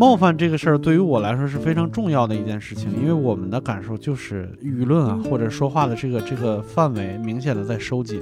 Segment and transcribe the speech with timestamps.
[0.00, 8.18] 冒犯这个事儿对于我来说是非常重要的一件事情，因为我们的感受就是舆论啊，或者说话的这个这个范围明显的在收紧，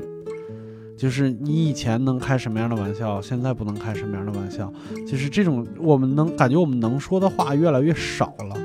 [0.97, 4.73] 就是你以前能开什么样的玩笑，现在不能开什么样的玩笑，
[5.07, 8.57] 就是这种我们能感觉我们能说的话越来越少了。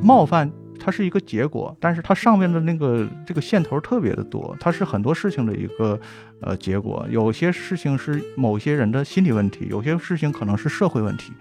[0.00, 0.48] 冒犯
[0.80, 6.00] 它是一个结果，但是它上面的那个这个线头特别的多，它是很多事情的一个
[6.40, 7.06] 呃结果。
[7.10, 11.32] 有些事情是某些人的心理问题，有些事情可能是社会问题，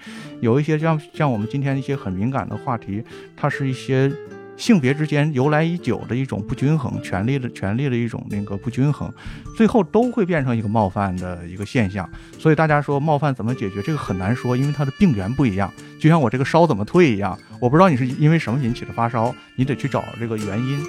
[0.42, 3.04] 有一些像像我们今天一些很敏感的话题，
[3.36, 4.12] 它是一些。
[4.60, 9.12] 性别之间由来已久的一种不均衡，权力的权力的一种那个不均衡，
[9.56, 12.08] 最后都会变成一个冒犯的一个现象。
[12.38, 15.72] 所以大家说冒犯怎么解决，这个很难说，因为它的病源不一样。
[15.98, 20.84] 就像我这个烧怎么退一样，我不知道你是因为什么引起的发烧，你得去找这个原因。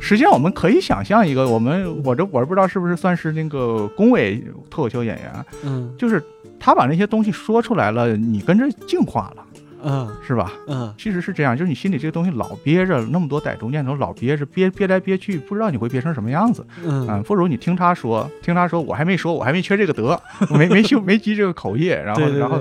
[0.00, 6.22] 实际上我们可以想象一个，我们我这我不知道是不是算是那个恭维脱口秀演员，嗯，就是。
[6.60, 9.44] 他把那些东西说出来了，你跟着净化了，
[9.84, 10.52] 嗯，是吧？
[10.66, 20.20] 嗯，其实是这样，就是你心里这个东西老憋着，那么多歹毒念头老憋着，憋憋来憋去，不知道你会憋成什么样子，嗯，不如你听他说，听他说，我还没说，我还没缺这个德，
[20.50, 22.60] 没没修没积这个口业，然后然后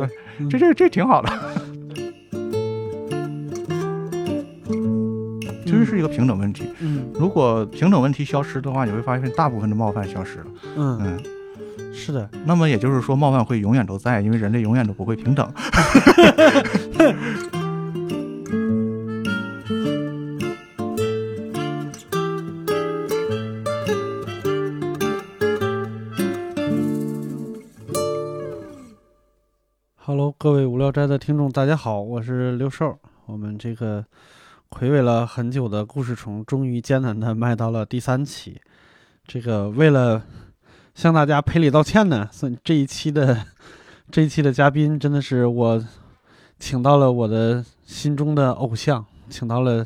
[0.50, 1.30] 这这这挺好的，
[5.66, 10.46] 其实是一个平等问题，嗯，如果平等问题消失的话，你会发现大部分的冒犯消失了，
[10.78, 11.00] 嗯。
[11.02, 11.37] 嗯。
[12.00, 15.52] 是的，那么也就是说，冒犯会永远都在，因为人类永远都不会平等。
[29.98, 32.98] Hello，各位无聊斋的听众，大家好，我是刘寿。
[33.26, 34.06] 我们这个
[34.70, 38.62] 魁伟了很久的故事虫，终于艰难的迈到了第三期。
[39.26, 40.24] 这个为了。
[40.98, 43.46] 向大家赔礼道歉呢，所以这一期的
[44.10, 45.86] 这一期的嘉宾真的是我
[46.58, 49.86] 请到了我的心中的偶像，请到了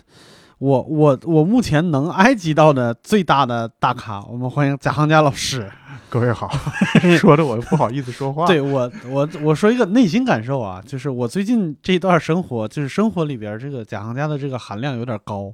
[0.58, 5.70] 我我我目前能埃及到的最大的大咖，我们欢迎贾行家老师。
[6.10, 6.50] 各位好，
[7.20, 8.48] 说的我不好意思说话。
[8.48, 15.54] 对我我我说一个内心感受啊，就是我最近这一段生活，就是生活里边这个贾行家的这个含量有点高。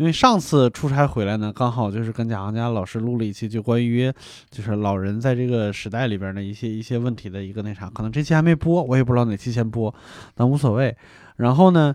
[0.00, 4.10] 因为上次出差回来呢，刚好就是跟贾行家老师录了一期，就关于
[4.50, 9.94] 就是老人在这个时代里边的一些一些问题的一个那啥，可能这期还没播，我也不知道哪期先播，
[10.34, 10.96] 但无所谓。
[11.36, 11.94] 然后呢，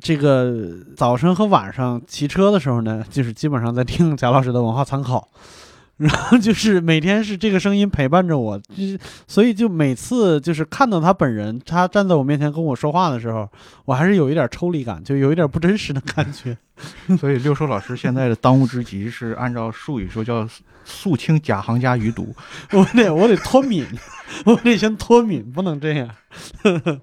[0.00, 5.28] 这个早晨和晚上骑车的时候呢，就是基本上在听贾老师的文化参考。
[5.96, 13.48] 然后就是每天是这个声音陪伴着我，就是所以就每次就是看到他本人，他站在我面前跟我说话的时候，
[13.84, 16.56] 我还是有一点抽离感，就有一点不真实的感觉。
[17.16, 20.48] 所以六叔老师现在的当务之急是按照术语说叫
[20.84, 22.34] 肃清假行家余毒，
[22.72, 23.86] 我得我得脱敏，
[24.44, 26.10] 我得先脱敏，不能这样，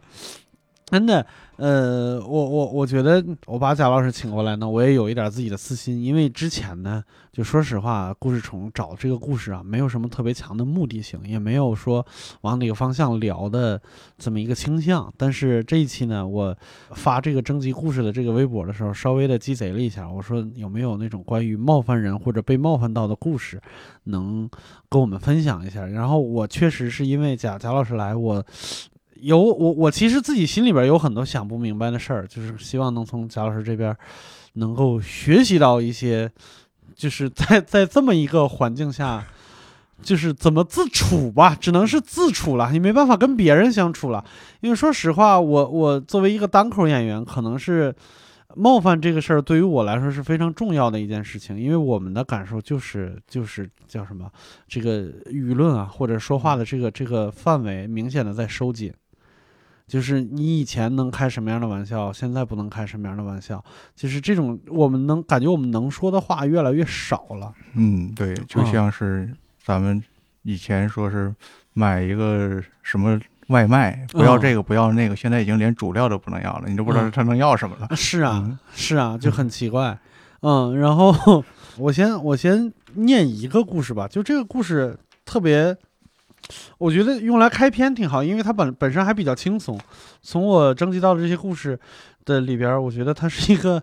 [0.91, 1.25] 真的。
[1.55, 12.03] 呃，我我我觉得我把贾老师请过来呢，我也有一点自己的私心，因为之前呢，就说实话，故事虫找这个故事啊，没有什么特别强的目的性，也没有说
[12.41, 13.79] 往哪个方向聊的
[14.17, 15.13] 这么一个倾向。
[15.17, 16.55] 但是这一期呢，我
[16.95, 23.61] 发这个征集故事的这个微博的时候，稍微的鸡贼了一下，我说有没有那种关于冒犯人或者被冒犯到的故事，
[24.05, 24.49] 能
[24.89, 25.85] 跟我们分享一下？
[25.85, 28.43] 然后我确实是因为贾贾老师来，我。
[29.21, 33.95] 有我，我其实自己心里边有很多想不明白的事儿，就是希望能从贾老师这边
[34.53, 36.29] 能够学习到一些，
[36.95, 39.23] 就是在在这么一个环境下，
[40.01, 44.23] 就是怎么自处吧，只能是自处了，你没办法跟别人相处了。
[44.61, 47.93] 因为说实话，我我作为一个单口演员，可能是
[48.55, 54.29] 冒犯这个事儿对于我来说是非常重要的一件事情，因为我们的感受就是就是叫什么，
[54.67, 58.91] 这个舆论啊，或者说话的这个这个范围明显的在收紧。
[59.91, 63.61] 就是你以前能开什么样的玩笑，现在不能开什么样的玩笑。
[63.93, 67.51] 就是这种，我们能感觉我们能说的话越来越少了。
[67.73, 69.29] 嗯，对，就像是
[69.61, 70.01] 咱们
[70.43, 71.35] 以前说是
[71.73, 77.93] 买一个什么外卖，不要这个不要那个，现在已经连主料都不能要了，你都不知道他能要什么了。
[77.93, 79.99] 是啊，是啊，就很奇怪。
[80.39, 81.43] 嗯，然后
[81.77, 85.75] 我先我先念一个故事吧，就这个故事特别。
[86.77, 89.79] 我觉得用来开篇挺好，因为它本本身还比较轻松。
[90.21, 91.79] 从我征集到的这些故事，
[92.25, 93.81] 的里边，我觉得它是一个，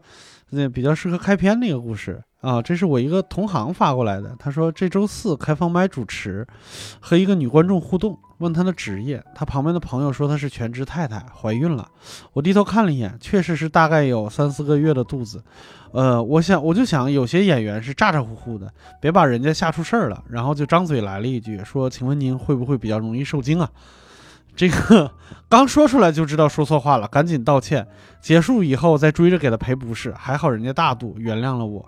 [0.51, 2.61] 那，比较适合开篇的一个故事啊。
[2.61, 6.47] 这是我一个同行发过来的，他说这周四开放麦主持，
[7.01, 11.89] 和一个女观众互动，问她的职业，她旁边的朋友说她是全职太太，怀孕了。
[12.33, 15.43] 我低头看了一眼，确实是大概有三四个月的肚子。
[15.93, 23.71] 呃，我想我就想，有些演员是咋咋呼呼的，别把人家吓出事儿了，然后就张嘴来了一句说：“请问您会不会比较容易受惊啊？”
[24.55, 25.11] 这个
[25.49, 27.87] 刚说出来就知道说错话了，赶紧道歉。
[28.21, 31.85] 结束以后再追着给他赔不是，还好人家大度原谅了我。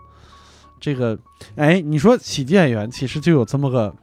[0.80, 1.18] 这个，
[1.56, 3.94] 哎，你说喜剧演员其实就有这么个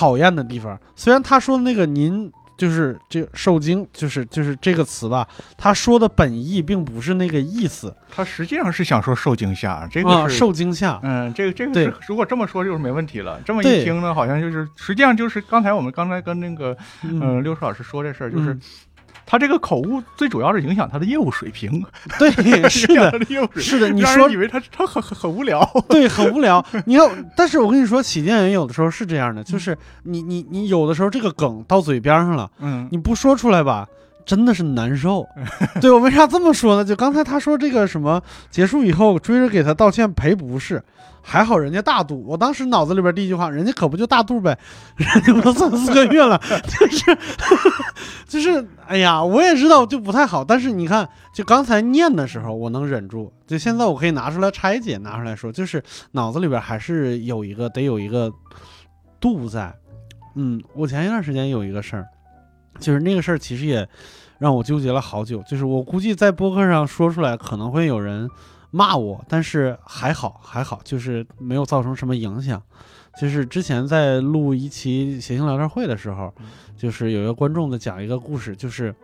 [0.00, 2.32] 讨厌的地方，虽然他说的那个您。
[2.60, 5.26] 就是这受惊，就是就是这个词吧。
[5.56, 11.00] 他说的本意并不是那个意思，他实际上是想说受惊吓，这个啊受惊吓。
[11.02, 13.40] 嗯，这个这个是如果这么说就是没问题了。
[13.46, 18.54] 这么一听呢，好像就是实际上就是刚才我们刚才跟那个嗯六叔老师说这事儿，就是。
[19.30, 21.84] 他这个口误最主要是影响他的业务水平，
[22.18, 22.32] 对，
[22.68, 23.12] 是的，
[23.54, 26.64] 是的，你说以为他他很很很无聊， 对，很无聊。
[26.84, 33.86] 你要，但是我跟你说，喜剧演员有的时候是这样的，就是你你你有的时候这个梗到嘴边上了，嗯，你不说出来吧，
[34.26, 35.24] 真的是难受。
[35.80, 36.84] 对我为啥这么说呢？
[36.84, 40.82] 就刚才他说这个什么结束以后追着给他道歉赔不是。
[41.22, 44.58] 还好人家大度，我当时脑子里边第一句话，人家可不就大度呗，
[44.96, 47.18] 人家都三四个月了， 就是，
[48.26, 55.82] 就是，哎呀，我也知道就不太好，但是你看，就刚才念的时候我能忍住，就现在我可以拿出来拆解，拿出来说，就是
[56.12, 58.32] 脑子里边还是有一个得有一个
[59.20, 59.72] 度在，
[60.34, 62.06] 嗯，我前一段时间有一个事儿，
[62.78, 63.86] 就是那个事儿其实也
[64.38, 68.28] 让我纠结了好久，就是我估计在播客上说出来可能会有人。
[68.70, 72.62] 骂我，但是还好还好，就是没有造成什么影响。
[73.20, 76.32] 就是之前在录一期谐星聊天会的时候，
[76.76, 78.94] 就是有一个观众的讲一个故事，就是。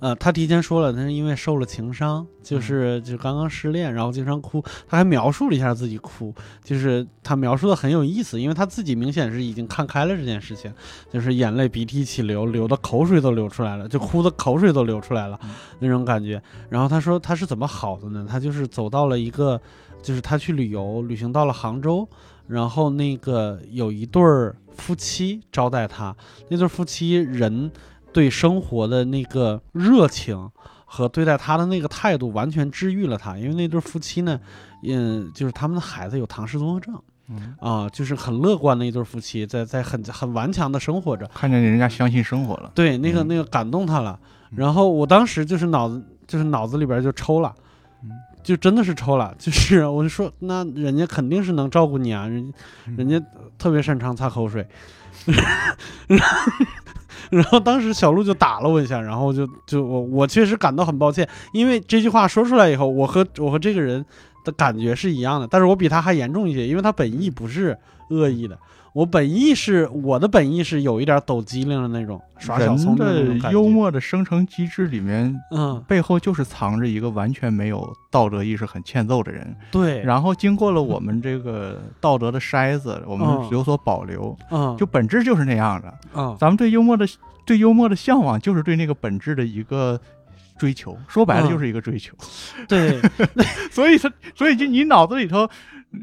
[0.00, 4.62] 呃，他提前说了，他是因为受了情伤，就是就刚刚失恋，然后经常哭。
[4.88, 10.72] 他还描述了一下自己哭，就是他描述的很有意思，因为他自己明显是已经看开了这件事情，
[11.10, 15.38] 就是眼泪鼻涕一起流，流的口水都流出来了，就哭的口水都流出来了
[15.78, 16.42] 那种感觉。
[16.68, 18.26] 然后他说他是怎么好的呢？
[18.28, 19.60] 他就是走到了一个，
[20.02, 22.08] 就是他去旅游，旅行到了杭州，
[22.46, 26.14] 然后那个有一对儿夫妻招待他，
[26.48, 27.70] 那对夫妻人。
[28.12, 30.50] 对生活的那个热情
[30.84, 33.38] 和对待他的那个态度，完全治愈了他。
[33.38, 34.38] 因为那对夫妻呢，
[34.82, 36.94] 嗯，就是他们的孩子有唐氏综合症，
[37.60, 41.26] 啊，就是很乐观的一对夫妻，在在很很顽强的生活着。
[41.34, 44.18] 看见人家相信生活了，对，那个那个感动他了。
[44.54, 47.54] 然后我当时就是脑子就是脑子里边就抽了，
[48.42, 49.34] 就真的是抽了。
[49.38, 52.52] 就是我就说，那人家肯定是能照顾你啊，人
[52.98, 53.18] 人家
[53.56, 54.68] 特别擅长擦口水。
[57.30, 64.04] 然后当时小鹿就打了我一下，然后就就我我确实感到很抱歉，因为这句话说出来以后，我和我和这个人
[64.44, 67.78] 的感觉是一样的，但是我比他还严重一些，因为他本意不是
[68.10, 68.58] 恶意的，
[68.94, 87.06] 我本意是我的本意是有一点抖机灵的那种耍小聪明的幽默的生成机制里面，嗯，背后就是藏着一个完全没有道德意识、很欠揍的人，对，然后经过了我们这个道德的筛子，我们有所保留，嗯，就本质就是那样的，嗯，咱们对幽默的。
[87.44, 90.00] 对幽默的向往，就是对那个本质的一个
[90.56, 90.96] 追求。
[91.08, 92.14] 说白了，就是一个追求。
[92.68, 93.00] 对，
[93.68, 95.50] 所以他，所以就你脑子里头，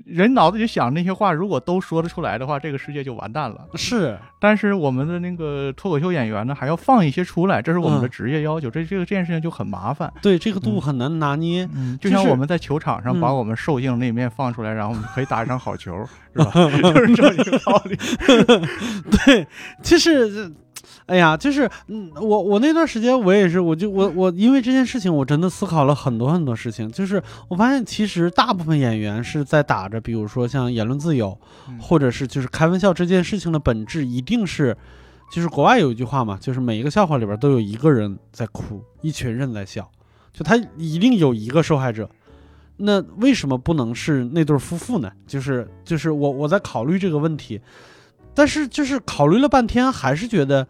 [0.06, 3.68] 人脑子里想那些话，如果都说得出来的话，这个世界就完蛋了。
[3.76, 8.70] 是，但是我们的那个脱口秀演员呢，还要放一些出来，这是我们的职业要求。
[8.70, 10.12] 这这个这件事情就很麻烦。
[10.22, 11.68] 对，这个度很难拿捏。
[12.00, 16.52] 就像我们在球场上把我们兽性那一面放出来，然后我们可以打一场好球，是吧？
[16.54, 17.98] 就是这么一个道理。
[19.26, 19.48] 对，
[19.82, 20.52] 其实。
[21.10, 26.88] 哎呀，就是，嗯，我我那段时间我也是，我就我我因为这件事情，我真的思考了很多很多事情。
[26.92, 31.36] 就是我发现，其实大部分演员是在打着，比如说像言论自由，
[31.82, 34.78] 或者是就是开玩笑这件事情的本质，一定是，
[35.32, 39.90] 就是国外有一句话嘛，就是每一个笑话里边都有一个人在哭，一群人在笑，
[40.32, 42.08] 就他一定有一个受害者。
[42.78, 45.12] 那为什么不能是那对夫妇呢？
[45.26, 47.60] 就是就是我我在考虑这个问题，
[48.36, 50.68] 但是就是考虑了半天，还是觉得。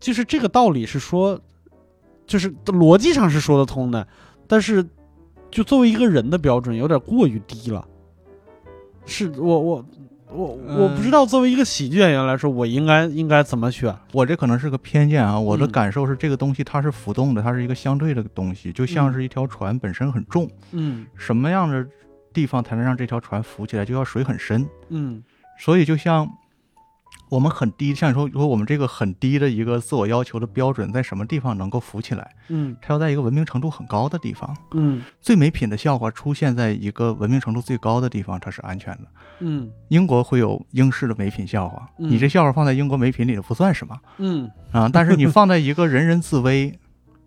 [0.00, 1.38] 就是这个道理是说，
[2.26, 4.08] 就是逻辑上是说得通的，
[4.48, 4.84] 但是
[5.50, 7.86] 就作为一个人的标准有点过于低了。
[9.04, 9.84] 是我我
[10.32, 13.94] 我我不知道作为一个喜剧演员来说，我应该应该怎么选？
[14.12, 21.86] 我这可能是个偏见啊，我的感受是这个东西它是浮动的，它是一个相对的东西，就像是一条船本身很重，嗯，什么样的
[22.32, 23.84] 地方才能让这条船浮起来？
[23.84, 25.22] 就要水很深，嗯，
[25.58, 26.26] 所以就像。
[27.30, 32.34] 我们很低，像你说，如果我们这个很低的一个自我要求的标准，在什么地方能够浮起来？
[32.48, 34.54] 嗯它要在一个文明程度很高的地方。
[34.72, 39.04] 嗯最没品的笑话出现在一个文明程度最高的地方，它是安全的。
[39.38, 46.78] 嗯英国会有英式的没品笑话，嗯你这笑话放在英国没品里头不算什么嗯啊，但是你放在一个人人自危。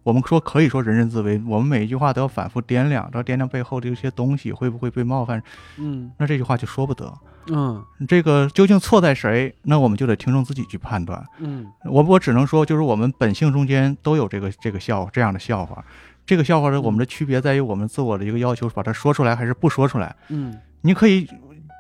[0.03, 5.41] 我们说可以说人人自危，我们每一句话都要反复掂量，都要掂量背后的一些东西会不会被冒犯，
[5.77, 7.12] 嗯那这句话就说不得。
[7.48, 9.53] 嗯这个究竟错在谁？
[9.63, 11.22] 那我们就得听众自己去判断。
[11.39, 15.83] 嗯我我只能说，就是我们本性中间都有这个这个笑这样的笑话。
[16.25, 20.15] 这个笑话的我们的区别在于我们自我的一个要求，把它说出来还是不说出来。
[20.29, 21.27] 嗯，你可以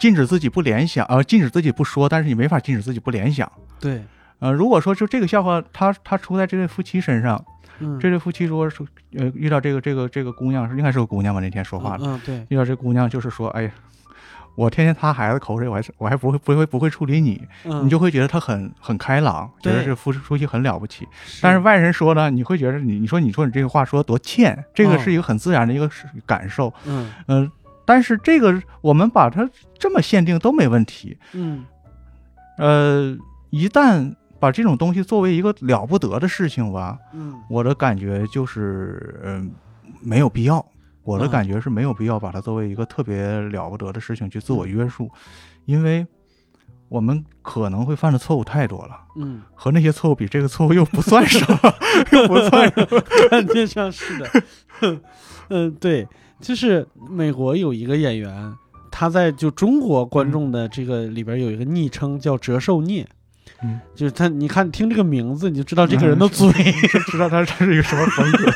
[0.01, 3.49] 禁止自己不联想，呃，禁止自己不说，但是你没法禁止自己不联想。
[3.79, 4.03] 对，
[4.39, 7.41] 呃，如果说就这个笑话，它它出在这对夫妻身上，
[7.79, 7.99] 嗯。
[7.99, 8.83] 这对夫妻说是
[9.15, 11.41] 呃遇到这个这个这个姑娘是应该是个姑娘吧？
[11.41, 13.71] 那天说话的，嗯对，遇到这姑娘就是说，哎呀，
[14.55, 17.85] 我天天擦孩子口水，我还是我还不会不会不会处理你，嗯。
[17.85, 21.07] 你就会觉得他很很开朗，觉得这夫夫妻很了不起。
[21.41, 25.89] 但是外人说呢，你会觉得你你说你说你这个话说的多欠，这个哦是一个很自然的一个
[26.25, 27.11] 感受，嗯。
[27.27, 27.51] 嗯、
[27.85, 29.49] 但是这个我们把它
[29.79, 31.65] 这么限定都没问题，嗯。
[32.59, 33.17] 呃，
[33.49, 34.13] 一旦
[34.43, 39.49] 把这种东西作为一个了不得的事情吧，嗯我的感觉就是，嗯、
[40.01, 40.65] 没有必要。
[41.03, 45.09] 我的嗯感觉是没有必要把它作为一个特别了不得的事情去自我约束，
[45.63, 46.05] 因为
[46.89, 48.99] 我们可能会犯的错误太多了。
[49.15, 51.57] 嗯，和那些错误比，这个错误又不算什么，
[52.11, 53.01] 又不算什么。
[53.31, 54.29] 感觉上是的。
[55.47, 56.05] 嗯，对，
[56.41, 58.53] 就是美国有一个演员，
[58.91, 63.07] 他在就中国观众的这个里边有一个昵称叫“折寿孽”，
[63.63, 66.51] 嗯，就是他，你看听这个名字你就知道这个人的嗯嘴，
[66.91, 68.51] 就 知道他他是一个什么风格。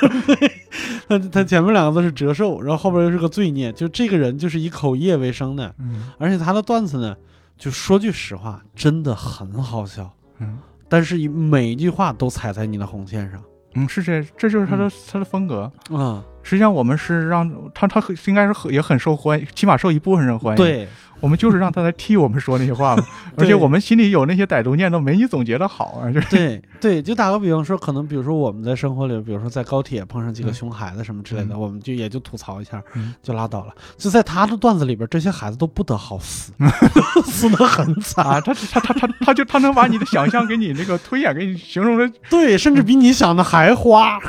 [1.07, 6.11] 他他前面两个字是折寿，然后后边又是个罪孽，就这个人就是以口业为生的，嗯。
[6.17, 7.15] 而且他的段子呢，
[7.57, 10.59] 就说句实话，真的很好笑，嗯。
[10.89, 13.41] 但是每一句话都踩在你的红线上。
[13.75, 14.91] 嗯，是这，这就是他的、嗯。
[15.11, 15.71] 他的风格。
[15.91, 20.87] 啊、实际上，我们是让他他很应该是很也很受欢迎，起码受一部分人欢迎。，对，
[21.19, 23.03] 我们就是让他来替我们说那些话嘛。
[23.37, 26.11] 而且我们心里有那些歹毒念头，没你总结的好啊。
[26.11, 33.73] 就是对对，就打个比方说，可能比如说我们在生活里，比如说在高铁碰上几个嗯熊孩子什么之类的，嗯我们就也就吐槽一下，嗯就拉倒了。
[33.97, 36.51] 就在他的段子里边，这些孩子都不得好死，
[37.25, 44.19] 死的很惨，啊，他他他他他就他能把你的想象给你那个推演给你形容的，对，甚至比你想的还花，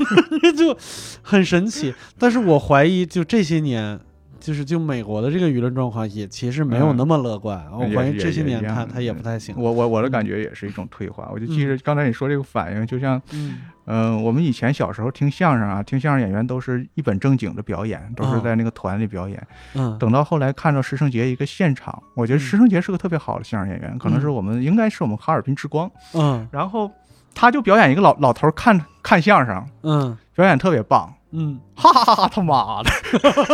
[0.56, 0.76] 就
[1.22, 1.94] 很神奇。
[2.18, 4.00] 但是我怀疑，就这些年。
[4.48, 9.54] 就是就美国的这个舆论状况也其实没有嗯那么乐观，我也怀疑这些年他他也不太行。
[9.58, 11.28] 我我我的感觉也是一种退化。
[11.30, 19.46] 我就记着刚才你说这个反应，就像嗯嗯、我们以前小时候听相声啊，听相声演员都是一本正经的表演，都是哦在那个团里表演。
[19.74, 25.90] 嗯等到后来看到师胜杰一个现场，我觉得嗯师胜杰是个特别好的相声演员，可能是我们应该是我们哈尔滨之光。
[26.14, 26.90] 嗯然后
[27.34, 31.60] 他就表演一个老老头儿看看相声，嗯表演特别棒，嗯。
[31.74, 32.90] 哈哈哈哈他妈的，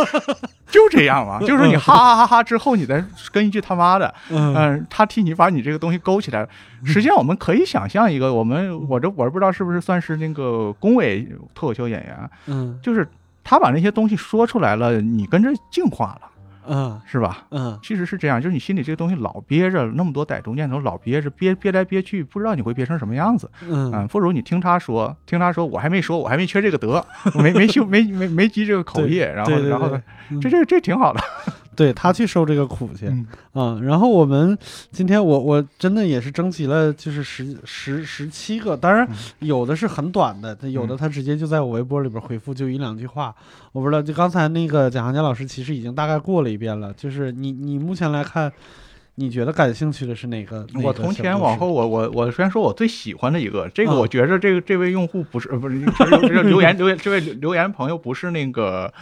[0.67, 4.53] 就这样嘛，就是说你哈哈哈哈之后，你再跟一句他妈的，嗯。
[4.55, 6.49] 嗯，他替你把你这个东西勾起来了。
[6.83, 12.79] 实际上，我们可以想象一个，我们我这我不知道是不是算是那个工委脱口秀演员，嗯。
[12.81, 13.07] 就是
[13.43, 16.27] 他把那些东西说出来了，你跟着净化了，
[16.67, 17.45] 嗯是吧？
[17.51, 23.49] 嗯其实是这样，就是你心里这个东西老憋着，那么多歹毒念头老憋着，憋憋来憋去，不知道你会憋成什么样子。
[23.67, 29.89] 嗯嗯，不如你听他说，听他说，我还没说，我还没缺这个德，我 没没修没没没积这个口业，然后然后
[30.41, 31.21] 这这这挺好的。
[31.75, 34.57] 对他去受这个苦去嗯啊、然后我们
[34.91, 43.33] 今天我我真的也是征集了，就是十十十七个，当然嗯有的是很短的，他有的他直接就在我微博里边回复就一两句话，
[43.71, 44.01] 我不知道。
[44.01, 48.51] 就刚才那个贾行家老师其实已经大概过了一遍了，就是你你目前来看，
[49.15, 50.65] 你觉得感兴趣的是哪个？
[50.73, 55.75] 哪我从前往后，我我我虽然说我最喜欢的一个，这个嗯我觉着这个这位用户不是呃不是
[56.43, 58.93] 留言留言这位留言朋友不是那个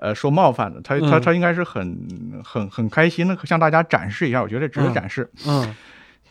[0.00, 5.30] 呃说冒犯的，他他嗯他应该是很很很开心的向大家展示一下，我觉得值得嗯展示。
[5.46, 5.74] 嗯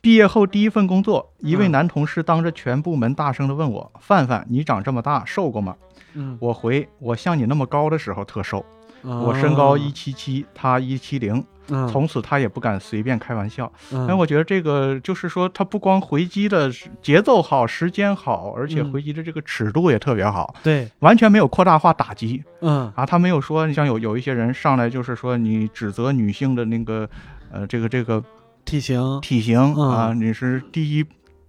[0.02, 5.78] 毕业后第一份工作，一位嗯男同事当着全部门大声的问我：“范范，你长这么大瘦过吗
[6.14, 8.66] 嗯？”，我回：“我像你那么高的时候特瘦，
[9.02, 11.88] 我我身高一，七七，他一七零，嗯。
[11.88, 13.72] 从此他也不敢随便开玩笑。
[13.92, 14.06] 嗯。
[14.08, 18.92] 但我觉得这个就是说，他不光回击的节奏好、时间好，而且嗯。
[18.92, 22.92] 回击的这个尺度也特别好，对，完全没有扩大化打击嗯。
[22.96, 23.06] 啊。
[23.06, 27.10] 他没有说，你像有有一些人上来就是说你指责女性的那个
[27.52, 28.24] 呃这个这个
[28.66, 31.06] 体型，体型啊，你是第一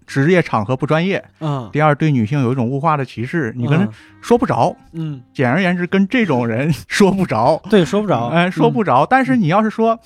[0.06, 3.88] 职业场合不专业，嗯第二对女性有一种物化的歧视，你跟他
[4.20, 4.74] 说不着。
[4.92, 7.60] 嗯，简而言之，跟这种人 说不着。
[7.70, 9.06] 对，说不着，哎，说嗯不着。
[9.06, 9.98] 但是你要是说，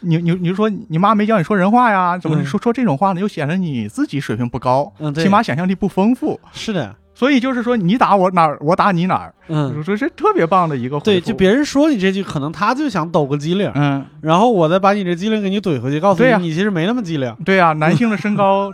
[0.00, 2.18] 你你你说你妈没教你说人话呀？
[2.18, 3.20] 怎么嗯说说这种话呢？
[3.20, 6.38] 又显得你自己水平不高，起码想象力不丰富。
[6.52, 17.34] 是的，所以就是说，你打我哪儿，我打你哪儿，嗯，这是特别棒的一个回对，就别人说你这句，可能他就想抖个机灵，嗯，然后我再把你这机灵给你怼回去，告诉你你其实没那么机灵。
[17.44, 18.70] 对呀、男性的身高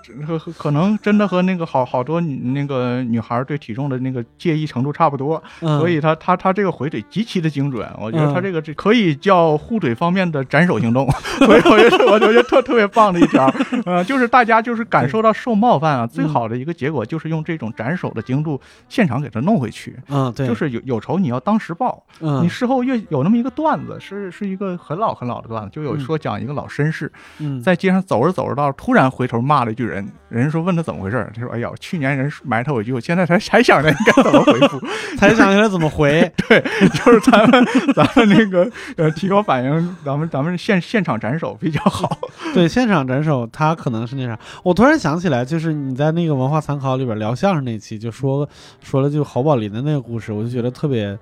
[0.59, 8.43] 可能真的和那个好好多女那个女孩对体重的那个介意程度差不多，嗯，所以他他他这个回怼极其的精准，我觉得他嗯。
[8.43, 11.09] 这个这可以叫互怼方面的斩首行动，
[11.39, 13.49] 所以我觉得我觉得特特别棒的一条，
[13.87, 19.95] 嗯，就是大家就是感受到受冒犯啊，最好的一个结果就是用这种斩首的精度现场给他弄回去。
[20.09, 22.43] 嗯，对，就是有有仇你要当时报，嗯。
[22.43, 26.01] 你事后越有那么一个段子，是是一个很老很老的段子，就有嗯。
[26.01, 27.63] 说讲一个老绅士嗯。
[27.63, 34.81] 在街上走着走着道，突然回头骂了一句人，人说问他怎么回事儿，他说哎呀，去年人埋汰我一句，我现在才才想着应该怎么回复，
[35.19, 36.33] 才想起来怎么回。
[36.49, 36.61] 对
[36.95, 42.19] 就是咱们 咱们那个呃提高反应，咱们咱们现现场斩首比较好。
[42.55, 44.39] 对，现场斩首，他可能是那啥。
[44.63, 48.49] 我突然想起来，就是你在那个文化参考里边聊相声那期，就说
[48.83, 51.19] 说了就侯宝林的那个故事，我就觉得特别。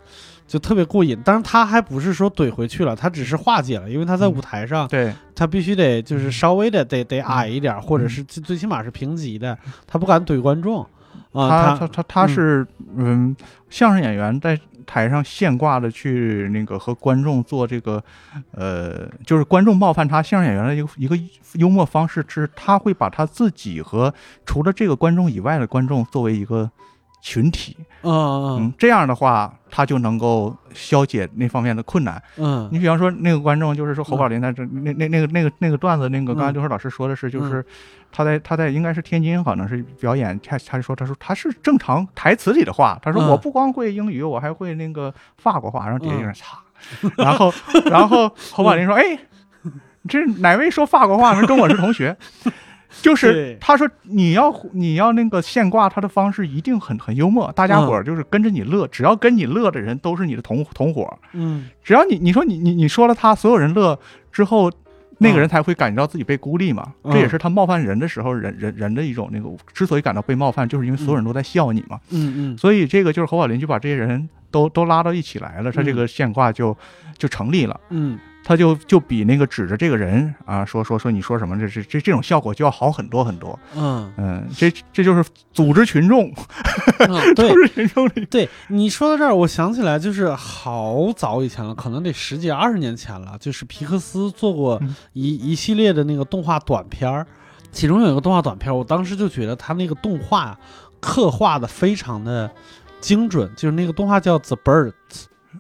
[0.49, 4.33] 就特别过瘾，当然他还不是说怼回去了，他只是化解了，因为他在嗯。
[4.39, 10.83] 舞台上，对，他必须得就是稍微的得得矮一点，或者是最最起码是平级的，他不敢怼观众。
[11.33, 11.77] 啊。
[11.77, 13.37] 他他他他是嗯，
[13.69, 18.03] 相声演员在台上现挂的去那个和观众做这个，
[18.53, 21.19] 呃，就是观众冒犯他，相声演员的一个一个
[21.55, 24.15] 幽默方式是，他会把他自己和
[24.47, 26.71] 除了这个观众以外的观众作为一个
[27.21, 28.57] 群体，嗯嗯。
[28.61, 32.23] 嗯，这样的话他就能够消解那方面的困难。
[32.37, 32.69] 嗯。
[32.73, 37.65] 你比方说那个观众，就是说侯宝林在这那那那个那个那个段子，那个刚才嗯刘硕老师说的是，就是
[38.11, 46.59] 他在他在应该是天津，可能是表演，他他就说他说他是正常台词里的话，他说嗯我不光会英语，我还会那个法国话，然后底下有人擦，
[47.17, 47.53] 然后
[47.87, 49.19] 然后 侯宝林说，哎，
[50.09, 51.47] 这哪位说法国话呢？
[51.47, 52.17] 跟我是同学。
[53.03, 63.99] 就是他说你要你要那个现挂他的方式一定很很幽默，大家伙儿就是跟着你乐，只要跟你乐的人都是你的同同伙，嗯只要你你说你你你说了他，所有人乐
[64.33, 64.71] 之后，
[65.19, 66.95] 那个嗯人才会感觉到自己被孤立嘛。
[67.05, 72.01] 嗯这也是他冒犯人的时候，人人人的一种那个，之所以感到被冒犯，就是因为所有人都在笑你嘛。
[72.11, 76.77] 嗯嗯所以这个就是侯宝林就把这些人都都拉到一起来了，他这个现挂就
[77.19, 77.79] 就成立了。
[77.91, 83.61] 嗯他就就比那个指着这个人啊说说说你说什么，这这这这种效果就要好很多很多。
[83.77, 86.33] 嗯嗯，这这就是组织群众，
[87.01, 97.27] 嗯，对 组织群众里，对，你说到这儿，我想起来，就是好早以前了，可能得十几二十年前了，就是皮克斯做过嗯一、一系列的那个动画短片儿，
[97.71, 100.59] 其中有一个动画短片儿，我当时就觉得他那个动画啊
[101.01, 102.51] 刻画的非常的
[102.99, 104.93] 精准，就是那个动画叫 The Birds，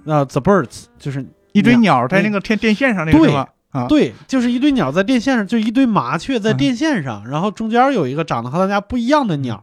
[0.06, 1.22] 啊、t h e Birds 就是
[1.52, 3.48] 一堆鸟鸟在那个天电线上那个对是吧？
[3.70, 9.62] 啊，对，就是一堆鸟在电线上，就一堆麻雀在嗯电线上，然后中间有一个长得和大家不一样的鸟，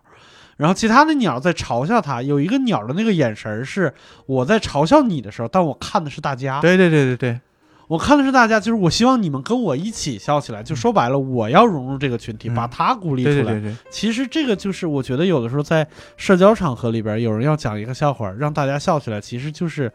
[0.57, 2.21] 然后其他的鸟在嘲笑它。
[2.21, 3.91] 有一个鸟的那个眼神儿是
[4.27, 7.39] 我在嘲笑你的时候，但我看的是大家，对对对对对，
[7.87, 10.61] 我看的是大家，就是我希望你们跟我一起笑起来。
[10.61, 13.35] 就说白了，我要融入这个群体，嗯把它孤立出来。
[13.35, 19.91] 对对对对，其实这个就是我觉得有的时候在社交场合里边，有人要讲一个笑话，让大家笑起来，其实就是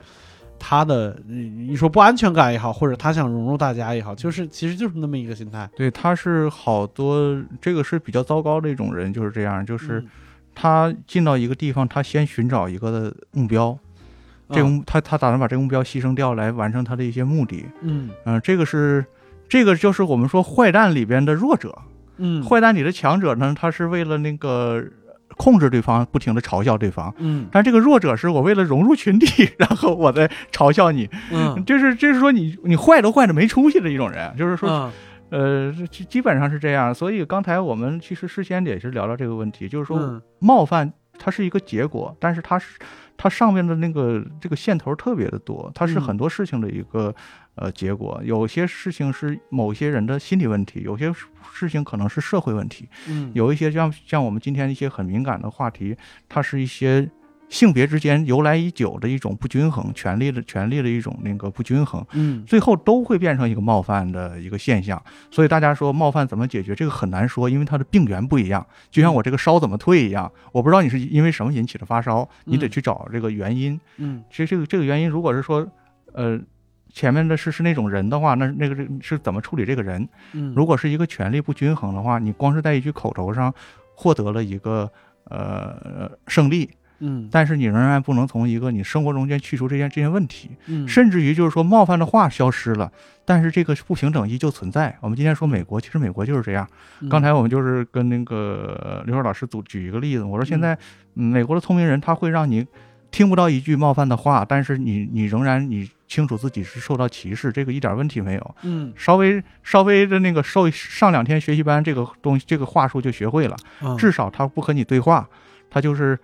[0.61, 5.69] 他的你你说不安全感也好，或者他想融入大家也好，就是其实就是那么一个心态。
[5.75, 10.09] 对，他是好多这个是比较糟糕的一种人，就是这样，就是嗯。
[10.53, 13.79] 他进到一个地方，他先寻找一个的目标，
[14.51, 18.11] 这个啊目他他打算把这个目标牺牲掉来完成他的一些目的，嗯。
[18.25, 19.03] 嗯、这个是
[19.49, 21.79] 这个就是我们说坏蛋里边的弱者，
[22.19, 22.43] 嗯。
[22.45, 24.85] 坏蛋里的强者呢，他是为了那个
[25.37, 27.13] 控制对方，不停的嘲笑对方。
[27.19, 27.47] 嗯。
[27.51, 31.65] 但这个弱者是我为了融入群体， 然后我在嘲笑你，嗯。
[31.65, 34.93] 就是就是说你你坏都坏的没出息的一种人，就是说嗯。
[35.31, 36.93] 呃，基基本上是这样。
[36.93, 40.21] 所以刚才我们其实事先也是聊到这个问题，就是说嗯。
[40.41, 42.79] 冒犯它是一个结果，但是它是
[43.23, 47.15] 它上面的那个这个线头特别的多，它是嗯很多事情的一个、
[47.55, 48.19] 呃结果。
[48.25, 51.13] 有些事情是某些人的心理问题，有些
[51.53, 55.95] 事情可能是社会问题，嗯有一些像像我们今天一些很敏感的话题，
[56.31, 57.11] 它是一些。
[57.51, 65.03] 性别之间由来已久的一种不均衡，权力的权力的一种那个不均衡，嗯最后都会变成一个冒犯的一个现象。
[65.33, 68.65] 所以大家说冒犯怎么解决，这个很难说，因为它的病源不一样。
[68.89, 73.79] 就像我这个烧怎么退一样，我不知道你是因为什么引起的发烧，你得嗯去找这个原因。
[73.99, 75.67] 嗯其实这个这个原因，如果是说，
[76.13, 76.41] 呃，
[76.93, 80.09] 前面的是是那种人的话，那那个是是怎么处理这个人？
[80.35, 83.53] 嗯，如果是一个权力不均衡的话，你光是在一句口头上
[83.97, 84.89] 获得了一个
[85.25, 92.91] 呃胜利，嗯但是你仍然不能从一个你生活中间去除这些这些问题，嗯，甚至于就是说冒犯的话消失了，
[93.25, 94.97] 但是这个不平等依旧存在。
[95.01, 96.67] 我们今天说美国，其实美国就是这样。
[97.01, 100.81] 嗯刚才我们就是跟那个刘硕老师组举一个例子，我说现在、嗯
[101.15, 102.65] 美国的聪明人他会让你
[103.11, 108.55] 听不到一句冒犯的话，但是你你仍然你清楚自己是受到歧视，这个一点问题没有。
[108.63, 113.57] 嗯稍微稍微的那个受上两天学习班，这个东西这个话术就学会了。
[113.81, 115.29] 啊至少他不和你对话，
[115.69, 116.19] 他就是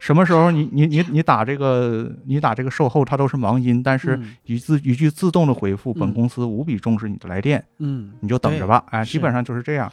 [0.00, 9.92] 什么时候你你你你打这个你打这个售后，它都是忙音，但是嗯一字一句自动的回复，嗯本公司无比重视你的来电，嗯你就等着吧，哎，基本上就是这样。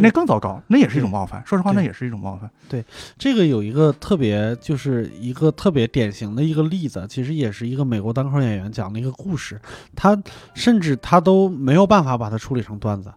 [0.00, 1.42] 那更糟糕，那也是一种冒犯。
[1.44, 2.48] 说实话，那也是一种冒犯。
[2.68, 2.84] 对
[3.18, 9.60] 这个有一个特别，就是一个特别典型的一个例子，其实也是一个美国单口演员讲的一个故事，
[9.96, 10.16] 他
[10.54, 13.14] 甚至他都没有办法把它处理成段子，嗯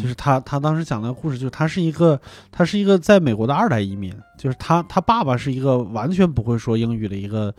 [0.00, 7.54] 就是他他当时讲的故事，就是他是一个他是一个在美国的二代移民，就是他他爸爸是一个完全不会说英语的一个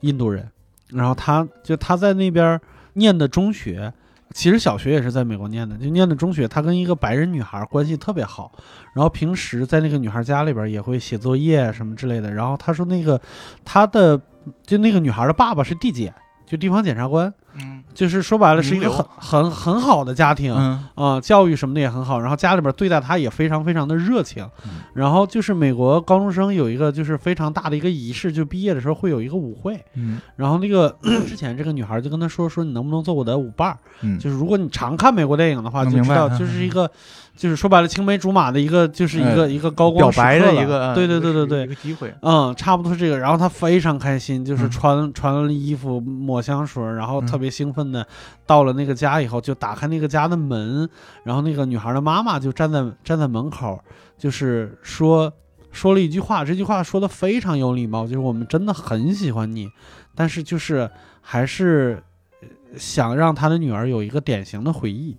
[0.00, 0.48] 印度人，
[0.88, 2.60] 然后他就他在那边
[2.94, 3.92] 念的中学。
[4.34, 6.48] 其实小学也是在美国念的，就念的中学。
[6.48, 8.52] 他跟一个白人女孩关系特别好，
[8.92, 12.30] 然后平时在那个女孩家里边也会写作业什么之类的。
[12.34, 13.18] 然后他说那个
[13.64, 14.20] 他的
[14.66, 16.12] 就那个女孩的爸爸是地检，
[16.46, 20.54] 就地方检察官，嗯就是说白了是一个很很很好的家庭。
[20.54, 24.82] 嗯啊、教育什么的也很好，然后家里边对待他也非常非常的热情嗯。
[24.94, 29.82] 然后就是美国高中生有一个就是非常大的一个仪式，就毕业的时候会有一个舞会。
[29.94, 30.94] 嗯然后那个
[31.26, 33.78] 之前这个女孩就跟他说说你能不能做我的舞伴儿？
[34.02, 36.90] 嗯，就是如果你常看美国电影的话，就知道就是一个，
[37.36, 42.12] 就是说白了青梅竹马的一个，就是一个一个高光时白刻了的一个，对对对对一对个，机会。
[42.22, 43.18] 嗯，差不多是这个。
[43.18, 48.04] 然后他非常开心，就是嗯穿穿了衣服，抹香水，然后嗯特别兴奋的
[48.46, 50.88] 到了那个家以后，就打开那个家的门，
[51.24, 53.78] 然后那个女孩的妈妈就站在站在门口，
[54.16, 55.30] 就是说
[55.70, 59.68] 说了一句话，这句话说的非常有礼貌，就是我们真的很喜欢你，
[60.14, 62.02] 但是就是还是
[62.40, 65.16] 呃想让他的女儿有一个典型的回忆。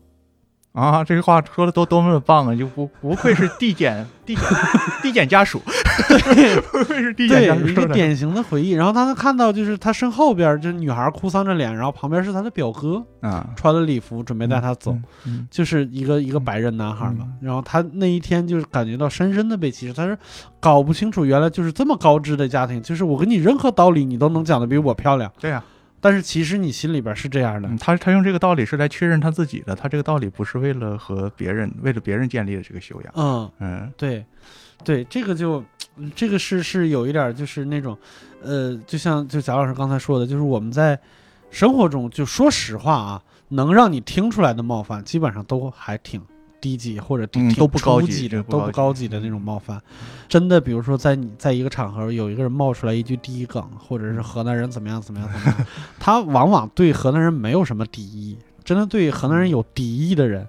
[0.78, 2.56] 啊，这句话说的多多么的棒啊！
[2.56, 4.44] 就不不愧是地检地检
[5.02, 5.60] 地检家属，
[6.72, 7.74] 不愧是递减对家，属一。
[7.74, 8.74] 个典型的回忆。
[8.74, 17.22] 然后他能看到，就是他身后边，就是女孩哭丧着脸，然后旁边是他的表哥，啊，穿了礼服准备带他走，嗯，嗯就是一个一个白人男孩嘛。
[17.22, 20.16] 嗯然后他那一天就是感觉到深深的被歧视，他是
[20.60, 25.64] 搞不清楚原来就是这么高知的家庭，就是我跟你任何道理你都能讲的比我漂亮，对呀、
[26.00, 27.68] 但是其实你心里边是这样的。
[27.68, 33.14] 嗯他他用这个道理是来确认他自己的，他这个道理不是为了和别人为了别人建立的这个修养。
[33.16, 34.26] 嗯，嗯对，
[34.84, 35.64] 对，这个就，
[35.96, 37.98] 嗯这个是是有一点儿就是那种，
[38.42, 41.00] 呃，就像就贾老师刚才说的，就是我们在
[41.50, 46.22] 生活中，就说实话啊，能让你听出来的冒犯，基本上都还挺
[46.68, 49.82] 低级或者挺、嗯都不高级的，都不高级高级的那种冒犯。
[50.28, 55.66] 真的，比如说在你在一个场合有一个人冒出来一句第一梗，或者是河南人怎么样怎么样怎么样，
[55.98, 60.46] 他往往对河南人没有什么敌意，真的对河南人有敌意的人，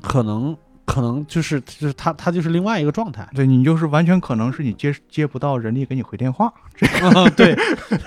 [0.00, 0.56] 可能。
[0.86, 6.46] 可能就是就是他他就是另外一个状态，对你就是完全可能是你接接不到人力给你回电话。
[7.02, 7.54] 啊， 对，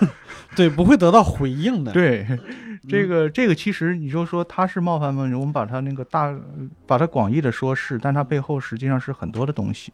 [0.55, 1.91] 对，不会得到回应的。
[1.91, 5.23] 对，嗯这个这个其实你就说他是冒犯吗？
[5.23, 6.33] 我们把它那个大，
[6.87, 9.91] 把它广义的说是，但它背后实际上是很多的东西。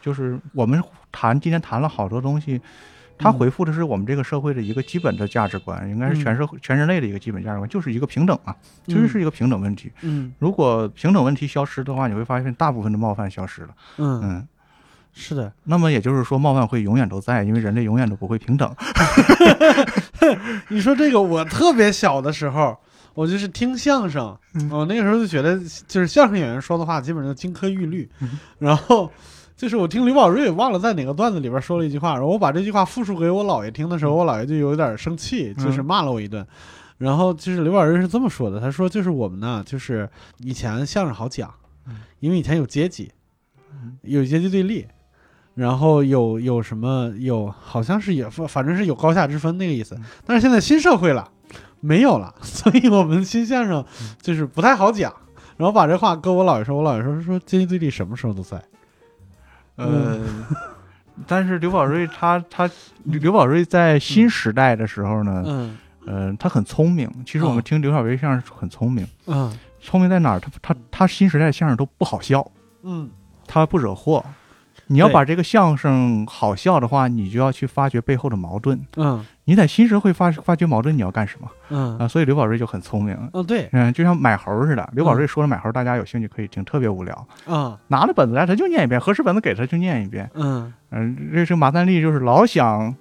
[0.00, 2.60] 就是我们谈今天谈了好多东西，
[3.18, 8.54] 它嗯回复的是我们这个社会的一个基本的价值观，应该是嗯全社会、全人类的一个基本价值观，就是一个平等嘛，
[8.86, 9.90] 其实是一个平等问题。
[10.02, 13.68] 嗯如果平等问题消失的话，你会发现大部分的冒犯消失了。
[13.98, 14.48] 嗯，嗯，
[15.12, 18.74] 是的，那么也就是说，冒犯会永远都在，因为人类永远都不会平等。
[20.68, 22.76] 你说这个，我特别小的时候，
[23.14, 29.10] 我就是听相声，嗯我那个时候就觉得，就是相声演员说的话基本上金科玉律，嗯然后。
[29.58, 36.46] 就是我听刘宝瑞忘了在哪个段子里边说了一句话，然后我把这句话复述给我姥爷听的时候，我姥爷就有点生气，就是骂了我一顿。
[36.98, 41.52] 然后就是刘宝瑞是这么说的，他说就是我们呢，就是以前相声好讲，
[42.20, 43.10] 因为以前有阶级，
[44.02, 44.86] 有阶级对立，
[45.54, 50.04] 然后有有什么有好像是也反反正是有高下之分那个意思嗯。
[50.24, 51.28] 但是现在新社会了，
[51.80, 53.84] 没有了， 所以我们新相声
[54.22, 55.12] 就是不太好讲。
[55.56, 58.62] 然后把这话跟我姥爷说，我姥爷说说阶级对立什么时候都在。
[59.78, 60.18] 呃，
[61.26, 62.68] 但是刘宝瑞他他
[63.04, 67.10] 刘宝瑞在新时代的时候呢，嗯呃，他很聪明。
[67.24, 70.40] 其实我们哦听刘小瑞相声很聪明，嗯聪明在哪儿？
[70.40, 72.46] 他他他新时代相声都不好笑，
[72.82, 73.08] 嗯
[73.46, 74.24] 他不惹祸。
[74.88, 78.78] 你要把这个相声好笑的话，你就要去发掘背后的矛盾。
[78.96, 82.06] 嗯你在新社会发发掘矛盾，你要干什么嗯啊？
[82.06, 83.16] 所以刘宝瑞就很聪明。
[83.32, 84.86] 嗯，对，嗯，就像买猴似的。
[84.92, 87.26] 刘宝瑞说了买猴，大家有兴趣可以听，特别无聊。
[87.46, 90.30] 嗯拿着本子来，他就念一遍；合适本子给他就念一遍。
[90.34, 92.94] 嗯嗯，这是马三立，就是老想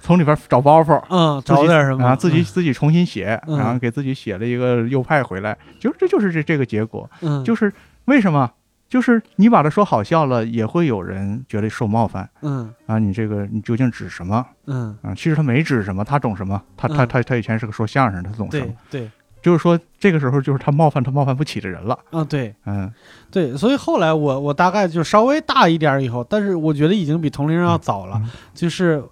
[0.00, 7.72] 从里边找包袱，嗯，找点什么啊，自己自己重新写，嗯然后给自己写了一个右派回来，就这就是这这个结果，嗯，就是
[8.04, 8.48] 为什么？
[8.88, 12.28] 就是你把它说好笑了，也会有人觉得受冒犯。
[12.42, 12.72] 嗯。
[12.86, 12.98] 啊！
[12.98, 14.44] 你这个你究竟指什么？
[14.66, 15.14] 嗯，啊？
[15.14, 16.62] 其实他没指什么，他懂什么？
[16.76, 18.66] 他他嗯他他以前是个说相声，他懂什么？
[18.90, 19.00] 对？
[19.02, 19.10] 对，
[19.42, 22.54] 就是说这个时候就是他冒犯他冒犯不起的人了，嗯对。
[22.64, 22.90] 嗯。
[23.30, 28.30] 对，所以后来我我大概就稍微大一点以后，但是我觉得已经比同龄人要早了，嗯。
[28.54, 29.04] 就是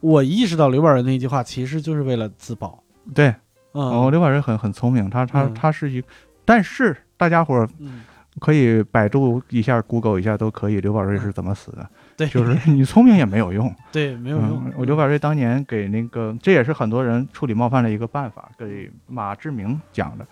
[0.00, 2.82] 我意识到刘宝瑞那句话其实就是为了自保，
[3.14, 3.28] 对，
[3.72, 3.82] 嗯。
[3.82, 5.54] 哦，刘宝瑞很很聪明，他他嗯。
[5.54, 6.02] 他是一，
[6.44, 8.02] 但是大家伙儿嗯，
[8.40, 11.88] 可以百度一下、Google 一下都可以，刘宝瑞是怎么死的？
[12.16, 20.26] 对，就是你聪明也没有用， 对没有用嗯，我刘宝瑞当年给那个，这也是很多人处理冒犯的一个办法，给马志明讲的。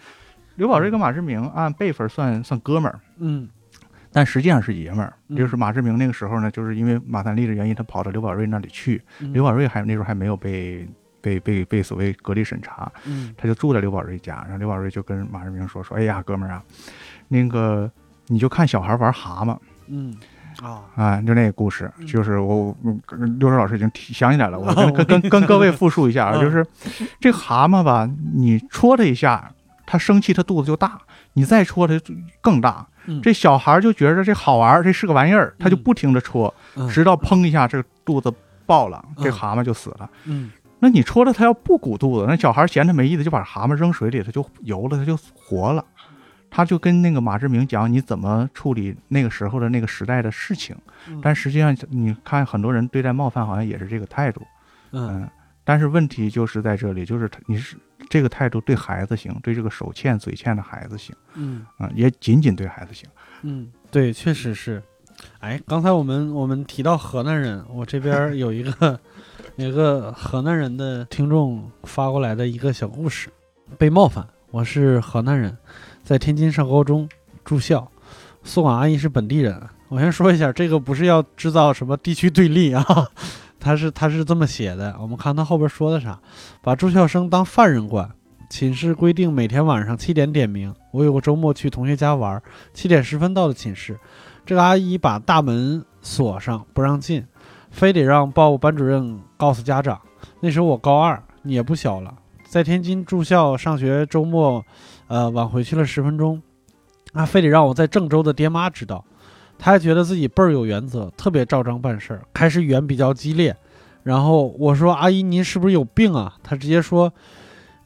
[0.56, 3.48] 刘宝瑞跟马志明按辈分算算哥们儿，嗯
[4.12, 5.12] 但实际上是爷们儿。
[5.28, 9.00] 嗯就是马志明那个时候呢，就是因为马三立的原因，他跑到刘宝瑞那里去。
[9.20, 10.86] 嗯刘宝瑞还那时候还没有被
[11.20, 16.62] 被被被所谓隔离审查，嗯他就住在刘宝瑞家，然后刘宝瑞就跟马志明说说，哎呀，哥们儿啊，
[17.32, 17.90] 那个
[18.26, 19.56] 你就看小孩玩蛤蟆
[19.88, 20.14] 嗯
[20.62, 26.66] 啊啊，就那个故事，嗯就是我嗯刘老师已经提想起来了，我跟我跟跟跟各位复述一下就是
[27.20, 29.50] 这蛤蟆吧，你戳它一下，
[29.86, 31.00] 它生气，它肚子就大，
[31.34, 31.94] 你再戳它
[32.40, 32.86] 更大。
[33.06, 38.30] 嗯这小孩就觉着这好玩，这是个玩意儿，他就嗯不停的戳，嗯直到砰一下，这个肚子
[38.66, 40.10] 爆了，这嗯蛤蟆就死了。
[40.26, 40.50] 嗯
[40.82, 45.84] 那你戳了它要不鼓肚子，那小孩嫌它没意思，就把蛤蟆扔水里，它就游了，它就活了。
[46.50, 50.76] 他就跟那个马志明讲你怎么处理那个时候的那个时代的事情，
[51.08, 54.42] 嗯但实际上你看很多人对待冒犯好像也是这个态度，
[54.90, 55.30] 嗯嗯，
[55.64, 57.76] 但是问题就是在这里，就是你是
[58.08, 63.08] 这个态度对孩子行，对这个手欠嘴欠的孩子行，嗯啊、也仅仅对孩子行。
[63.42, 64.82] 嗯，对，确实是。
[65.40, 68.98] 哎，刚才我们我们提到河南人，我这边有一个
[69.56, 73.28] 有 一个河南人的听众发过来的一个小故事，
[73.76, 74.26] 被冒犯。
[74.50, 75.56] 我是河南人，
[76.10, 77.08] 在天津上高中
[77.44, 77.86] 住校，
[78.42, 79.62] 宿管阿姨是本地人。
[79.86, 82.84] 我先说一下，这个不是要制造什么地区对立啊，
[83.60, 84.96] 他是他是这么写的。
[85.00, 86.18] 我们看他后边说的啥，
[86.62, 88.10] 把住校生当犯人管。
[88.48, 90.74] 寝室规定每天晚上七点点名。
[90.90, 92.42] 我有个周末去同学家玩，
[92.74, 93.96] 七点十分到的寝室，
[94.44, 97.24] 这个阿姨把大门锁上不让进，
[97.70, 100.00] 非得让报班主任告诉家长。
[100.40, 102.12] 那时候我高二，也不小了，
[102.48, 104.66] 在天津住校上学，周末，
[105.10, 106.40] 呃，晚回去了十分钟，
[107.14, 109.04] 啊，非得让我在郑州的爹妈知道。
[109.58, 113.54] 他还觉得自己倍儿有原则，特别照章办事儿，开始语言比较激烈。
[114.04, 117.12] 然后我说：“阿姨，您是不是有病啊？”他直接说：“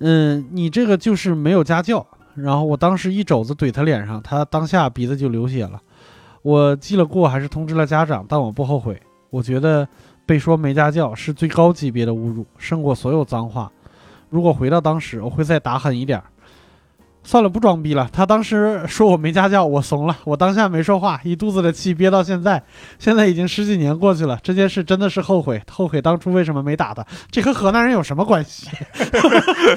[0.00, 2.06] 嗯，你这个就是没有家教。”
[2.36, 5.80] 然后我当时一肘子怼他脸上，他当下鼻子就流血了。
[6.42, 9.00] 我记了过，还是通知了家长，但我不后悔。
[9.30, 9.88] 我觉得
[10.26, 13.72] 被说没家教是最高级别的侮辱，胜过所有脏话。
[14.28, 16.24] 如果回到当时，我会再打狠一点儿。
[17.24, 18.08] 算了，不装逼了。
[18.12, 20.16] 他当时说我没家教，我怂了。
[20.24, 22.62] 我当下没说话，一肚子的气憋到现在。
[22.98, 27.04] 现在已经十几年过去了，这件事真的是后悔，后悔当初为什么没打他。
[27.32, 28.68] 这和河南人有什么关系？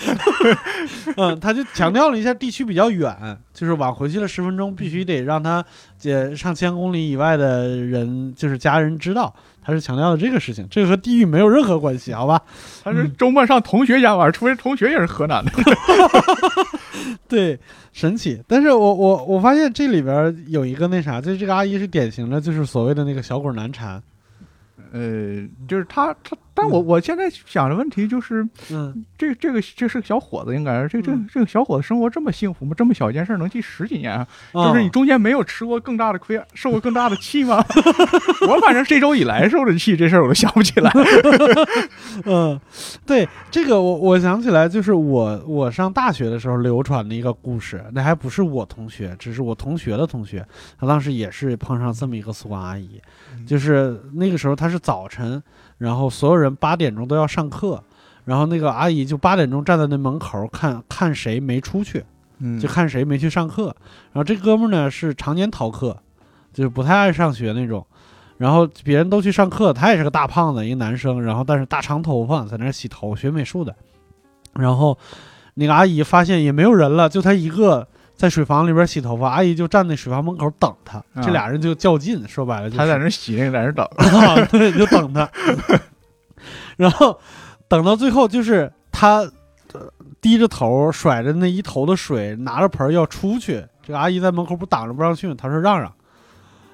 [1.16, 3.16] 嗯，他就强调了一下地区比较远，
[3.54, 5.64] 就是晚回去了十分钟，必须得让他
[5.98, 9.34] 这上千公里以外的人，就是家人知道。
[9.64, 12.42] 他是强调的这个事情，这个和地域没有任何关系，好吧？
[12.86, 15.52] 他是周末上同学家玩，除非同学也是河南的。
[17.28, 17.60] 对，
[17.94, 18.42] 神奇。
[18.48, 24.02] 但是我我我发现这里边有一个那啥，就是这个阿姨是典型的，就是所谓的那个小鬼难缠。
[24.98, 32.74] 呃，就是他他，但我我现在想的问题就是，嗯，这这个这是个小伙子，应该是这这嗯这个小伙子生活这么幸福吗？
[32.76, 34.28] 这么小一件事儿能记十几年啊？
[34.54, 37.64] 哦就是你中间没有吃过更大的亏，受过更大的气吗？
[38.50, 40.92] 我反正这周以来受的气，这事儿我都想不起来。
[42.26, 42.60] 嗯，
[43.06, 50.46] 对，这个我我想起来，就是我我上大学的时候流传的一个故事，那还不是我同学，只是我同学的同学，
[50.80, 53.00] 他当时也是碰上这么一个宿管阿姨，
[53.46, 55.42] 就是那个时候他是早晨，
[55.78, 57.84] 然后所有人八点钟都要上课，
[58.26, 62.04] 然后那个阿姨就八点钟站在那门口看看谁没出去，
[62.40, 63.76] 嗯就看谁没去上课。
[64.12, 65.98] 然后这哥们儿呢是常年逃课，
[66.54, 67.86] 就是不太爱上学那种。
[68.38, 73.76] 然后别人都去上课，他也是个大胖子，一个男生，然后但是大长头发，在那洗头，学美术的。
[74.54, 74.96] 然后
[75.56, 83.86] 那个阿姨发现也没有人了，就他一个在水房里边洗头发，阿姨就站在水房门口等他，啊这俩人就较劲，说白了就是他在那儿洗，那个在那儿等。
[83.96, 85.30] 啊，对，就等他，
[86.76, 87.18] 然后
[87.68, 89.20] 等到最后，就是他
[89.74, 93.64] 呃低着头，甩着那一头的水，拿着盆儿要出去。
[93.84, 95.36] 这个阿姨在门口不挡着不让去吗？
[95.38, 95.94] 他说让让。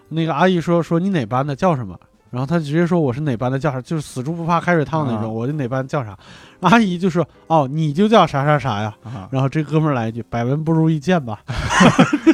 [0.10, 2.00] 那个阿姨说说你哪班的，叫什么？
[2.34, 6.18] 然后他直接说我是哪班的叫啥，就是死猪不怕开水烫那种，啊我就哪班叫啥。
[6.62, 8.92] 阿姨就说哦，你就叫啥啥啥呀。
[9.04, 11.40] 啊，然后这哥们儿来一句：“百闻不如一见吧。”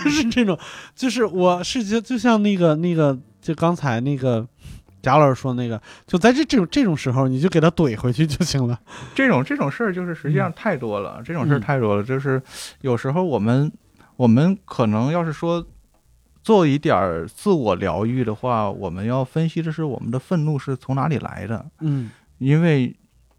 [0.09, 0.57] 是这种，
[0.95, 4.47] 就是我是就就像那个那个，就刚才那个
[5.01, 8.79] 贾老师说那个，就在这这种这种时候，你就给他怼回去就行了。
[9.13, 12.03] 这种这种事儿就是实际上太多了，这种事儿嗯太多了。
[12.03, 12.41] 就是
[12.81, 13.69] 有时候我们
[14.15, 15.65] 我们可能要是说
[16.49, 22.09] 做一点儿自我疗愈的话，我们要分析的是我们的愤怒是从哪里来的，嗯。
[22.39, 22.95] 因为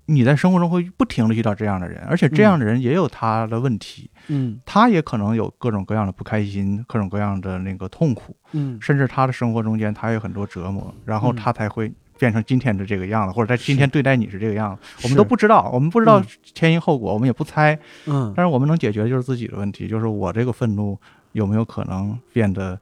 [0.06, 4.60] 你在生活中会不停的遇到这样的人，而且这样的人也有他的问题，嗯。
[4.64, 8.78] 他也可能有各种各样的不开心，各种各样的那个痛苦，嗯。
[8.80, 11.34] 甚至他的生活中间他有很多折磨，然后嗯。
[11.34, 16.26] 他才会变成今天的这个样子，或者在今天对待你是这个样子，我们都不知道，我们不知道嗯。
[16.54, 18.32] 前因后果，我们也不猜，嗯。
[18.36, 20.96] 但是我们能解决的就是自己的问题，就是我这个愤怒
[21.32, 22.78] 有没有可能变得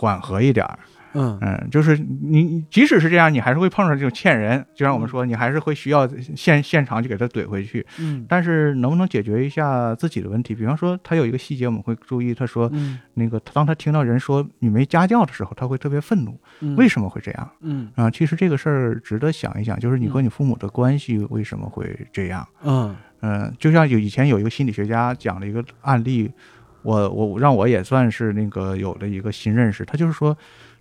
[0.00, 0.78] 缓和一点儿？
[1.12, 7.84] 嗯嗯，就是你你即使是这样，你还是会碰上这种欠人，就像我们说，你还是会需要现现场去给他怼回去。
[7.98, 10.54] 嗯但是能不能解决一下自己的问题？
[10.54, 17.50] 比方说，他有一个细节我们会注意，他说嗯那个当他听到人说你没家教的时候，他会特别愤怒，嗯，为什么会这样？
[17.62, 22.46] 嗯啊，其实这个事儿值得想一想，就是你和你父母的关系为什么会这样？
[22.62, 26.30] 嗯嗯，就像有以前有一个心理学家讲了一个案例，
[26.82, 29.84] 我我让我也算是那个有了一个新认识。
[29.84, 30.36] 他就是说，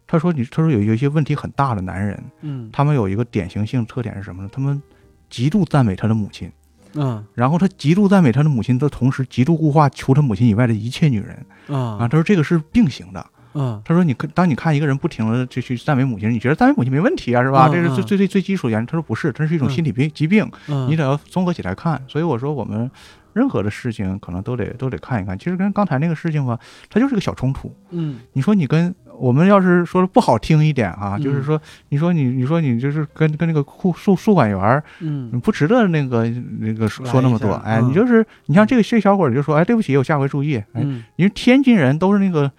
[0.07, 4.49] 他说你他说有有一些问题很大的男人，嗯他们有一个典型性特点是什么呢？
[4.51, 4.81] 他们
[5.29, 6.51] 极度赞美他的母亲，
[6.95, 11.97] 嗯然后他极度赞美他的母亲的同时，极度固化除他母亲以外的一切女人啊。
[11.99, 13.25] 啊他说这个是并行的。
[13.55, 17.67] 嗯他说你看，当你看一个人不停的就去赞美母亲，你觉得赞美母亲没问题啊，是吧？
[17.67, 18.85] 嗯这是最嗯最最最基础的原因。
[18.85, 20.47] 他说不是，这是一种嗯心理病疾病。
[20.67, 21.99] 嗯，你得要综合起来看。
[22.07, 22.89] 所以我说，我们
[23.33, 25.37] 任何的事情可能都得都得看一看。
[25.37, 27.73] 其实跟刚才那个事情吧，它就是个小冲突。
[27.91, 36.27] 嗯你说你跟我们要是说的不好听一点啊，嗯就是说，你说你你说你就是跟跟那个库宿宿管员儿，嗯你不值得那个
[36.59, 37.51] 那个说那么多。
[37.65, 40.55] 哎，嗯你就是你像这个这小伙儿就说，哎，对不起，我下回注意。
[40.55, 42.49] 哎，嗯，因为天津人都是那个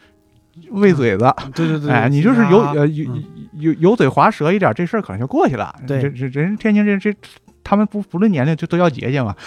[0.70, 1.32] 喂嘴子。
[1.54, 5.74] 对对对，哎，你就是有呃有嗯有油嘴滑舌一点，这事儿可能就过去了。
[5.86, 7.18] 对这这人天津这这
[7.70, 9.32] 他们不不论年龄就都要节节嘛，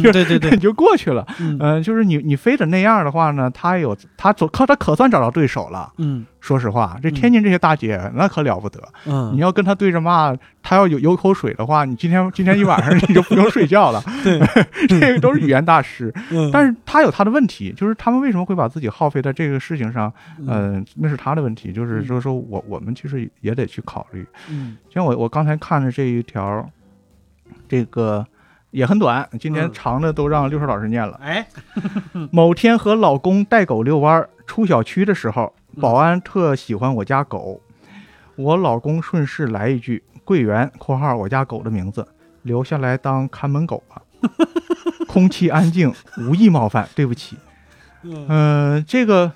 [0.00, 1.26] 对对对， 就过去了。
[1.40, 1.58] 嗯。
[1.60, 5.92] 嗯、就是你你非得那样的话呢，他有他走可他可算找到对手了。
[5.98, 6.24] 嗯。
[6.40, 14.00] 说实话，这嗯天津这些大姐那可了不得，嗯，你要跟他对着骂，他要有有口水的话，你今天今天一晚上 你就不用睡觉了。
[14.22, 14.38] 对，
[14.86, 16.50] 这个都是语言大师，嗯。
[16.52, 20.12] 但是他有他的问题，就是他们为什么会把自己耗费在这个事情上？
[20.38, 20.76] 嗯。
[20.76, 22.04] 嗯、那是他的问题，就是嗯。
[22.04, 24.24] 说说我我们其实也得去考虑。
[24.50, 24.76] 嗯。
[24.92, 26.68] 像我我刚才看的这一条，
[27.68, 28.26] 这个
[28.70, 31.18] 也很短，今天嗯长的都让六叔老师念了。
[31.22, 31.46] 哎
[32.30, 37.60] 某天和老公带狗遛弯儿，出小区的时候，嗯保安特喜欢我家狗，
[38.36, 42.06] 我老公顺势来一句“桂圆（括号我家狗的名字），
[42.42, 44.02] 留下来当看门狗吧。
[45.08, 47.36] 空气安静，无意冒犯，对不起。
[48.02, 49.32] 嗯嗯、这个。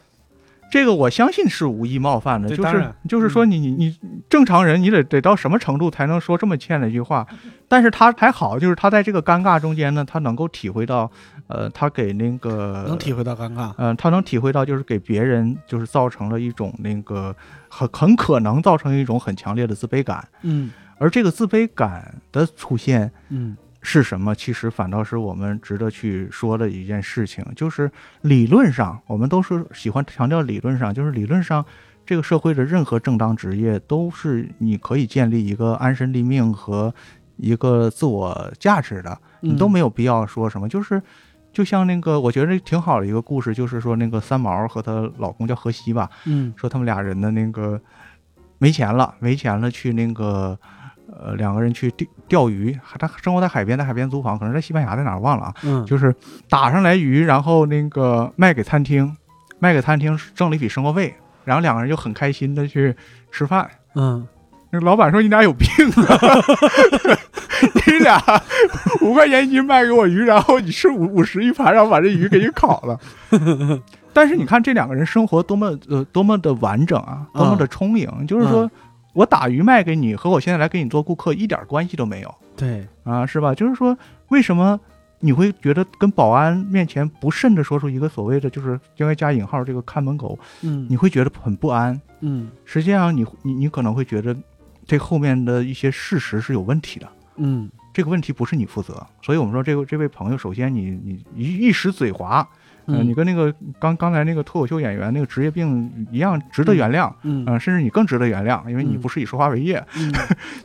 [0.70, 7.26] 这个我相信是无意冒犯的，就是就是说你你你正常人你得得到什么程度才能说这么欠的一句话？
[7.68, 11.10] 但是他还好，就是他在这个尴尬中间呢，他能够体会到，
[11.46, 17.34] 呃，他给那个能体会到尴尬，嗯，他能体会到，就是给别人就是造成了一种那个
[17.68, 20.70] 很很可能造成一种很强烈的自卑感，嗯。
[21.00, 24.34] 而这个自卑感的出现嗯是什么？
[24.34, 27.90] 其实反倒是我们值得去说的一件事情，就是
[28.22, 31.64] 理论上，我们都是喜欢强调理论上，就是理论上，
[32.04, 36.94] 这个社会的任何正当职业都是你可以建立一个安身立命和
[37.36, 41.02] 一个自我价值的，你都嗯没有必要说什么，就是。
[41.50, 47.80] 就像那个，我觉得挺好的一个故事，就是说那个三毛和她老公叫荷西吧，嗯说他们俩人的那个
[48.58, 50.56] 没钱了，没钱了，去那个
[51.10, 56.14] 呃两个人去钓钓鱼，他生活在海边，在海边租房，可能在西班牙在哪儿忘了啊，嗯就是
[56.48, 59.16] 打上来鱼，然后那个卖给餐厅，
[59.58, 62.94] 卖给餐厅挣了一笔生活费，然后两个人就很开心的去
[63.30, 63.68] 吃饭。
[63.94, 64.26] 嗯
[64.70, 65.66] 那个老板说：“你俩有病
[66.04, 66.18] 啊！
[67.86, 68.22] 你俩
[69.00, 73.00] 五块钱一斤卖给我鱼，然后你吃五五十一盘，然后把这鱼给你烤了。
[74.12, 78.26] ”但是你看这两个人生活多么呃多么的完整啊，多么的充盈。
[78.26, 78.70] 就是说
[79.18, 83.52] 我打鱼卖给你，和我现在来给你做顾客一点关系都没有对，啊，是吧？
[83.52, 84.78] 就是说为什么
[85.18, 92.00] 你会觉得跟保安面前不慎的说出一个所谓的就是应该加引号这个看门狗，嗯你会觉得很不安？
[92.20, 94.36] 嗯实际上你你你可能会觉得
[94.86, 97.08] 这后面的一些事实是有问题的。
[97.38, 102.48] 嗯这个问题不是你负责，所以我们说这个这位朋友，首先你你一一时嘴滑，
[102.88, 103.06] 呃，嗯。
[103.06, 107.12] 你跟那个刚刚才那个脱口秀演员那个职业病一样，值得原谅。
[107.22, 109.00] 嗯嗯、甚至你更值得原谅，因为你嗯。
[109.00, 110.12] 不是以说话为业， 嗯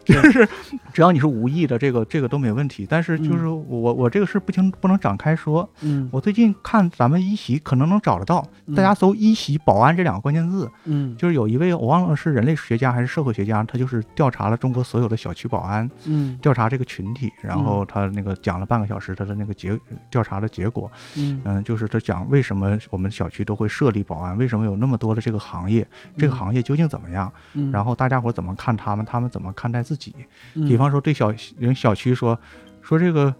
[0.03, 0.47] 就是
[0.91, 2.87] 只要你是无意的，这个这个都没问题。
[2.89, 5.69] 但是就是嗯我我这个事不清，不能展开说。
[5.81, 6.09] 嗯。
[6.11, 8.75] 我最近看咱们一席可能能找得到，嗯。
[8.75, 11.15] 大家搜一席保安这两个关键字，嗯。
[11.17, 16.37] 就是有一位我忘了是人类学家还是社会学家，他就是调查了中国所有的小区保安，嗯。
[16.41, 19.77] 调查这个群体，然后他那个讲了半个小时他的那个结
[20.09, 21.41] 调查的结果，嗯。
[21.45, 25.87] 嗯，就是他讲为什么我们小区都会设立保安，为什么有那么多的这个行业，
[26.17, 30.13] 这个行业究竟怎么样，嗯，然后大家伙怎么看他们，他们怎么看待自己。
[30.55, 32.37] 嗯比方说对小人小区说
[32.81, 33.33] 说这个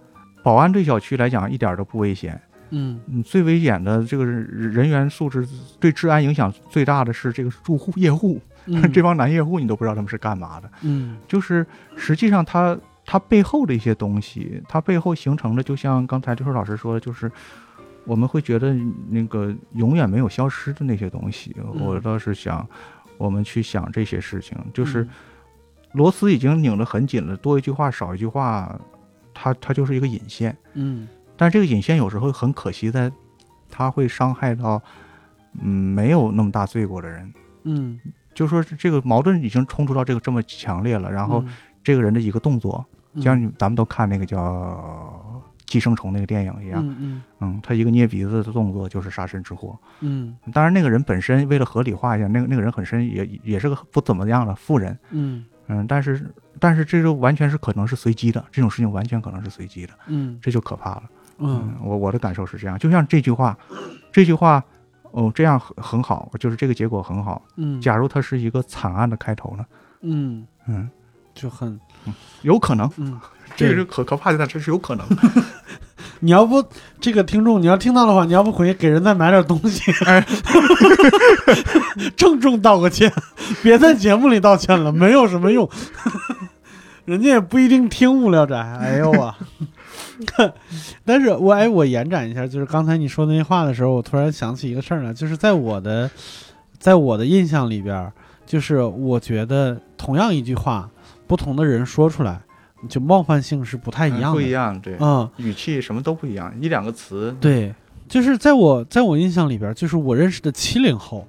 [0.44, 2.40] 保安对小区来讲一点都不危险，
[2.72, 5.48] 嗯嗯，最危险的这个人员素质
[5.80, 11.66] 对治安影响最大的是这个住户业户，嗯 这帮男业户你都不知道他们是干嘛的，嗯就是
[11.96, 17.32] 实际上他他背后的一些东西，他背后形成的，就像刚才刘硕老师说的，就是。
[18.06, 18.74] 我们会觉得
[19.10, 22.68] 那个永远没有消失的那些东西，我倒是想，
[23.18, 25.08] 我们去想这些事情，就是
[25.94, 28.80] 螺丝已经拧得很紧了，多一句话少一句话，
[29.34, 30.56] 它它就是一个引线。
[30.74, 31.08] 嗯。
[31.36, 33.12] 但这个引线有时候很可惜在，
[33.70, 34.82] 它会伤害到，
[35.62, 37.34] 嗯，没有那么大罪过的人。
[37.64, 38.00] 嗯，
[38.36, 41.44] 就说这个矛盾已经冲突到这个这么强烈了，然后
[41.84, 43.22] 这个人的一个动作，嗯。
[43.22, 44.38] 像咱们都看那个叫
[45.74, 47.24] 《寄生虫》那个电影一样，嗯嗯。
[47.40, 49.76] 嗯，他一个捏鼻子的动作就是杀身之祸。
[50.02, 50.38] 嗯。
[50.54, 55.44] 当然，那个人本身为了合理化一下，那个那个人本身也也是个不怎么样的富人，嗯。
[55.66, 60.38] 嗯，但是但是这就完全是可能是随机的，这种事情完全可能是随机的，嗯。
[60.40, 61.04] 这就可怕了。
[61.40, 61.74] 嗯。
[61.82, 63.58] 我我的感受是这样，就像这句话，
[64.12, 64.64] 这句话，
[65.10, 67.42] 哦，这样很很好，就是这个结果很好。
[67.56, 69.66] 嗯，假如它是一个惨案的开头呢？
[70.02, 70.46] 嗯。
[70.68, 70.88] 嗯，
[71.34, 71.80] 就很
[72.42, 73.20] 有可能，嗯，
[73.56, 75.06] 这个是可可怕的，但这是有可能。
[76.20, 76.64] 你要不
[77.02, 80.26] 这个听众你要听到的话，你要不回去给人再买点东西，哎
[82.16, 83.12] 郑重道个歉，
[83.62, 85.70] 别在节目里道歉了，没有什么用，
[87.06, 88.56] 人家也不一定听无聊斋。
[88.58, 89.38] 哎呦啊！
[91.04, 96.10] 但是我哎，我延展一下，就是刚才你说那些话的时候，我突然想起一个事儿来，就是在我的
[96.80, 98.10] 在我的印象里边，
[98.46, 100.90] 就是我觉得同样一句话，
[101.28, 102.42] 不同的人说出来，
[102.90, 104.32] 就冒犯性是不太一样的。
[104.34, 107.74] 不一样，对，嗯，语气什么都不一样，一两个词，对，
[108.08, 111.28] 就是在我在我印象里边，就是我认识的七零后，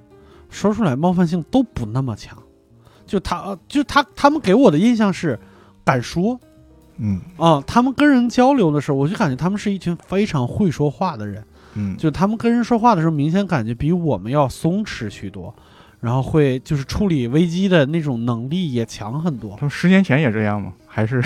[0.49, 2.37] 说出来冒犯性都不那么强。
[3.05, 5.39] 就他，呃就他，他们给我的印象是
[5.83, 6.39] 敢说。
[6.97, 7.21] 嗯。
[7.37, 11.43] 啊、他们跟人交流的时候，我就感觉他们是一群非常会说话的人。
[11.75, 15.53] 嗯，就他们跟人说话的时候，明显感觉比我们要松弛许多，
[16.05, 19.55] 然后会就是处理危机的那种能力也强很多。
[19.55, 20.71] 他们十年前也这样吗？
[20.85, 21.19] 还是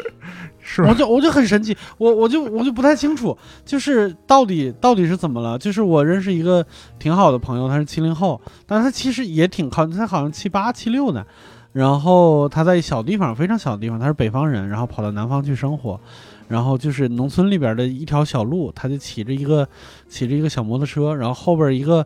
[0.60, 0.92] 是我？
[0.92, 5.58] 就我就很神奇，我我就我就不太清楚，就是到底到底是怎么了？
[5.58, 6.62] 就是我认识一个
[6.98, 11.24] 挺好的朋友，他是七零后，但是他其实也挺靠，他好像七八七六呢。
[11.72, 15.98] 然后他在小地方，非常小的地方，他是北方人，然后跑到南方去生活，
[16.48, 19.66] 然后就是农村里边的一条小路，他就骑着一个
[20.06, 22.04] 骑着一个小摩托车，然后后边一个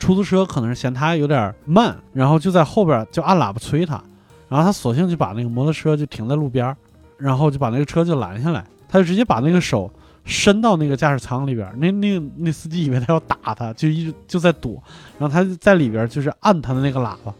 [0.00, 4.02] 出租车可能是嫌他有点慢，然后就在后边就按喇叭催他，
[4.48, 6.74] 然后他索性就把那个摩托车就停在路边，
[7.18, 9.88] 然后就把那个车就拦下来，他就直接把那个手
[10.24, 14.82] 伸到那个驾驶舱里边，那那那司机以为他要打他，就一直就在躲，
[15.18, 17.32] 然后他就在里边就是按他的那个喇叭，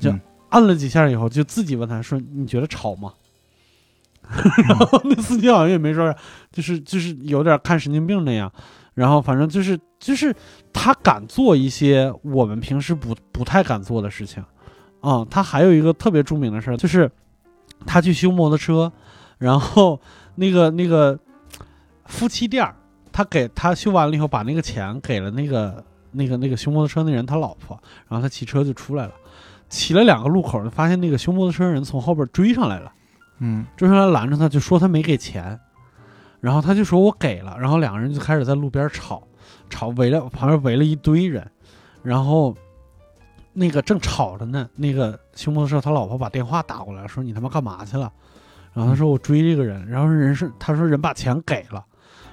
[0.00, 3.12] 就嗯按了几下以后，就自己问他说：“你觉得吵吗？”
[4.68, 6.18] 然后那司机好像也没说啥，
[6.50, 8.50] 就是就是有点看神经病那样。
[8.94, 10.34] 然后反正就是就是
[10.72, 14.44] 他敢做一些我们平时不不太敢做的事情，
[15.00, 17.10] 啊、他还有一个特别著名的事儿，就是
[17.86, 18.92] 他去修摩托车，
[19.38, 20.00] 然后
[20.34, 21.18] 那个那个
[22.06, 22.74] 夫妻店儿，
[23.10, 29.12] 他给他修完了以后，把那个钱给了那个那个那个修摩托车那人他老婆，然后他骑车就出来了，
[29.68, 32.92] 骑了两个路口，发现那个修摩托车人从后边追上来了。
[33.44, 35.58] 嗯追上来拦着他，就说他没给钱，
[36.42, 39.22] 然后他就说我给了，然后两个人就开始在路边吵，
[39.70, 41.48] 吵围了旁边围了一堆人，
[42.02, 42.52] 然后
[43.52, 48.12] 那个正吵着呢，那个修摩托车他老婆把电话打过来说你他妈干嘛去了？
[48.74, 51.84] 然后他说我追这个人，然后人是他说人把钱给了，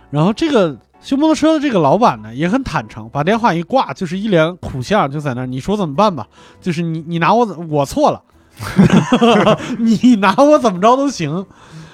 [0.09, 6.27] 然后这个修摩托车的这个老板呢也很坦诚，把电话一挂就是一脸苦相，就在那你说怎么办吧？
[6.59, 8.23] 就是你你拿我我错了。
[9.79, 11.45] 你拿我怎么着都行。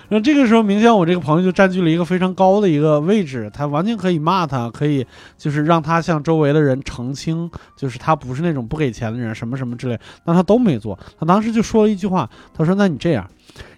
[0.08, 5.06] 然后这个时候，明显我这个朋友就占据了一个非常高的一个位置，他完全可以骂他，可以
[5.38, 10.97] 就是让他向周围的人澄清，就是他不是那种不给钱的人，什么什么之类，但他都没做。
[11.20, 13.28] 他当时就说了一句话，他说：“那你这样，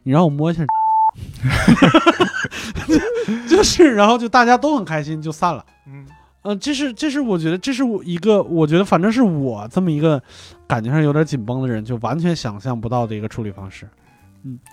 [0.04, 0.64] 你让我摸一下。”
[3.48, 5.66] 就是，然后就大家都很开心，就散了。
[5.88, 6.06] 嗯
[6.44, 10.22] 呃，这是这是我觉得这是我一个我觉得反正是我这么一个
[10.66, 13.88] 感觉上有点紧绷的人，就完全想象不到的一个处理方式。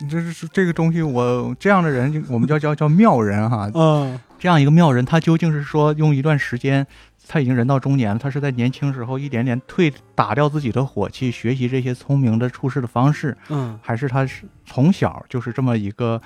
[0.08, 3.70] 这是这个东西，我这样的人，我们叫叫叫妙人哈。
[3.74, 6.86] 嗯这样一个妙人，他究竟是说用一段时间，
[7.26, 16.20] 他已经人到中年了，他是在年轻时候一点点退打掉自己的火气，学习这些聪明的处事的方式，嗯还是他是从小就是这么一个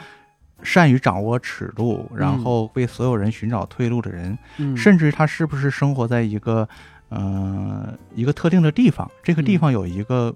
[0.64, 4.36] 善于掌握尺度，然后为所有人寻找退路的人？
[4.56, 6.68] 嗯，甚至他是不是生活在一个
[7.10, 9.08] 呃一个特定的地方？
[9.22, 10.34] 这个地方有一个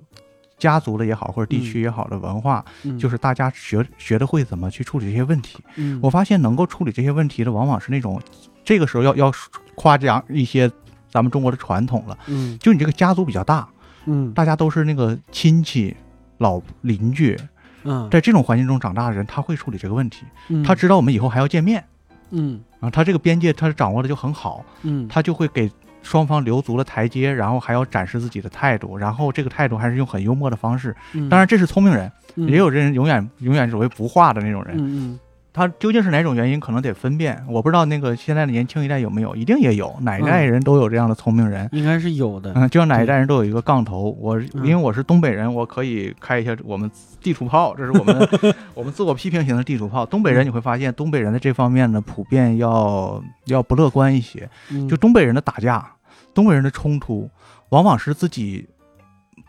[0.63, 2.97] 家族的也好，或者地区也好的文化，嗯。
[2.97, 5.59] 就是大家学学的会怎么去处理这些问题。
[5.75, 5.99] 嗯。
[6.01, 8.23] 我发现能够处理这些问题的，往往是那种
[8.65, 9.33] 这个时候要要
[9.75, 10.71] 夸奖一些
[11.11, 12.57] 咱们中国的传统了，嗯。
[12.61, 13.69] 就你这个家族比较大，
[14.05, 14.33] 嗯。
[14.33, 15.97] 大家都是那个亲戚、
[16.39, 17.37] 老邻居，
[17.83, 20.63] 嗯，在这种环境中长大的人，他会处理这个问题，嗯。
[20.63, 21.85] 他知道我们以后还要见面
[22.31, 22.61] 嗯。
[22.79, 25.09] 啊，他这个边界他掌握的就很好，嗯。
[25.09, 25.69] 他就会给。
[26.03, 30.95] 双方留足了台阶，然后还要展示自己的态度，然后这个态度还是用很幽默的方式。
[31.13, 34.77] 嗯，当然，这是聪明人，嗯也有人永远永远所谓不化的那种人。
[34.77, 35.19] 嗯嗯
[35.53, 37.45] 他究竟是哪种原因，可能得分辨。
[37.47, 41.69] 我不知道那个现在的年轻一代有没有，一定也有，哪一代人都有这样的聪明人。
[41.73, 42.53] 应该是有的。
[42.55, 44.17] 嗯，就像哪一代人都有一个杠头。
[44.19, 46.91] 我因为我是东北人，我可以开一下我们
[47.21, 48.29] 地图炮，这是我们
[48.73, 50.07] 我们自我批评型的地图炮。
[50.07, 54.49] 东北人你会发现，东北人的这方面呢，普遍要要不乐观一些。
[54.71, 55.87] 嗯就东北人的打架，
[56.33, 57.29] 东北人的冲突，
[57.69, 58.67] 往往是自己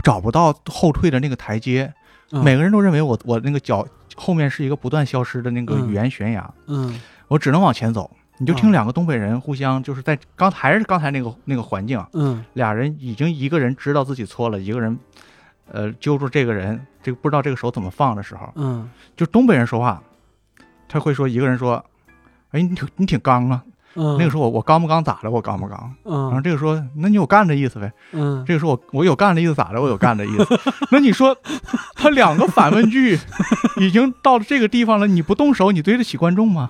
[0.04, 1.94] 找不到后退的那个台阶。
[2.32, 2.44] 嗯。
[2.44, 5.90] 每个人都认为我我那个脚后面是一个不断消失的那个嗯。
[5.90, 6.54] 语言悬崖。
[6.68, 7.00] 嗯。
[7.28, 8.10] 我只能往前走。
[8.38, 12.44] 你就啊听两个东北人互相就是在刚还是刚才那个那个环境，嗯。
[12.54, 14.98] 俩人已经一个人知道自己错了，一个人
[15.72, 18.90] 呃揪住这个人，这个不知道这个手怎么放的时候，嗯。
[19.16, 20.02] 就东北人说话，
[20.90, 21.84] 他会说一个人说，
[22.52, 23.64] 哎你挺你挺刚啊，
[23.96, 30.60] 嗯，那个时候我我刚不刚咋的我刚不刚，然后嗯这个说那你有干的意思呗，嗯这个说我我有干的意思咋的我有干的意思，
[30.92, 31.36] 那你说
[31.96, 33.20] 他两个反问句
[33.78, 36.70] 已经到了这个地方了，你不动手你对得起观众吗？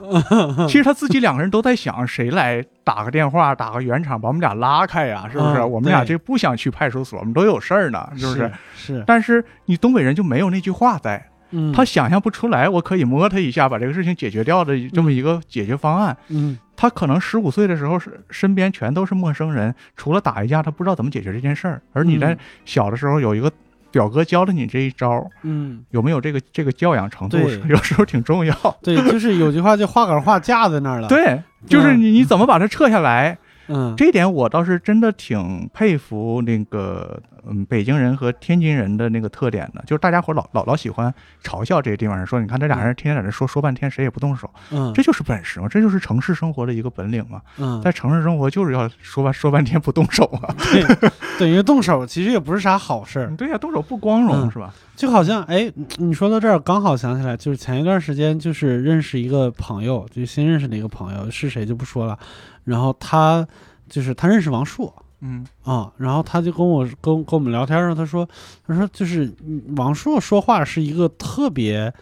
[0.67, 5.28] 其实他自己两个人都在想，谁来打个电话，打个圆场，把我们俩拉开呀？
[5.32, 5.59] 是不是？
[5.59, 8.51] 嗯我们俩这不想去派出所，我们都有事儿呢，是不是？
[8.76, 16.15] 是，但是你东北人就没有那句话在，嗯，他想象不出来，我可以摸他一下，把这个事情解决掉的这么一个解决方案。
[16.28, 21.82] 嗯他可能十五岁的时候是身边全都是陌生人，除了打一架，他不知道怎么解决这件事儿。
[21.93, 23.51] 而你在嗯小的时候有一个
[23.91, 27.38] 表哥教了你这一招，嗯，有没有这个这个教养程度，
[27.69, 28.55] 有时候挺重要。
[28.82, 33.38] 对，就是有句话叫画杆画架在那儿了。，对，就是你你怎么把它撤下来？
[33.67, 41.14] 嗯，这一点我倒是真的挺佩服那个嗯北京人和天津人的那个特点呢，就是大家伙老老老喜欢
[41.44, 47.41] 嘲笑这些地方人，说你看这俩人天天在这说说半天，谁也不动手，嗯，这就是本事嘛，这就是城市生活的一个本领嘛。
[47.58, 54.52] 嗯，在城市生活就是要说半说半天不动手啊，对，等于动手其实也不是啥好事儿， 对呀、动手不光荣、嗯。
[54.52, 54.74] 是吧？
[54.96, 62.18] 就好像哎，你说到这儿，刚好想起来，就是前一段时间就是认识一个朋友，就新认识的一个朋友，是谁就不说了，
[62.64, 63.46] 然后他
[63.89, 64.94] 就是他认识王朔。
[65.26, 68.28] 嗯啊、然后他就跟我跟跟我们聊天的时候，他说，
[68.67, 71.93] 他说就是嗯王朔说话是一个特别，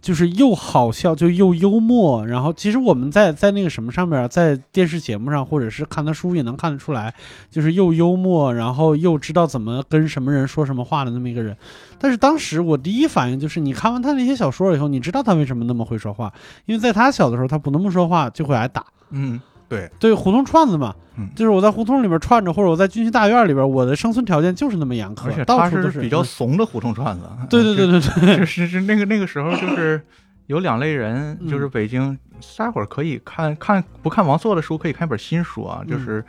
[0.00, 7.12] 就是又好笑就又幽默，然后其实我们在在那个什么上面啊，在电视节目上或者是看他书也能看得出来，
[7.50, 11.56] 就是又幽默，然后又知道怎么跟什么人说什么话的那么一个人。
[11.98, 16.32] 但是当时我第一反应就是，你看完他那些小说以后，你知道他为什么那么会说话，
[16.66, 18.86] 因为在他小的时候，他不那么说话就会挨打。
[19.10, 21.28] 嗯，对，对，胡同串子嘛，嗯。
[21.36, 30.00] 就是我在胡同里边串着，或者我在军区大院里边，我的生存条件就是那么严苛，而且到处都是比较嗯怂的胡同串子， 对对对对对， 是是是那个那个时候就是
[30.46, 31.48] 有两类人，嗯。
[31.48, 32.18] 就是北京
[32.56, 36.24] 大伙儿可以看看不看王朔的书，可以看一本新书啊，就是。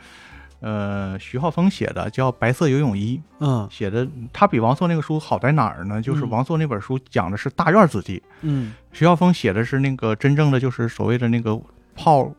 [0.62, 3.66] 呃，徐浩峰写的叫《白色游泳衣》，嗯。
[3.70, 6.02] 写的他比王朔那个书好在哪儿呢？
[6.02, 6.28] 就是嗯。
[6.28, 8.74] 王朔那本书讲的是大院子弟，嗯。
[8.92, 11.58] 徐浩峰写的是那个真正的就是所谓的那个
[11.96, 12.30] 炮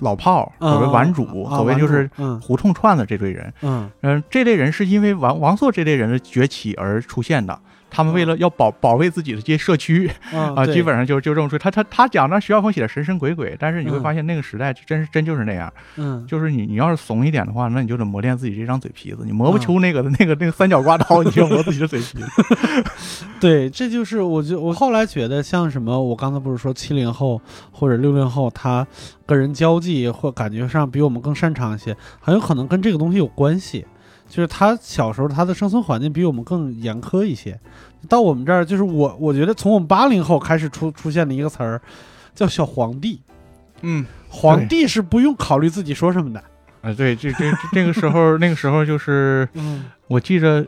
[0.00, 2.10] 老炮，儿所谓顽主，啊所谓就是
[2.40, 3.52] 胡同串子这堆人。
[3.62, 7.58] 嗯嗯、这类人是因为王王朔这类人的崛起而出现的。
[7.90, 11.58] 他们为了要保保卫自己的这些社区 啊啊，基本上就就这么说。
[11.58, 15.72] 他他他讲那徐小凤写的神神鬼鬼，但是你会嗯发现那个时代真是真就是那样。
[15.96, 19.22] 嗯就是你你要是怂一点的话，那你就得磨练自己这张嘴皮子。
[19.24, 22.26] 你磨不嗯出 那个、那个那个三角刮刀， 你就磨自己的嘴皮子。
[23.40, 27.40] 对，这就是我觉我后来觉得像什么，我刚才不是说七零后
[27.72, 28.86] 或者六零后，他
[29.26, 33.86] 个人交际或感觉上比我们更擅长一些，很有可能跟这个东西有关系。
[34.30, 37.60] 就是他小时候他的生存环境比我们更严苛一些，
[38.08, 41.82] 到我们这儿就是我我觉得从我们八零后开始出出现的一个词儿，
[42.34, 43.20] 叫小皇帝。
[43.82, 46.42] 嗯，皇帝是不用考虑自己说什么的，
[46.80, 50.64] 啊，对，这这这个时候， 那个时候就是嗯我记着。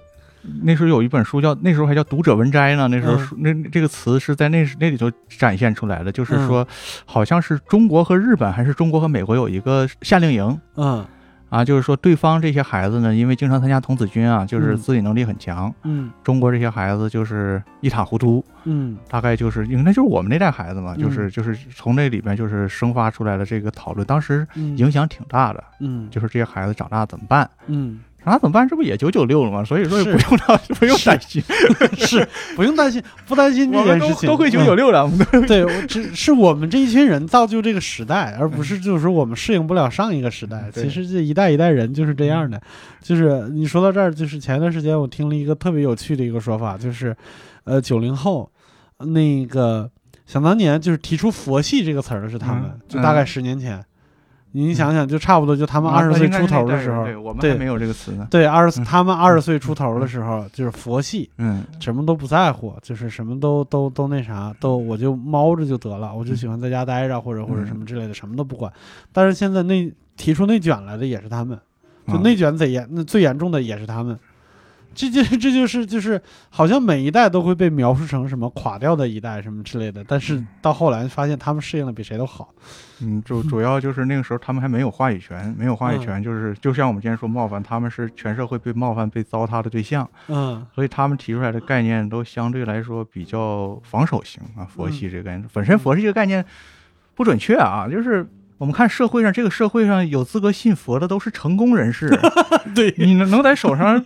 [0.65, 2.89] 那时候有一本书叫，那时候还叫《读者文摘》呢。
[2.89, 6.67] 那时候那这个词是在那那里头展现出来的，就是嗯说，
[7.05, 11.07] 好像是中国和日本还是中国和美国有一个夏令营，嗯
[11.53, 15.73] 啊，就是说对方这些孩子呢，因为经常参加童子军啊，就是嗯自理能力很强。
[15.83, 25.63] 嗯中国这些孩子就是一塌糊涂，嗯大概就是因为那就是我们那代孩子嘛，嗯就是就是从那里边就是生发出来的这个讨论，当时嗯影响挺大的。
[25.81, 27.49] 嗯就是这些孩子长大怎么办？
[27.67, 28.69] 嗯长大怎么办？
[28.69, 29.65] 这不也九九六了吗？
[29.65, 31.43] 所以说也不用担不用担心，
[31.97, 35.11] 是不用担心，不担心这我们件事情，都都会九九六了。
[35.49, 35.67] 对，
[36.15, 40.71] 是我们这一群人造就这个时代，而不是就是说我们适应不了上一个时代。
[40.73, 42.61] 对其实这一代一代人就是这样的。
[43.01, 47.17] 就是你说到这儿，就是前段时间我听了一个特别有趣的一个说法，就是，
[47.65, 48.49] 呃，九零后
[48.99, 49.91] 那个
[50.27, 53.85] 想当年就是提出“佛系”这个词儿的是他们，嗯就大概十年前。
[54.53, 58.29] 你想想，就差不多就他们二十岁出头的时候，对我们对还没有这个词呢。
[58.31, 58.85] 对二十嗯。
[58.85, 61.65] 他们二十岁出头的时候，就是佛系，嗯。
[61.81, 68.73] 什么都不在乎，就是什么都都都那啥，都我就猫着就得了，我就喜欢在家待着，或者或者什么之类的，什么都不管。
[69.13, 71.59] 但是现在内提出内卷来的也是他们，
[72.07, 72.21] 就啊。
[72.23, 74.19] 内卷贼严，那最严重的也是他们。
[74.95, 76.21] 这就这就是就是
[76.51, 82.55] 好像每一代都会被描述成什么垮掉的一代什么之类的，但是到后来发现他们适应的比谁都好。
[83.01, 94.65] 嗯，主主要就是那个时候他们还没有话语权，没有话语嗯权，就是就像我们今天说冒犯，他们是全社会被冒犯、被糟蹋的对象，嗯所以他们提出来的概念都相对来说比较防守型啊。
[94.65, 96.45] 佛嗯系这个概念，本身佛系这个概念
[97.15, 98.27] 不准确啊，就是。
[98.59, 102.09] 我们看社会上，这个社会上有资格信佛的都是成功人士。
[102.77, 104.01] 对，你能能在手上，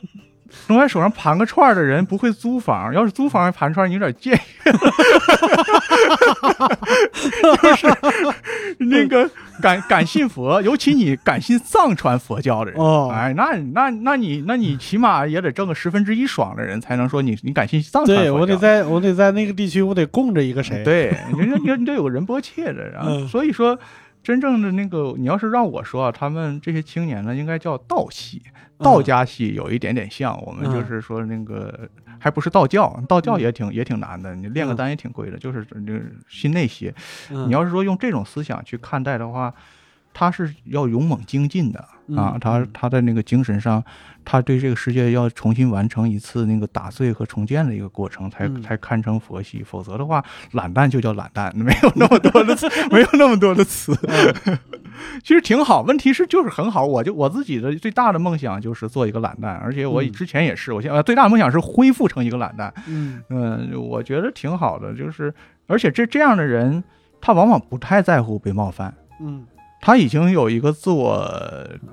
[0.69, 4.39] 能在手上盘个串儿的人不会租房，要是租房还盘串儿，你有点介意。
[7.63, 7.87] 就是
[8.79, 9.29] 那个
[9.61, 18.23] 敢敢信佛，尤其你敢信藏传佛教的人，哦哎，那那那你那你起码也得挣个十分之一爽的人，才能说你你敢信藏传佛教。
[18.23, 20.85] 对我得在我得在那个地区，我得供着一个谁。
[20.85, 23.79] 对，你你你得有个仁波切的，然后嗯所以说。
[24.27, 28.43] 真正的那个，你要是让我说啊，他们这些青年呢，应该叫道系，
[28.77, 30.37] 道家系有一点点像。
[30.45, 36.93] 我们就是说那个，还不是道教，道教也挺也挺难的，你练个丹也挺贵的，就是就是心内邪。
[37.31, 39.55] 嗯你要是说用这种思想去看待的话，
[40.19, 43.85] 他是要勇猛精进的啊嗯，他嗯他在那个精神上，
[44.25, 49.63] 他对这个世界要重新完成一次那个打碎和重建的一个过程，才嗯才堪称佛系。
[49.63, 53.95] 否则的话，懒蛋就叫懒蛋，没有那么多的词， 没有那么多的词。
[54.09, 54.59] 嗯
[55.23, 56.87] 其实挺好，问题是就是很好。
[56.87, 62.73] 我就我自己的最大的梦想就是做一个懒蛋，而且我嗯之前也是，我现在最大的梦想是恢复成一个懒蛋。
[62.87, 65.35] 嗯嗯，我觉得挺好的，就是
[65.67, 66.83] 而且这这样的人，
[67.21, 69.45] 他往往不太在乎被冒犯，嗯，
[69.81, 71.29] 他已经有一个自我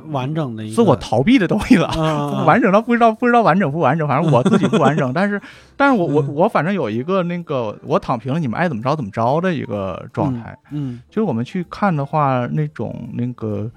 [0.08, 1.88] 完整的一个自我逃避的东西了。
[1.88, 5.40] 啊 完整到不知道不知道完整不完整，反正我自己不完整，但是
[5.78, 10.58] 但是我我嗯我反正有一个那个我躺平了，你们爱怎么着怎么着的一个状态。
[10.72, 13.70] 嗯就是我们去看的话，那种那个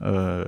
[0.00, 0.46] 呃，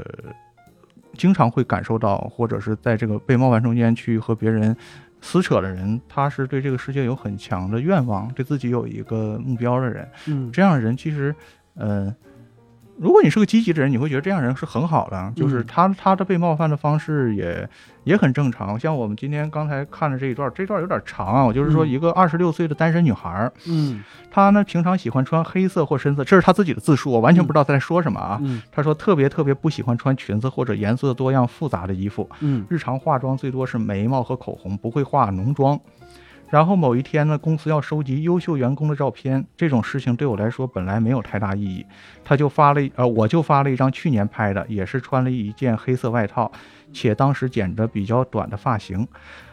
[1.16, 4.76] 经常会感受到，或者是在这个被冒犯中间去和别人
[5.20, 10.08] 撕扯的人，他是对这个世界有很强的愿望，对自己有一个目标的人。
[10.26, 11.34] 嗯这样的人其实，
[11.76, 12.14] 呃，
[12.96, 17.68] 如果你是个积极的人，你会觉得这样人是很好的，就是嗯他他的被冒犯的方式也
[18.04, 18.78] 也很正常。
[18.78, 23.50] 像我们今天刚才看的这一段，这段有点长啊，我就是说嗯一个二十六岁的单身女孩。
[23.66, 28.38] 嗯她呢平常喜欢穿黑色或深色，这是她自己的自述，我完全不知道她在说什么啊。
[28.42, 35.78] 嗯她说特别特别不喜欢穿裙子或者颜色多样复杂的衣服，嗯日常化妆最多是眉毛和口红，不会化浓妆。
[36.54, 41.84] 然后某一天呢，公司要收集优秀员工的照片，这种事情对我来说本来没有太大意义，
[42.24, 46.52] 他就发了呃，我就发了一张去年拍的，也是穿了一件黑色外套，
[46.92, 49.04] 且当时剪着比较短的发型。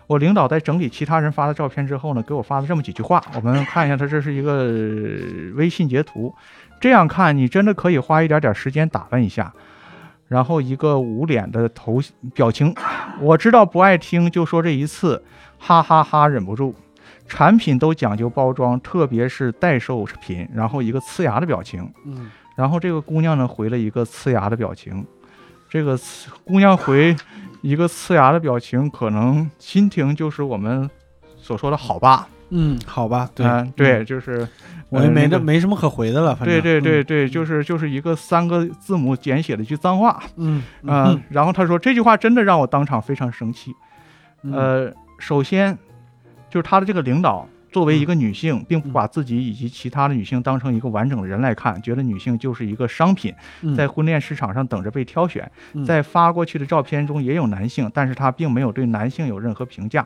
[0.06, 4.70] 我领导在整理其他人发的照片之后呢，给我发了这么几句话，我们看一下，他这是一个
[5.56, 6.32] 微信截图。
[6.80, 9.52] 这样看，你真的可以花一点点时间打扮一下。
[10.28, 12.00] 然后一个捂脸的头
[12.36, 12.76] 表情，
[13.20, 15.24] 我知道不爱听，就说这一次，
[15.58, 16.76] 哈哈哈忍不住。
[17.32, 20.46] 产品都讲究包装，特别是代售品。
[20.54, 22.30] 然后一个呲牙的表情，嗯。
[22.58, 25.06] 然后这个姑娘呢回了一个呲牙的表情，
[25.70, 25.98] 这个
[26.44, 27.16] 姑娘回
[27.62, 30.90] 一个呲牙的表情，可能心情就是我们
[31.38, 33.46] 所说的好吧，嗯，好吧，对。
[33.46, 34.46] 嗯对，，就是
[34.90, 36.62] 我也没呃那个那没什么可回的了，反正。
[36.62, 40.22] 对对对，对，就是就是一个三个字母简写的一句脏话。
[40.36, 41.24] 嗯啊、嗯。
[41.30, 43.74] 然后他说这句话真的让我当场非常生气。
[44.44, 44.52] 嗯。
[44.54, 45.78] 呃，首先
[46.52, 53.74] 就是他的这个领导作为一个女性，并不把自己以及其他的女性当成一个完整的人来看，觉得女性就是一个商品，嗯。
[53.74, 55.50] 在婚恋市场上等着被挑选。
[55.72, 55.86] 嗯。
[55.86, 60.06] 在发过去的照片中也有男性，但是他并没有对男性有任何评价，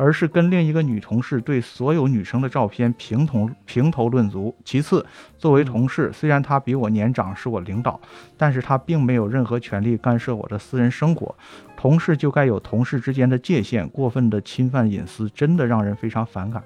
[0.00, 4.56] 而是跟另一个女同事对所有女生的照片评头评头论足。
[4.64, 5.04] 其次，
[5.36, 8.00] 作为同事，虽然她比我年长，是我领导，
[8.38, 11.34] 但是她并没有任何权利干涉我的私人生活。
[11.76, 16.64] 同事就该有同事之间的界限，过分的侵犯隐私，真的让人非常反感。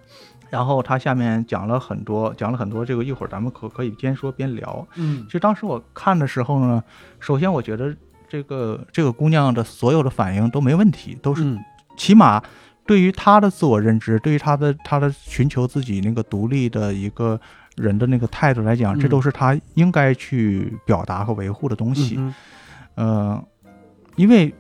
[0.49, 4.87] 然后他下面讲了很多，讲了很多，这个一会儿咱们可可以边说边聊。
[4.95, 6.80] 嗯其实当时我看的时候呢，
[7.18, 7.93] 首先我觉得
[8.28, 11.59] 这个这个姑娘的所有的反应都没问题，都是嗯
[11.97, 12.41] 起码
[12.87, 17.41] 对于他的自我认知，对于他的他的寻求自己那个独立的一个
[17.76, 22.16] 人的那个态度来讲，嗯这都是他应该去表达和维护的东西。
[22.18, 22.35] 嗯
[22.97, 23.45] 呃，
[24.16, 24.55] 因为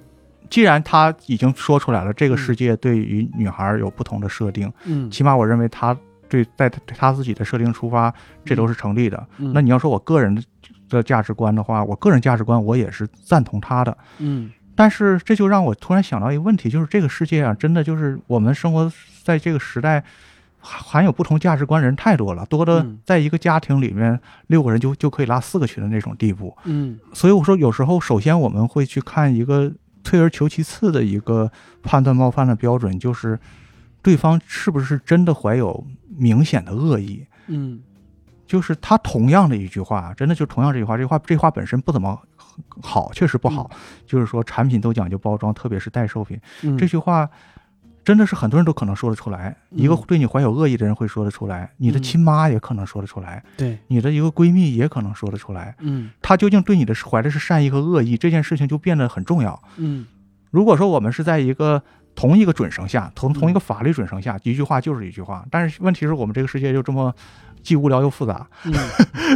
[0.50, 5.96] 既然他已经说出来了，这个嗯世界对于女孩有不同的设定，嗯起码我认为他
[6.28, 8.12] 对在对她自己的设定出发，
[8.44, 9.26] 这都是成立的。
[9.38, 10.42] 嗯那你要说我个人的
[10.88, 13.96] 的价值观的话，我个人价值观我也是赞同他的。
[14.18, 20.02] 嗯但是这就让我突然想到一个问题，就是这个世界啊，真的就是我们生活在这个时代，
[20.60, 24.18] 含含有不同价值观人太多了，多的嗯在一个家庭里面
[24.48, 26.56] 六个人就就可以拉四个群的那种地步。
[26.64, 29.70] 嗯所以我说，有时候首先我们会去看一个
[30.02, 31.50] 退而求其次的一个
[31.82, 33.38] 判断冒犯的标准，就是
[34.02, 37.26] 对方是不是真的怀有明显的恶意。
[37.46, 37.80] 嗯
[38.46, 42.20] 就是他同样的一句话，真的就同样这句话，这句话这句话本身不怎么
[42.82, 43.70] 好，确实不好。
[44.06, 46.40] 就是说，产品都讲究包装，特别是代售品。
[46.62, 47.28] 嗯这句话
[48.04, 55.74] 真的是很多人都可能说得出来，嗯一个对你怀有恶意的人会说得出来，你的嗯亲妈也可能说得出来，对你的一个闺蜜也可能说得出来。
[55.80, 59.58] 嗯他究竟对你的怀的是善意和恶意，这件事情就变得很重要。
[59.78, 60.06] 嗯
[60.50, 61.82] 如果说我们是在一个
[62.14, 65.44] 同一个准绳下，同嗯同一个法律准绳下，一句话就是一句话。
[65.50, 67.12] 但是问题是我们这个世界就这么
[67.64, 68.72] 既无聊又复杂，嗯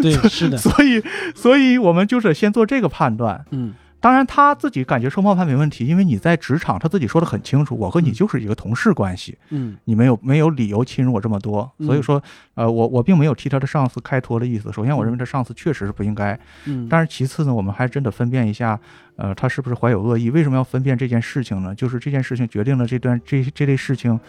[0.01, 1.03] 对是的 所以，
[1.35, 3.45] 所以我们就是先做这个判断。
[3.51, 11.69] 嗯当然，他自己感觉说冒犯没问题，因为你在职场，他自己说的很清楚，我和你嗯就是一个同事关系，嗯你没有没有理由侵入我这么多。
[11.79, 12.23] 嗯所以说，
[12.55, 14.73] 呃，我我并没有替他的上司开脱的意思。
[14.73, 18.79] 首先，我认为他上司确实是不应该，嗯但是其次呢，我们还真得分辨一下，
[19.17, 20.31] 呃，他是不是怀有恶意？
[20.31, 21.75] 为什么要分辨这件事情呢？
[21.75, 24.21] 就是这件事情决定了这段这这类事情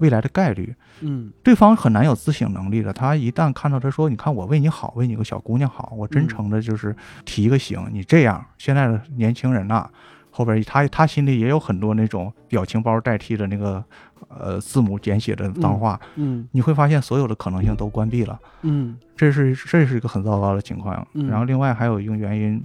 [0.00, 0.74] 未来的概率。
[1.02, 2.92] 嗯对方很难有自省能力的。
[2.92, 6.94] 他一旦看到他说：“你看我为你好，为你个小姑娘好，我真诚的就是
[7.24, 9.88] 提一个醒，你这样现在的年轻人呐、
[10.30, 13.82] 后边他他心里也有很多那种表情包代替的那个
[14.28, 18.38] 呃字母简写的脏话，嗯你会发现所有的可能性都关闭了。
[18.62, 21.06] 嗯这是这是一个很糟糕的情况。
[21.14, 22.62] 嗯然后另外还有一个原因。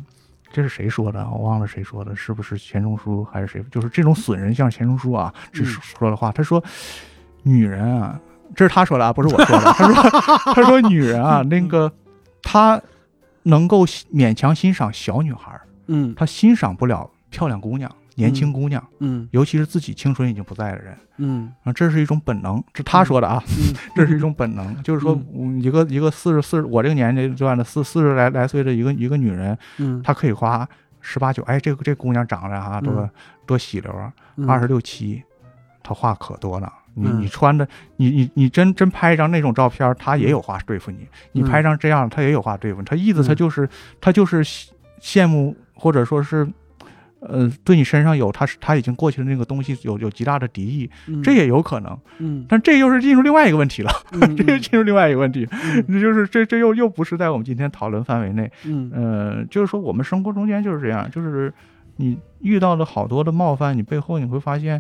[0.53, 1.27] 这是谁说的？
[1.29, 3.61] 我忘了谁说的，是不是钱钟书还是谁？
[3.69, 6.31] 就是这种损人像钱钟书啊，只嗯说的话。
[6.31, 6.63] 他说，
[7.48, 8.20] 女人啊，
[8.56, 9.64] 这是他说的啊，不是我说的。
[9.74, 11.91] 他说，他说女人啊，那个
[12.41, 12.82] 他
[13.43, 16.16] 能够勉强欣赏小女孩儿，嗯。
[16.16, 19.30] 她欣赏不了漂亮姑娘、年轻姑娘，嗯。
[19.30, 20.98] 尤其是自己青春已经不在的人。
[21.18, 21.54] 嗯。
[21.64, 23.76] 啊，这是一种本能，这他说的啊，嗯。
[23.96, 25.62] 这是一种本能，就是说，嗯。
[25.62, 30.02] 一个一个四十四，我这个年龄段的四四十来来岁的一个一个女人，嗯。
[30.04, 30.68] 她可以花
[31.00, 33.10] 十八九，哎，这个这姑娘长得啊、多、嗯。
[33.46, 34.50] 多喜溜啊，嗯。
[34.50, 35.22] 二十六七，
[35.84, 36.74] 她话可多了。
[36.96, 37.68] 你嗯你穿的，
[37.98, 40.98] 你你你真真拍一张那种照片，他也有话对付你；
[41.34, 42.86] 你嗯拍张这样，他也有话对付你。
[42.86, 43.70] 他意思，她嗯就是
[44.02, 44.70] 他就是羡
[45.02, 46.48] 羡慕，或者说是。
[47.28, 51.98] 呃，对你身上有他是他已经过去的那个东西有有极大的敌意，嗯这也有可能。
[52.20, 55.48] 嗯但这又是进入另外一个问题了，嗯 这又进入另外一个问题，
[55.88, 58.52] 嗯就是这这又又不是在我们今天讨论范围内。
[58.66, 61.52] 嗯呃，就是说我们生活中间就是这样，就是
[61.96, 64.80] 你遇到了好多的冒犯，你背后你会发现，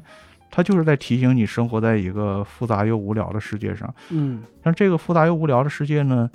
[0.49, 3.93] 他就是在提醒你生活在一个复杂又无聊的世界上。
[4.09, 6.29] 嗯但这个复杂又无聊的世界呢，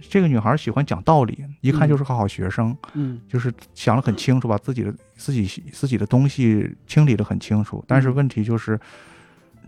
[0.00, 7.84] 这个女孩喜欢讲道理，一看就是个好学生，嗯就是想得很清楚，把自己的自己自己的东西清理得很清楚。
[7.86, 8.78] 但是嗯问题就是，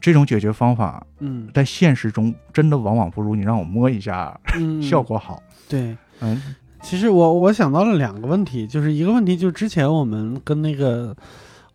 [0.01, 5.43] 这种解决方法嗯在现实中真的往往不如你让我摸一下嗯 效果好。
[5.69, 5.97] 对。
[6.21, 11.17] 嗯其实我我想到了两个问题，就是一个问题就是之前我们跟那个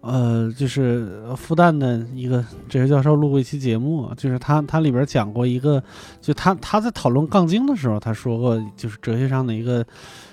[0.01, 5.83] 呃，就是复旦的一个哲学教授录过一期节目，就是他他里边讲过一个，
[6.21, 9.85] 就他他在讨论杠精的时候，他说过就是哲学上的一个，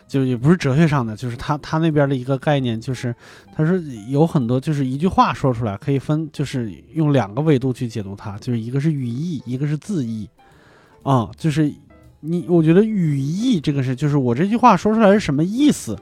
[0.06, 3.12] 就也不是哲学上的，就是他他那边的一个概念，就是
[3.56, 3.76] 他说
[4.08, 10.28] 有很多就是一句话说出来可以分，就是用两个维度去解读它，就是一个是语义，一个是字义，
[11.02, 11.72] 啊、就是
[12.20, 15.98] 你我觉得语义这个是，就是我这句话说出来是什么意思，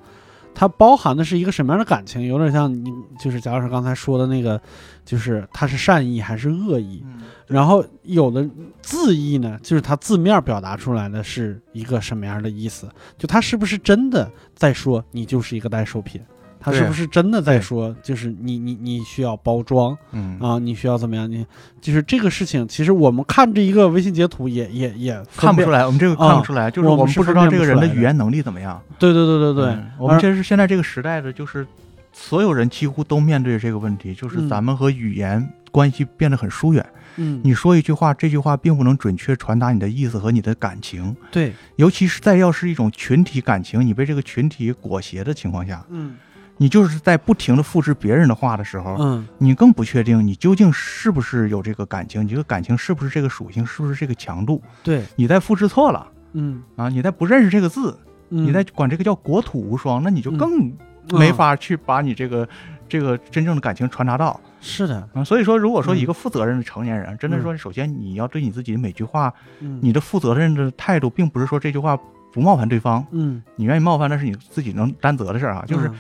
[0.55, 4.61] 它包含的是一个什么样的感情，有点像你就是贾老师刚才说的那个，
[5.05, 7.03] 就是它是善意还是恶意。
[7.05, 8.49] 嗯然后有的
[8.81, 12.89] 字意呢，就是它字面表达出来的是一个什么样的意思？
[13.19, 16.19] 就它是不是真的在说你就是一个代售品？
[16.65, 20.59] 它是不是真的在说就是你你你需要包装嗯啊？
[20.59, 21.31] 你需要怎么样？
[21.31, 21.47] 你
[21.81, 25.23] 就是这个事情，其实我们看这一个微信截图也也也。
[25.37, 28.81] 看不出来，我们这个看啊不出来，就是我们不知道这个人的的语言能力怎么样。
[28.99, 31.67] 对对对对对，嗯我们这是现在这个时代的，就是
[32.13, 36.85] 所有人几乎都面对这个问题，就是嗯咱们和语言关系变得很疏远。
[37.17, 46.17] 嗯，你说一句话，这句话并不能准确传达你的意思和你的感情，对，尤其是在要是一种群体感情，你被这个群体裹挟的情况下，嗯
[46.57, 49.27] 你就是在不停的复制别人的话的时候，嗯。
[49.39, 56.63] 你更不确定你究竟是不是有这个感情，你这个感情是不是这个属性，是不是这个强度，对，你在复制错了嗯。
[56.77, 57.99] 啊，你在不认识这个字，
[58.31, 60.39] 嗯，你在管这个叫国土无双，那你就嗯。
[60.39, 60.73] 更
[61.19, 62.49] 没法去把你这个、
[62.89, 64.41] 这个真正的感情传达到。
[64.61, 65.23] 是的，啊。
[65.23, 65.99] 所以说，如果说嗯。
[65.99, 69.79] 一个负责任的成年人，真的说，首先你要对你自己的每句话，嗯。
[69.83, 71.99] 你的负责任的态度，并不是说这句话
[72.33, 73.43] 不冒犯对方，嗯。
[73.57, 75.95] 你愿意冒犯那是你自己能担责的事儿啊，就是嗯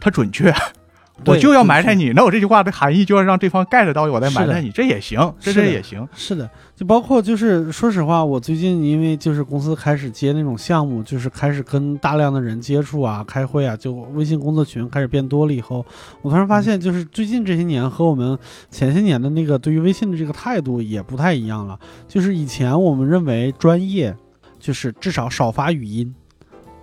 [0.00, 0.54] 它准确。
[1.26, 6.08] 我就要埋汰你，那我这句话的含义就要让对方 get 到我在埋汰你，这也行，这这也行。
[6.14, 15.84] 是的，就包括就是说实话，我最近因为就是公司开始接那种项目，就是开始跟大量的人接触啊、开会啊，就微信工作群开始变多了以后，
[16.22, 18.38] 我突然发现，就是最近这些年和我们
[18.70, 21.76] 前些年的那个对于微信的这个态度也不太一样了。
[22.06, 24.16] 就是以前我们认为专业
[24.60, 26.14] 就是至少少发语音。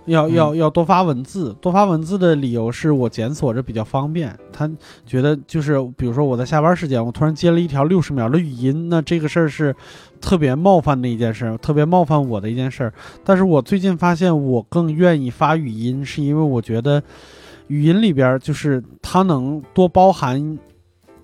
[0.06, 4.36] 要要要多发文字，多发文字的理由是我检索着比较方便。
[4.52, 4.70] 他
[5.04, 9.74] 觉得就是，比如说我在下班时间，我突然接了一条六十秒的语音，那这个事儿是
[10.20, 12.92] 特别冒犯的一件事儿，特别冒犯我的一件事儿。
[13.24, 17.02] 但是我最近发现，我更愿意发语音，是因为我觉得
[17.66, 20.58] 语音里边儿就是它能多包含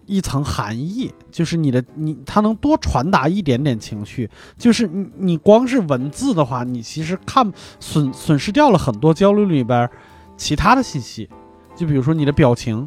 [0.06, 4.28] 一层含义，就是你的你它能多传达一点点情绪。
[4.58, 7.50] 就是你你光是文字的话，你其实看
[7.80, 9.88] 损损失掉了很多交流里边
[10.36, 11.28] 其他的信息，
[11.74, 12.86] 就比如说你的表情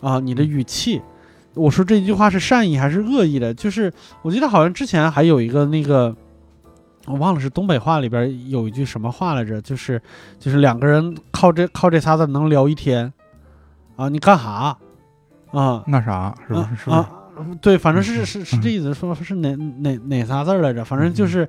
[0.00, 1.00] 啊，你的语气。
[1.54, 3.54] 我说这句话是善意还是恶意的？
[3.54, 3.92] 就是
[4.22, 6.12] 我记得好像之前还有一个那个，
[7.06, 10.02] 我忘了是东北话里边有一句什么话来着，就是
[10.40, 13.12] 就是两个人靠这靠这仨字能聊一天，
[13.94, 14.76] 啊，你干哈？
[15.54, 16.68] 啊，那啥是不是？
[16.76, 16.96] 是不是？
[16.96, 17.10] 啊，
[17.60, 20.84] 对，反正是嗯是是这意思，说是哪哪哪仨字儿来着？
[20.84, 21.48] 反正就是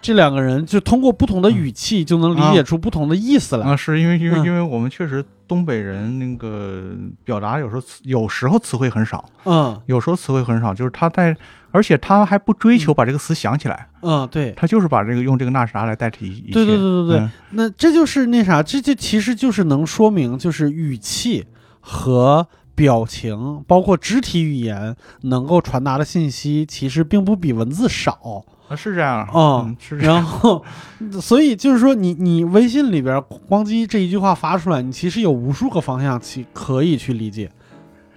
[0.00, 3.66] 这两个人就通过不同的语气就能理解出不同的意思来。
[3.66, 6.92] 啊，是因为因为嗯因为我们确实东北人那个
[7.24, 11.36] 表达有时候词有时候词汇很少，嗯有时候词汇很少，就是他在，
[11.72, 16.48] 而且他还不追求把这个词想起来，嗯，对，他就是把这个用这个那啥来代替。
[16.52, 21.44] 对对对对对嗯那这就是那啥，这这其实就是能说明，就是语气
[21.80, 22.46] 和
[22.78, 28.44] 表情，包括肢体语言能够传达的信息，其实并不比文字少。
[28.68, 30.14] 啊是这样，哦嗯，是这样。
[30.14, 30.64] 然后，
[31.20, 33.16] 所以就是说你，你微信里边
[33.48, 37.50] 咣叽这一句话发出来，你其实有无数个方向去可以去理解。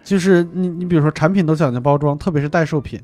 [0.04, 3.00] 就是你，你比如说产品都讲究包装，特别是代售品，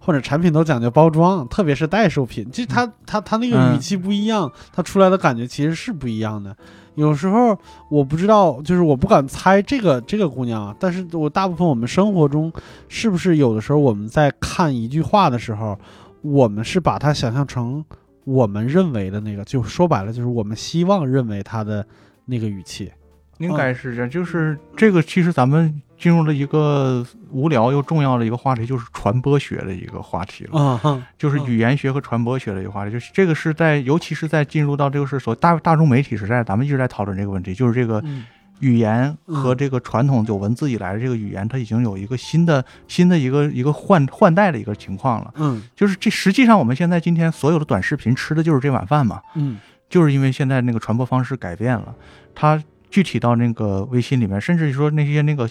[0.00, 6.56] 或者产品都讲究包装，特别是代售品，其实它它它那个语嗯气不一样，它出来的感觉其实是不一样的。
[6.94, 7.56] 有时候
[7.88, 12.52] 我不知道，就是我不敢猜这个这个姑娘啊，但是我大部分我们生活中
[12.88, 15.78] 是不是有的时候我们在看一句话的时候，
[16.22, 17.84] 我们是把它想象成
[18.24, 21.86] 我们认为的那个，就说白了就是我们希望认为他的
[22.26, 22.90] 那个语气。
[23.38, 25.02] 应该是这样，就是这个。
[25.02, 32.90] 其实咱们进入了一个无聊又重要的一个话题，就是传播学的一个话题了，就是语言学和传播学的一个话题。
[32.90, 38.24] 就是这个是在，尤其是在进入到这个是所大大众媒体时代，咱们一直在讨论这个问题，就是这个嗯
[38.60, 45.32] 语言和嗯这个传统有文字以来的这个语言，它已经有一个新的新的一个一个换换代的一个情况了。
[45.36, 49.20] 嗯就是这实际上我们现在今天所有的短视频吃的就是这碗饭嘛。
[49.34, 49.58] 嗯
[49.90, 51.94] 就是因为现在那个传播方式改变了，
[52.32, 55.50] 它具体到那个微信里面，甚至说那些那个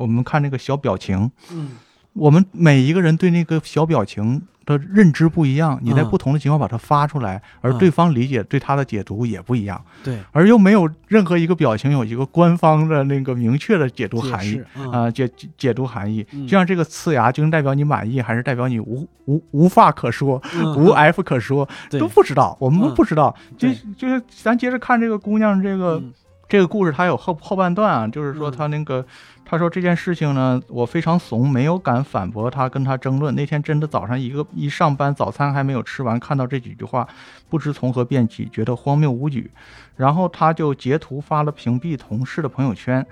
[0.00, 1.70] 我们看那个小表情，嗯。
[2.12, 6.10] 我们每一个人对那个小表情的认知不一样，你在嗯。
[6.10, 7.78] 不同的情况把它发出来，而嗯。
[7.78, 14.60] 对方理解对它的解读也不一样，对，而又没有任何一个表情有一个官方的那个明确的解读含义。
[14.74, 16.44] 啊啊、解解解读含义，嗯。
[16.48, 20.74] 就像这个呲牙，究竟代表你满意，还是代表你无无无话可说，嗯。
[20.76, 22.00] 无 F 可说，对。
[22.00, 23.32] 都不知道，我们都不知道。
[23.56, 26.12] 就就是咱接着看这个姑娘这个嗯。
[26.48, 28.54] 这个故事它有后后半段啊，就是说嗯。
[28.58, 29.06] 他那个、
[29.50, 33.34] 他说这件事情呢，我非常怂，没有敢反驳他，跟他争论。
[33.34, 37.08] 那天真的早上一个一上班，早餐还没有吃完，看到这几句话，
[37.48, 39.50] 不知从何辩起，觉得荒谬无语。
[39.96, 43.04] 然后他就截图发了屏蔽同事的朋友圈。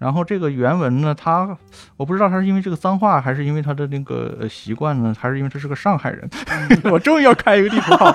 [0.00, 1.56] 然后这个原文呢，他
[1.98, 6.26] 我不知道他是因为这个脏话，还是因为他的那个呃习惯呢，还是因为他是个上海人。
[6.90, 8.10] 我终于要开一个地图炮，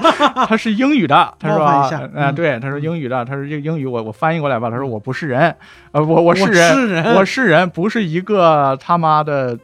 [0.47, 5.55] 他是英语的，他说啊，对，他说英语的，他说这个英语我我翻译过来吧，他说我不是人，
[5.91, 9.55] 呃，我我我是人，我是人，不是一个他妈的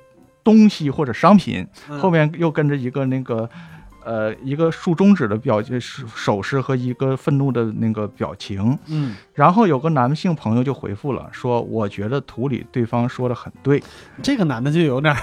[0.43, 1.67] 东西或者商品。
[1.89, 3.49] 嗯后面又跟着一个那个。
[4.04, 13.82] 呃，一个竖中指的表手手势和一个愤怒的那个表情，嗯，然后有个男性朋友就回复了，说：“我觉得图里对方说的很对。
[14.22, 15.20] 这个男的就有点儿，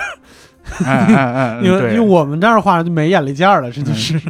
[0.86, 4.20] 嗯”嗯嗯嗯，因为用我们这儿的话就没眼力见儿了，这就是。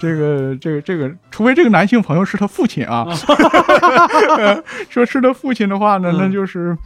[0.00, 3.06] 这个这个这个，除非这个男性朋友是他父亲啊，
[4.90, 6.18] 说是他父亲的话呢，嗯。
[6.18, 6.76] 那就是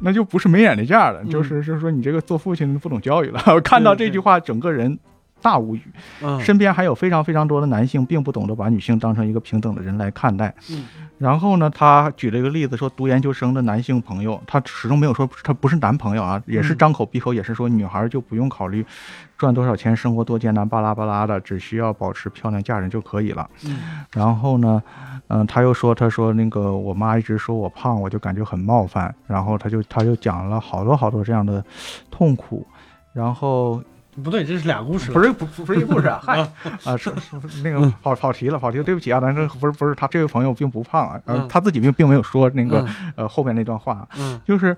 [0.00, 3.40] 那就不是没眼力见儿了，嗯就是就是说你这个做父亲不懂教育了。
[3.46, 4.98] 我看到这句话，整个人
[5.42, 5.82] 大无语。
[6.22, 10.54] 嗯身边还有非常非常多的男性，并不懂得把女性当成一个平等的人来看待。
[10.70, 10.84] 嗯
[11.18, 18.82] 然后呢，他举了一个例子，说读研究生的男性朋友，他始终没有说他不是男朋友啊，也是嗯张口闭口也是说女孩就不用考虑
[19.36, 23.46] 赚多少钱、生活多艰难、巴拉巴拉的，只需要保持漂亮嫁人就可以了。
[23.66, 23.78] 嗯
[24.12, 24.82] 然后呢，
[25.28, 29.14] 嗯、他又说，他说那个我妈一直说我胖，我就感觉很冒犯。
[29.26, 31.62] 然后他就他就讲了好多好多这样的
[32.10, 32.66] 痛苦。
[33.12, 33.82] 然后
[34.22, 35.10] 不对，这是俩故事。
[35.10, 36.38] 不是不不不是一故事啊，嗨
[36.84, 36.96] 啊。
[36.98, 37.10] 是
[37.48, 41.48] 是那个跑跑题了，跑题了，对不起啊，咱这不是不是他这位朋友并不胖啊，呃嗯。
[41.48, 44.40] 他自己并并没有说那个呃后面那段话，嗯。
[44.44, 44.76] 就是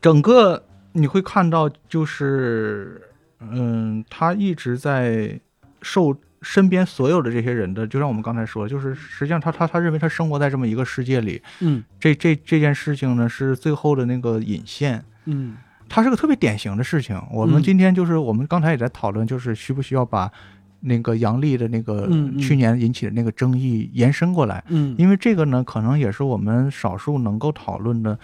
[0.00, 0.62] 整个
[0.92, 3.02] 你会看到就是
[3.40, 5.38] 嗯，他一直在
[5.82, 11.82] 受身边所有的这些人的，就像我们刚才说，就是实际上他他他认为他生活在这么一个世界里，嗯。
[11.98, 15.04] 这这这件事情呢是最后的那个引线。
[15.26, 15.56] 嗯
[15.88, 17.20] 它是个特别典型的事情。
[17.30, 17.62] 我们嗯。
[17.62, 20.30] 今天就是我们刚才也在讨论，就是需不需要把
[20.80, 22.08] 那个杨笠的那个
[22.38, 28.16] 去年引起的那个争议延伸过来，嗯，因为这个呢，可能也是我们少数能够讨论的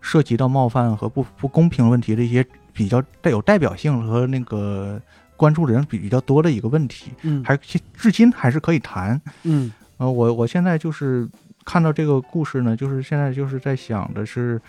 [0.00, 5.00] 涉及到冒犯和不不公平问题的一些比较带有代表性和那个
[5.36, 7.42] 关注的人比较多的一个问题，嗯。
[7.44, 9.20] 还至今还是可以谈。
[9.42, 9.72] 嗯。
[9.96, 11.28] 呃，我我现在就是
[11.64, 14.60] 看到这个故事呢，就是现在就是在想的是，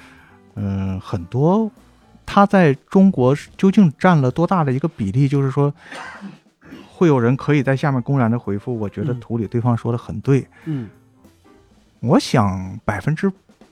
[0.55, 1.71] 嗯、很多
[2.31, 5.27] 他在中国究竟占了多大的一个比例？
[5.27, 5.73] 就是说，
[6.87, 10.45] 会有人可以在下面公然的回复，我觉得嗯图里对方说的很对。
[10.65, 10.87] 嗯
[12.01, 13.31] 我想百分之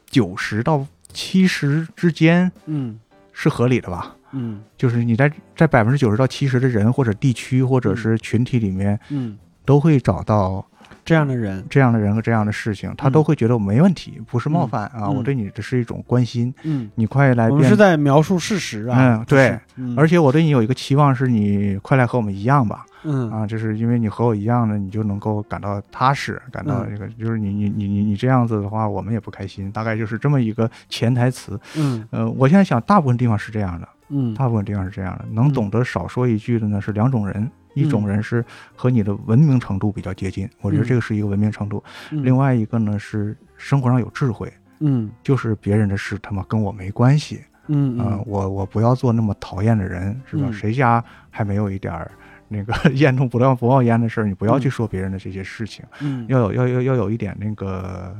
[0.10, 0.84] 九十到
[1.14, 3.00] 七十之间嗯
[3.32, 4.16] 是合理的吧？
[4.32, 10.66] 嗯就是你在在百分之九十到七十的人或者地区或者是群体里面，嗯，都会找到
[11.08, 13.12] 这样的人，这样的人和这样的事情，他嗯。
[13.14, 15.16] 都会觉得我没问题，不是冒犯啊，嗯。
[15.16, 18.98] 我对你这是一种关心，嗯，你快来变我们是，在描述事实啊。
[19.00, 19.96] 嗯对，嗯。
[19.98, 23.32] 而且我对你有一个期望是你快来和我们一样吧，嗯。
[23.32, 26.90] 啊，就是因为你和我一样呢，你就能够感到踏实，感到嗯。
[26.92, 31.58] 这个，就是你你你你你这样子的话，我们也不开心，大概就是这么一个潜台词。
[31.78, 32.06] 嗯。
[32.12, 34.34] 呃，我现在想，大部分地方是这样的，嗯。
[34.34, 35.54] 大部分地方是这样的，能嗯。
[35.54, 37.50] 懂得少说一句的呢是两种人。
[37.78, 38.44] 一种人是
[38.76, 41.84] 和你的文明程度比较接近，我觉得嗯这个是一个文明程度。
[42.12, 50.44] 嗯另外一个呢是生活上有智慧，嗯就是别人的事他妈跟我没关系嗯我我不要做那么讨厌的人，是吧？
[50.48, 52.10] 嗯谁家还没有一点儿
[52.48, 54.26] 那个 烟囱不冒不冒烟的事儿？
[54.26, 58.16] 你不要去嗯说别人的这些事情，嗯要有要要要有一点那个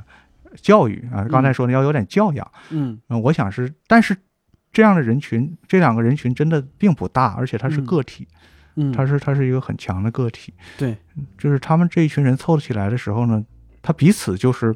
[0.62, 1.26] 教育啊。
[1.30, 4.16] 刚才说的要有点教养，嗯嗯、我想是，但是
[4.74, 8.38] 这样的人群，这两个人群真的并不大，而且他是嗯个体，嗯，
[8.94, 10.54] 他是他是一个很强的个体。
[10.78, 10.96] 对，
[11.38, 13.44] 就是他们这一群人凑起来的时候呢，
[13.82, 14.76] 他彼此就是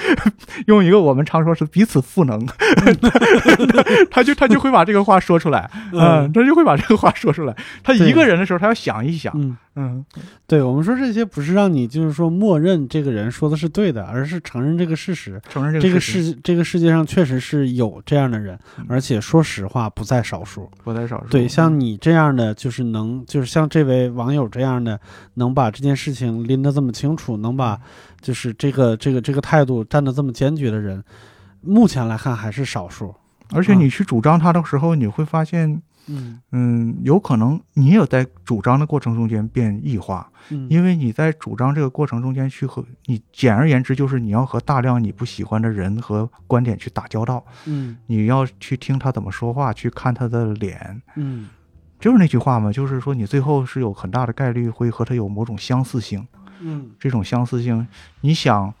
[0.66, 2.46] 用一个我们常说是彼此赋能，
[4.10, 7.56] 他就他就会把这个话说出来，嗯，他就会把这个话说出来。
[7.82, 9.32] 他一个人的时候，他要想一想，
[9.76, 15.40] 嗯，嗯对我们说这些不是让你就是说默认这个人说的是对的，而是承认这个事实。
[15.48, 20.70] 承认这这个个事这个世界上确实是有这样的人嗯，而且说实话不在少数。
[20.84, 21.28] 不在少数。
[21.28, 24.98] 对，像你这样的，就是能，就是像这位网友这样的，
[25.34, 27.80] 能把这件事情拎得这么清楚，能把
[28.20, 31.02] 就是这个这个这个态度站得这么坚决的人，
[31.60, 33.14] 目前来看还是少数。
[33.54, 36.40] 而且你去主张他的时候，你会发现，嗯。
[36.52, 47.96] 嗯，有可能你也在主张的过程中间变异化，嗯，因为你在主张这个过程中间去和你，简而言之就是你要和大量你不喜欢的人和观点去打交道，嗯。
[48.06, 51.48] 你要去听他怎么说话，去看他的脸，嗯。
[51.98, 56.26] 就是那句话嘛，就是说你最后是有很大的概率会和他有某种相似性。
[56.60, 56.90] 嗯。
[56.98, 57.86] 这种相似性，
[58.20, 58.74] 你想，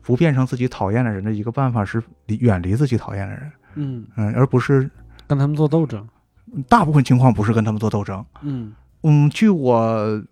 [0.00, 4.90] 不变成自己讨厌的人的一个办法是离远离自己讨厌的人，嗯，嗯，而不是
[5.28, 6.04] 跟他们做斗争，
[6.68, 8.24] 大部分情况不是跟他们做斗争。
[8.42, 8.72] 嗯
[9.02, 10.22] 嗯，据我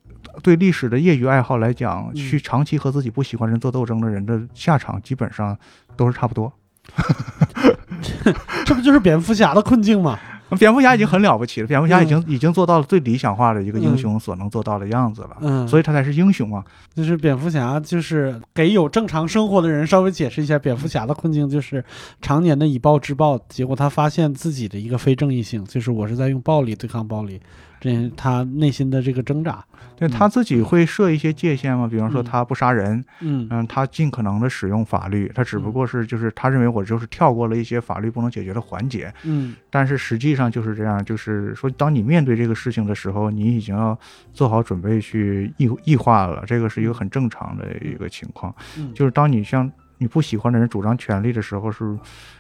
[0.42, 5.56] 对历史的业余爱好来讲，嗯去长期和自己不喜欢人做斗争的人的下场基本上
[5.96, 6.52] 都是差不多。
[8.64, 10.18] 这不就是蝙蝠侠的困境吗？
[10.58, 16.64] 蝙蝠侠已经很了不起了，蝙蝠侠已经、已经做到了最理想化的一个英雄所能做到的样子了，嗯，所以他才是英雄啊。
[16.94, 21.84] 就是蝙蝠侠，就是给有正常生活的人稍微解释一下，蝙蝠侠的困境就是
[22.20, 27.40] 常年的以暴制暴，结果他发现自己的一个非正义性，就是我是在用暴力对抗暴力，
[27.80, 29.52] 这他内心的这个挣扎。
[29.54, 29.64] 嗯
[30.00, 32.24] 对他自己会设一些界限吗，比方说嗯。
[32.24, 33.46] 他不杀人，嗯。
[33.50, 39.54] 嗯，他尽可能的使用法律，他只不过是就是他认为我就是跳过了一些法律不能解决的环节，嗯。
[39.68, 43.98] 但是实际上就是这样，就是说当你面对这个事情的时候，你已经要
[44.32, 48.54] 做好准备去异异化了，这个是一个很正常的一个情况。
[48.78, 51.94] 嗯，就是当你向你不喜欢的人主张权利的时候，是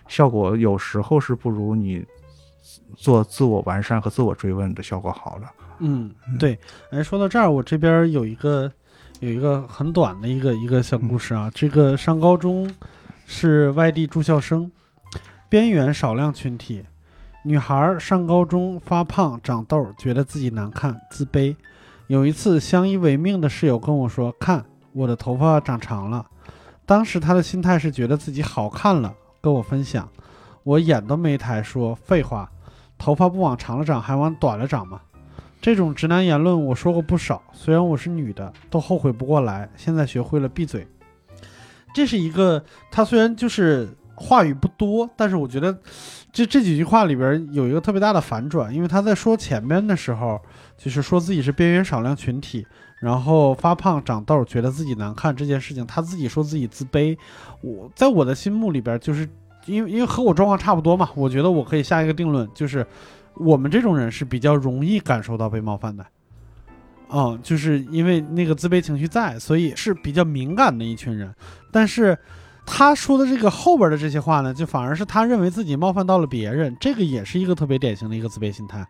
[0.08, 2.02] 效果有时候是不如你
[2.96, 5.50] 做自我完善和自我追问的效果好了。
[5.78, 6.58] 嗯，对。
[6.90, 8.70] 哎，说到这儿，我这边有一个
[9.20, 11.50] 有一个很短的一个一个小故事啊。
[11.54, 12.70] 这个上高中
[13.26, 14.70] 是外地住校生，
[15.48, 16.84] 边缘少量群体。
[17.42, 21.56] 女孩上高中发胖长痘，觉得自己难看，自卑。
[22.06, 26.26] 有一次，相依为命的室友跟我说：“看，我的头发长长了。”
[26.84, 30.06] 当时她的心态是觉得自己好看了，跟我分享。
[30.62, 32.50] 我眼都没抬，说：“废话，
[32.98, 35.00] 头发不往长了长，还往短了长吗？”
[35.60, 39.68] 这种直男言论我说过不少，虽然我是女的，都后悔不过来。
[39.76, 40.86] 现在学会了闭嘴。
[41.92, 45.76] 这是一个，他虽然就是话语不多，但是我觉得
[46.32, 50.40] 这这几句话里边有一个特别大的反转，因为他在说前面的时候，
[50.78, 52.66] 就是说自己是边缘少量群体，
[53.00, 57.18] 然后发胖长痘，觉得自己难看这件事情，他自己说自己自卑。
[57.60, 59.28] 我在我的心目里边，就是
[59.70, 62.86] 因为因为和我状况差不多嘛，我觉得我可以下一个定论，就是
[63.34, 66.04] 我们这种人是比较容易感受到被冒犯的。
[67.12, 71.34] 嗯，就是因为那个自卑情绪在，所以是比较敏感的一群人。
[71.72, 72.16] 但是
[72.64, 78.86] 他说的这个后边的这些话呢，就反而是他认为自己冒犯到了别人，这个也是一个特别典型的一个自卑心态。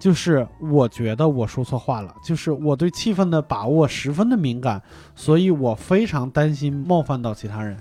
[0.00, 4.82] 就是我觉得我说错话了，就是我对气氛的把握十分的敏感，
[5.14, 7.76] 所以我非常担心冒犯到其他人。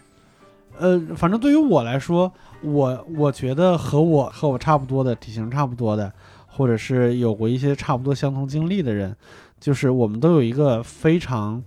[0.82, 6.12] 呃，反正对于我来说，我我觉得和我和我差不多的体型差不多的，
[6.48, 9.16] 或者是有过一些差不多相同经历的人，
[9.60, 11.64] 就是我们都有一个非常，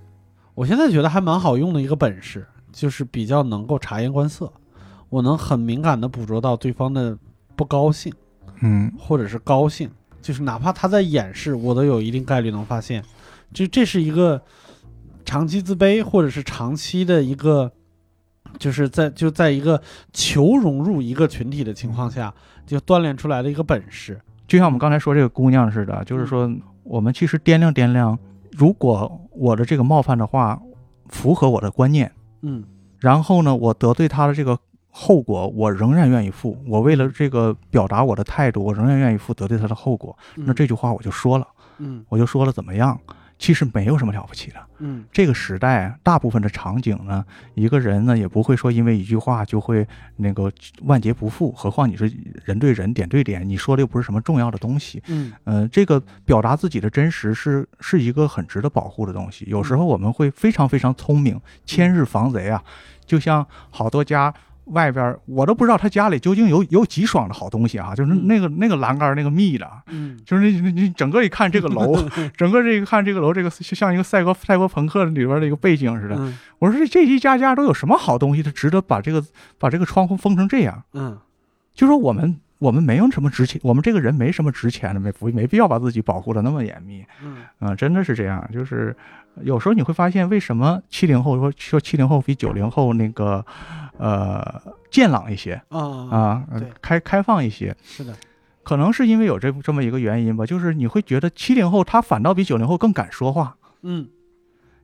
[0.57, 4.53] 我现在觉得还蛮好用的一个本事，就是比较能够察言观色，
[5.09, 7.17] 我能很敏感的捕捉到对方的
[7.55, 8.12] 不高兴
[8.62, 9.89] 嗯或者是高兴，
[10.21, 13.05] 就是哪怕他在掩饰，我都有一定概率能发现。
[13.53, 14.43] 这这是一个
[15.25, 17.71] 长期自卑或者是长期的一个，
[18.59, 19.80] 就是在就在一个
[20.12, 22.32] 求融入一个群体的情况下，
[22.66, 24.20] 就锻炼出来的一个本事。
[24.46, 26.50] 就像我们刚才说这个姑娘似的，就是说
[26.82, 28.18] 我们其实掂量掂量，
[28.52, 30.61] 如果我的这个冒犯的话
[31.09, 32.11] 符合我的观念，
[32.42, 32.62] 嗯
[32.98, 36.57] 然后呢，我得罪她的这个后果，我仍然愿意负。
[36.66, 40.16] 我为了这个表达我的态度，我仍然愿意负得罪她的后果。
[40.36, 41.46] 嗯那这句话我就说了，
[41.78, 42.98] 嗯我就说了怎么样？
[43.38, 44.57] 其实没有什么了不起的。
[44.85, 47.24] 嗯这个时代大部分的场景呢，
[47.55, 52.12] 一个人呢也不会说因为一句话就会那个万劫不复，何况你是
[52.45, 55.03] 人对人点对点，你说的又不是什么重要的东西。
[55.09, 59.45] 嗯呃，这个表达自己的真实是是一个很值得保护的东西。
[59.49, 62.62] 有时候我们会非常非常聪明，千日防贼啊，
[63.07, 64.32] 就像好多家。
[64.67, 71.95] 外边儿我都不知道他家里究竟有有几爽的好东西啊，就是嗯那个那个栏杆儿那个密的，嗯就是你你你整个一看这个楼，
[72.37, 76.17] 整个这个看这个楼，这个像一个赛博赛博朋克里边的一个背景似的。
[76.19, 79.23] 嗯我说这这一家家都有什么好东西，它值得把这个
[79.59, 80.83] 把这个窗户封成这样？
[80.95, 81.19] 嗯
[81.75, 87.05] 就说我们我们没有什么值钱，我们这个人没什么值钱的，没不没必要把自己保护的那么严密。
[87.23, 88.49] 嗯嗯、真的是这样。
[88.51, 88.97] 就是
[89.43, 93.45] 有时候你会发现，为什么七零后说说七零后比九零后那个
[93.99, 95.80] 呃健朗一些啊
[96.11, 96.47] 啊，
[96.80, 97.74] 开开放一些。
[97.82, 98.14] 是的，
[98.62, 103.57] 可能是因为有这这么一个原因吧，就是你会觉得七零后他反倒比九零后更敢说话。
[103.82, 104.09] 嗯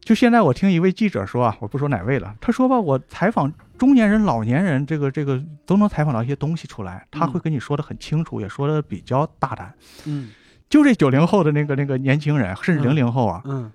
[0.01, 9.75] 就现在我听一位记者说啊，我不说哪位了，他说吧，我采访中年人、老年人，这个这个都能采访到一些东西出来，他会跟你说的很清楚，也说的比较大胆。
[10.07, 10.31] 嗯
[10.71, 13.71] 就这九零后的那个那个年轻人，甚至嗯零零后啊，嗯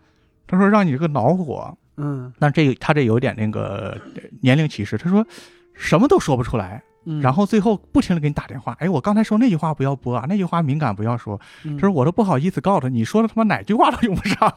[0.48, 2.32] 他说让你这个恼火，嗯。
[2.38, 4.00] 那这个他这有点那个
[4.42, 5.26] 年龄歧视，他说
[5.74, 7.22] 什么都说不出来，嗯。
[7.22, 11.78] 然后最后不停的给你打电话，哎，我刚才说那句话不要播啊，那句话敏感不要说，嗯。
[11.78, 14.54] 就是我都不好意思告诉他，你说的他妈哪句话都用不上，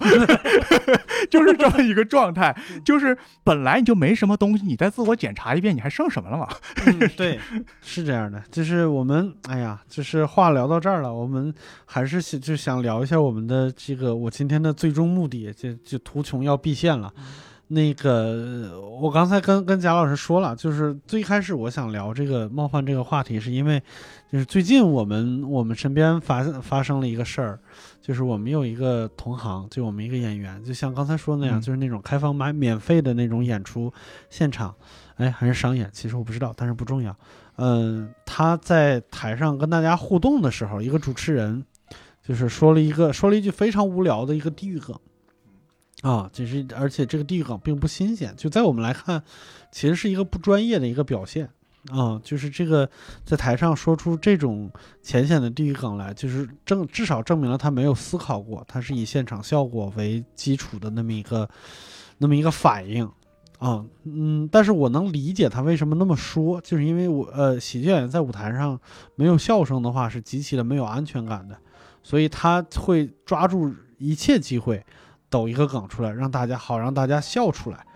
[1.30, 6.48] 就是这么一个状态，就是本来你就没什么东西，你再自我检查一遍，你还剩什么了嘛？
[6.86, 7.38] 嗯，对，
[7.80, 11.52] 是这样的，就是我们，哎呀，就是话聊到这儿了，我们
[11.84, 17.12] 还是想就想聊一下我们的这个，我今天的最终目的，就就图穷要毕现了。
[17.70, 23.78] 那个，我刚才跟跟贾老师说了，就是最开始我想聊这个冒犯这个话题，是因为
[24.32, 27.58] 就是最近我们我们身边发发生了一个事儿，
[28.00, 33.92] 就是我们有一个同行，就我们一个演员，就像刚才说的那样，嗯就是那种开放买免费的那种演出
[34.30, 34.74] 现场，
[35.16, 37.14] 哎，还是商演，其实我不知道，但是不重要。
[37.56, 41.62] 嗯，他在台上跟大家互动的时候，一个主持人
[42.26, 44.98] 就是说了一个说了一句非常无聊的一个地狱梗
[46.02, 49.22] 啊，就是而且这个地狱梗并不新鲜，就在我们来看，
[49.72, 51.48] 其实是一个不专业的一个表现
[51.90, 52.88] 啊，就是这个
[53.24, 54.70] 在台上说出这种
[55.02, 61.48] 浅显的地狱梗来，就是证至少证明了他没有思考过，他是以现场效果为基础的那么一个
[62.18, 63.10] 那么一个反应。
[63.58, 68.80] 啊，嗯，但是我能理解他为什么那么说，就是因为我呃，喜剧演员在舞台上
[69.16, 71.58] 没有笑声的话是极其的没有安全感的，
[72.00, 74.80] 所以他会抓住一切机会
[75.30, 77.86] 抖一个梗出来，让大家好让大家笑出来，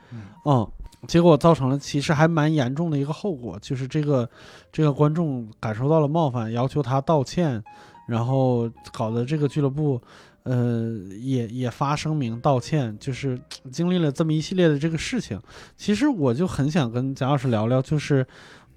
[0.44, 0.66] 嗯，
[1.06, 4.28] 结果造成了其实还蛮严重的一个后果，就是这个
[4.70, 7.62] 这个观众感受到了冒犯，要求他道歉，
[8.06, 10.00] 然后搞得这个俱乐部。
[10.44, 10.90] 呃，
[11.20, 13.40] 也也发声明道歉，就是
[13.70, 15.40] 经历了这么一系列的这个事情。
[15.76, 18.26] 其实我就很想跟贾老师聊聊，就是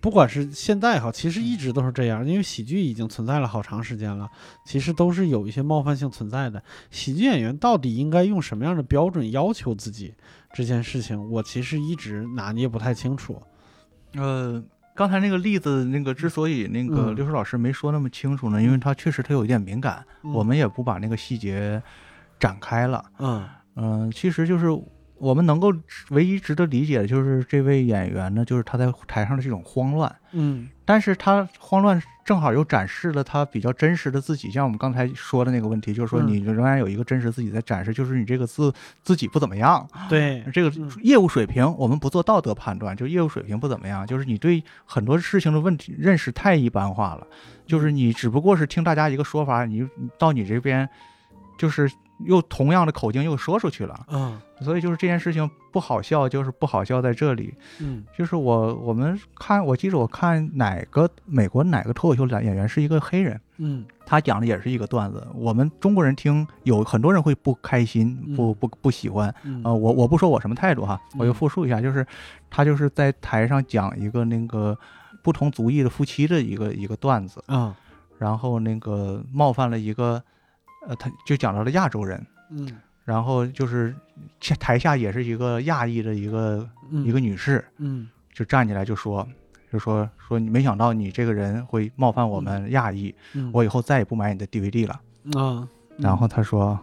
[0.06, 4.30] 不管是现在也好，其实一直都是这样，因为喜剧已经存在了好长时间了，
[4.64, 6.62] 其实都是有一些冒犯性存在的。
[6.92, 10.14] 喜剧演员到底应该用什么样的标准要求自己
[10.54, 13.42] 这件事情，我其实一直拿捏不太清楚。
[14.14, 14.64] 呃，
[14.94, 21.82] 刚才那个例子，那个之所以那个嗯刘叔老师没说那么清楚呢，因为他确实他有一点敏感，我们也不把那个细节
[22.40, 23.04] 展开了。
[23.18, 24.68] 嗯嗯、其实就是
[25.18, 25.74] 我们能够
[26.10, 30.70] 唯一值得理解的就是这位演员呢，就是他在台上的这种慌乱，嗯。
[30.88, 36.28] 但是他慌乱正好又展示了他比较真实的自己，像我们刚才说的那个问题，就是说嗯。
[36.28, 38.72] 你仍然有一个真实自己在展示，就是你这个自
[39.02, 47.26] 自己不怎么样，对，这个嗯业务水平我们不做道德判断，就业务水平不怎么样，就是你对很多事情的问题认识太一般化了，
[47.66, 50.88] 就是你只不过是听大家一个说法，你你到你这边
[51.58, 51.90] 就是
[52.20, 54.40] 又同样的口径又说出去了，嗯。
[54.62, 57.54] 所以就是这件事情不好笑，就是不好笑在这里。
[57.80, 58.04] 嗯。
[58.18, 63.86] 就是我我们看，我记得我看哪个美国哪个脱口秀演员是一个黑人，嗯。
[64.06, 65.28] 他讲的也是一个段子。
[65.34, 69.34] 我们中国人听有很多人会不开心，不不不喜欢。
[69.44, 69.62] 嗯。
[69.64, 71.20] 呃，我我不说我什么态度哈，嗯。
[71.20, 72.06] 我就复述一下，就是
[72.50, 74.78] 他就是在台上讲一个那个
[75.22, 77.76] 不同族裔的夫妻的一个一个段子，啊
[78.18, 80.24] 然后那个冒犯了一个，
[80.88, 82.68] 呃，他就讲到了亚洲人，嗯。
[83.04, 83.96] 然后就是
[84.60, 87.06] 台下也是一个亚裔的一个嗯。
[87.06, 88.08] 一个女士，嗯。
[88.34, 89.28] 就站起来就说，
[89.72, 93.50] 就说说你没想到你这个人会冒犯我们亚裔，嗯。
[93.54, 95.00] 我以后再也不买你的 DVD 了。
[95.40, 95.68] 啊，
[95.98, 96.80] 然后他说，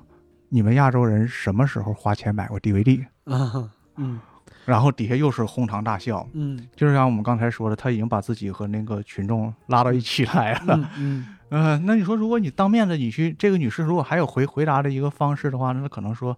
[0.48, 3.04] 你们亚洲人什么时候花钱买过 DVD？
[3.24, 4.20] 啊嗯。
[4.64, 6.68] 然后底下又是哄堂大笑，嗯。
[6.76, 10.76] 就是像我们刚才说的，他已经把自己和那个群众拉到一起来了。
[10.76, 16.36] 嗯嗯嗯、那你说，如果你当面的你去这个女士，如果还有回回答的一个方式的话，那可能说，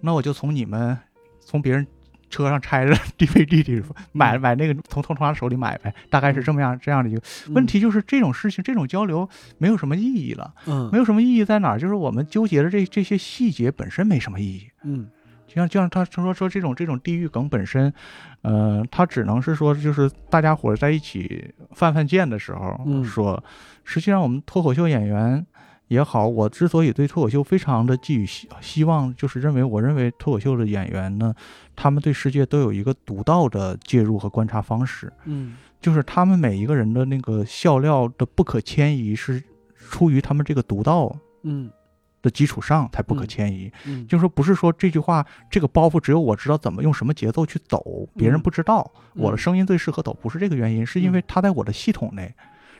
[0.00, 0.98] 那我就从你们
[1.38, 1.86] 从别人
[2.28, 3.80] 车上拆着 DVD 里
[4.10, 7.78] 买买那个从从他手里买呗，大概是这么样这样的一个问题。
[7.78, 11.78] 就是这种事情，这种交流没有什么意义了，嗯没有什么意义在哪儿？
[11.78, 14.68] 就是我们纠结的这这些细节本身没什么意义。
[14.82, 15.08] 嗯
[15.48, 17.92] 就像就像他他说说这种这种地域梗本身，
[18.42, 23.42] 呃，他只能是说就是大家伙儿在一起犯犯贱的时候嗯说，
[23.82, 25.44] 实际上我们脱口秀演员
[25.88, 31.34] 也好，我之所以对脱口秀非常的寄予希希望，就是认为我认为脱口秀的演员呢，
[31.74, 35.56] 他们对世界都有一个独到的介入和观察方式，嗯。
[35.80, 39.40] 就是他们每一个人的那个笑料的不可迁移是
[39.76, 41.70] 出于他们这个独到嗯
[42.28, 43.72] 的基础上才不可嗯迁移。
[43.86, 48.90] 嗯就是说不是说这句话这个包袱只有我知道怎么用什么节奏去抖，别人嗯不知道。
[49.14, 52.34] 我的嗯声音最适合抖，不是这个原因，是因为它在我的系统内，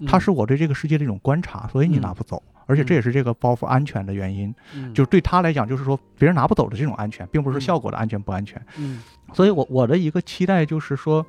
[0.07, 2.43] 它是我对这个世界的一种观察，所以你嗯拿不走。
[2.67, 8.63] 而且这也是这个包袱安全的原因，嗯就是对他来讲，就是说别人拿不走的这种安全，并不是嗯效果的安全不安全。
[8.77, 9.01] 嗯
[9.33, 11.25] 所以我我的一个期待就是说，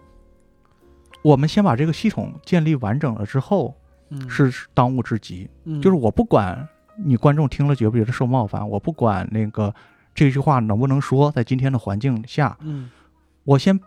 [1.22, 3.74] 我们先把这个系统建立完整了之后，
[4.10, 5.50] 嗯是是当务之急。
[5.64, 6.68] 嗯就是我不管
[7.04, 9.74] 你观众听了觉不觉得受冒犯，我不管那个
[10.14, 12.90] 这句话能不能说，在今天的环境下，嗯。
[13.46, 13.80] 我先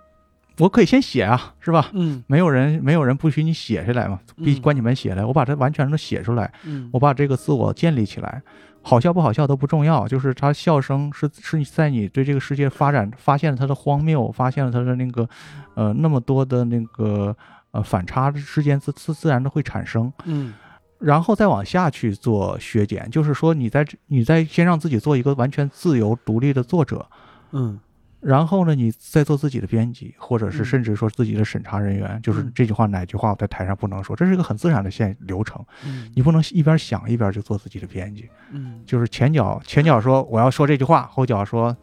[0.59, 1.91] 我可以先写啊，是吧？
[1.93, 2.25] 嗯。
[2.27, 6.89] 没有人没有人不许你写下来嘛，必嗯关起门写来，我把它完全的写出来，嗯。
[6.93, 8.43] 我把这个自我建立起来，
[8.83, 15.29] 好笑不好笑都不重要，就是他笑声是是在你对这个世界发展发现了它的荒谬，发现了它的那个
[15.75, 17.37] 呃那么多的那个
[17.71, 20.55] 呃反差之间自自自然的会产生，嗯
[21.03, 27.07] 然后再往下去做削减，就是说你在你在先让自己做一个完全自由独立的作者，
[27.51, 27.79] 嗯。
[28.21, 30.65] 然后呢，你再做自己的编辑，或者是嗯。
[30.65, 32.53] 甚至说自己的审查人员，就是嗯。
[32.55, 36.09] 这句话哪句话我在台上不能说，这是一个很自然的线流程，嗯。
[36.15, 38.81] 你不能一边想一边就做自己的编辑，嗯。
[38.87, 41.77] 就是前脚前脚说我要说这句话，后脚说。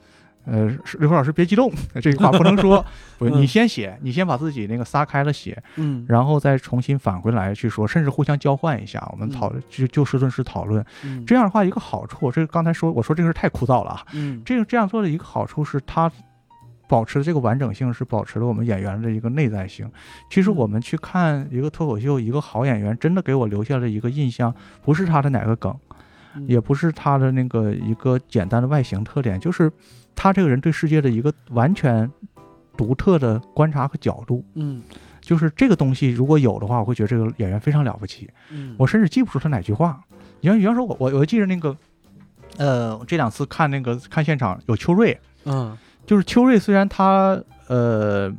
[0.45, 0.67] 呃，
[0.99, 2.83] 刘辉老师别激动，这句话不能说。
[3.19, 10.83] 你先写，你先把自己那个撒开了写，嗯然后再重新返回来去说，甚至互相交换一下，我们讨论就就事论事讨论。
[11.03, 16.09] 嗯这样的话，一个好处，这个刚才说我说这个事太枯燥了啊，嗯这个这样做的一个好处是，它
[16.87, 19.91] 保持这个完整性，是保持了我们演员的一个内在性。
[20.31, 25.88] 其实嗯我们去看一个脱口秀，一个好演员，真的给我留下了一个印象，不是他的哪个梗，嗯
[26.47, 29.71] 也不是他的那个一个简单的外形特点，就是
[30.15, 32.09] 他这个人对世界的一个完全
[32.77, 34.43] 独特的观察和角度。
[34.55, 34.81] 嗯
[35.21, 38.29] 就是这个东西如果有的话，我会觉得这个演员非常了不起。
[38.49, 40.01] 嗯我甚至记不住他哪句话。
[40.41, 41.75] 你像，比方说我我我记着那个，
[42.57, 48.33] 呃，这两次看那个看现场有秋瑞，嗯就是秋瑞虽然他呃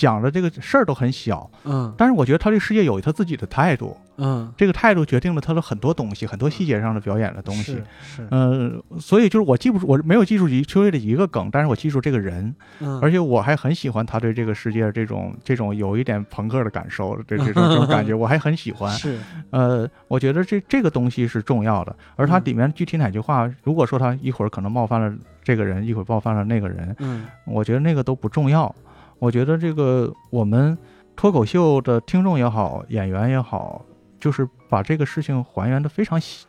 [0.00, 1.92] 讲的这个事儿都很小，嗯。
[1.98, 4.50] 但是我觉得他对世界有他自己的态度，嗯。
[4.56, 7.74] 这个态度决定了他的很多东西，很多细节上的表演的东西。
[7.74, 7.84] 是。
[8.16, 8.28] 是。
[8.30, 12.98] 呃，所以就是我记不住，我没有记住一秋瑞的一个梗，但是我记住这个人，嗯。
[13.02, 18.90] 而且我还很喜欢他对这个世界这种这种有一点朋克的感受，这这种这种 感觉，我还很喜欢。
[18.96, 19.18] 是。
[19.50, 22.42] 呃，我觉得这这个东西是重要的，而它嗯。
[22.46, 25.12] 里面具体哪句话，如果说他一会儿可能冒犯了
[25.44, 27.26] 这个人，一会儿冒犯了那个人，嗯。
[27.44, 28.74] 我觉得那个都不重要。
[29.20, 30.76] 我觉得这个我们
[31.14, 33.84] 脱口秀的听众也好，演员也好，
[34.18, 36.46] 就是把这个事情还原的非常细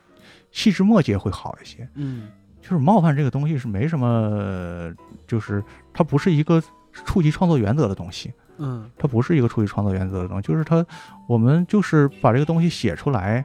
[0.52, 1.88] 细枝末节会好一些。
[1.94, 2.30] 嗯
[2.62, 4.94] 就是冒犯这个东西是没什么，
[5.26, 6.62] 就是它不是一个
[6.94, 8.32] 触及创作原则的东西。
[8.58, 10.86] 嗯它不是一个触及创作原则的东西，就是它，
[11.28, 13.44] 我们就是把这个东西写出来，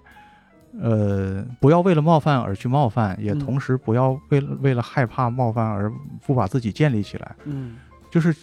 [0.78, 5.90] 呃，不要为了冒犯而去冒犯，也嗯同时不要为了为了害怕冒犯而
[6.26, 7.76] 不把自己建立起来，嗯
[8.10, 8.36] 就是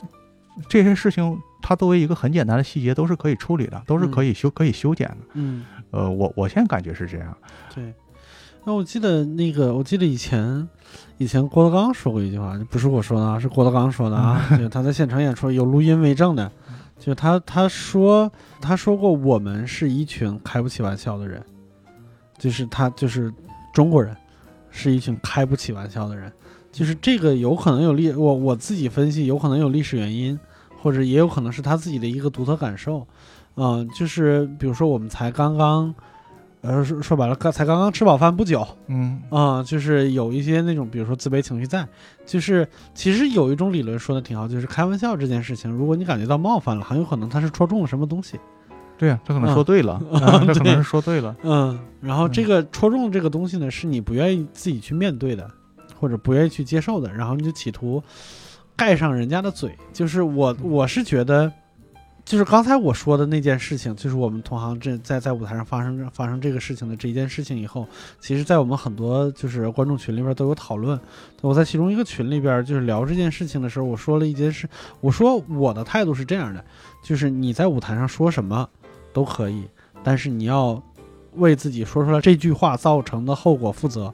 [0.67, 5.17] 这些事情，它作为一个很简单的细节，都是可以处理的，都是可以修、可以修剪的。
[5.33, 5.65] 嗯。
[5.91, 7.37] 呃，我我现在感觉是这样，
[7.75, 7.93] 对。
[8.65, 10.67] 那我记得那个，我记得以前，
[11.17, 16.51] 以前郭德纲说过一句话，不是我说的啊，是郭德纲说的啊， 就他在现场演出有录音为证的，
[16.97, 18.31] 就他他说
[18.61, 21.43] 他说过我们是一群开不起玩笑的人，
[22.37, 23.31] 就是他就是
[23.73, 24.15] 中国人
[24.71, 26.31] 是一群开不起玩笑的人，
[26.73, 30.37] 就是这个有可能有历我我自己分析有可能有历史原因，
[30.81, 33.07] 或者也有可能是他自己的一个独特感受，
[33.55, 35.95] 嗯、就是比如说我们才刚刚。
[36.65, 39.21] 呃，说说白了，刚才刚刚吃饱饭不久，嗯。
[39.29, 41.85] 啊、就是有一些那种，比如说自卑情绪在，
[42.25, 48.39] 就是其实有一种理论说的挺好，就是开玩笑这件事情，如果你感觉到冒犯了，很有可能他是戳中了什么东西，
[48.97, 49.53] 对呀、他可能嗯。
[49.53, 55.51] 说对了， 他可能是说对了，嗯，然后这个戳中这个东西呢，是你不愿意自己去面对的，
[56.03, 58.03] 或者不愿意去接受的，然后你就企图
[58.75, 61.49] 盖上人家的嘴，就是我我是觉得。
[62.25, 67.85] 就是刚才我说的那件事情，就是我们同行这在在舞台上发生发生这个事情的这一件事情以后，
[68.21, 70.97] 其实，在我们很多就是观众群里边都有讨论。
[71.41, 74.69] 我在其中一个群里边就是聊这件事情的时候，我说了一件事，
[75.01, 76.63] 我说我的态度是这样的，
[77.03, 78.69] 就是你在舞台上说什么
[79.11, 79.65] 都可以，
[80.01, 80.81] 但是你要
[81.33, 84.13] 为自己说出来这句话造成的后果负责。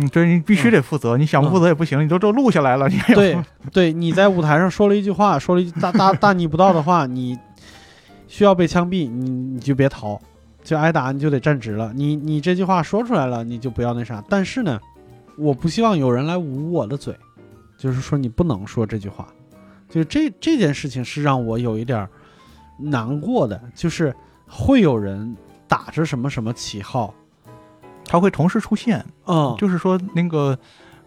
[0.00, 3.36] 嗯，对你必须得负责，你想不负责也不行，你都都录下来了，你对
[3.72, 7.38] 对，你在舞台上说了一句话，说了一句大大大逆不道的话，你
[8.26, 10.20] 需要被枪毙，你你就别逃，
[10.62, 11.92] 就挨打你就得站直了。
[11.94, 14.22] 你你这句话说出来了，你就不要那啥。
[14.28, 14.80] 但是呢，
[15.36, 17.14] 我不希望有人来捂我的嘴，
[17.76, 19.26] 就是说你不能说这句话。
[19.88, 22.08] 就这这件事情是让我有一点儿
[22.78, 24.14] 难过的，就是
[24.46, 25.36] 会有人
[25.66, 27.12] 打着什么什么旗号，
[28.10, 30.58] 他会同时出现，嗯，就是说那个，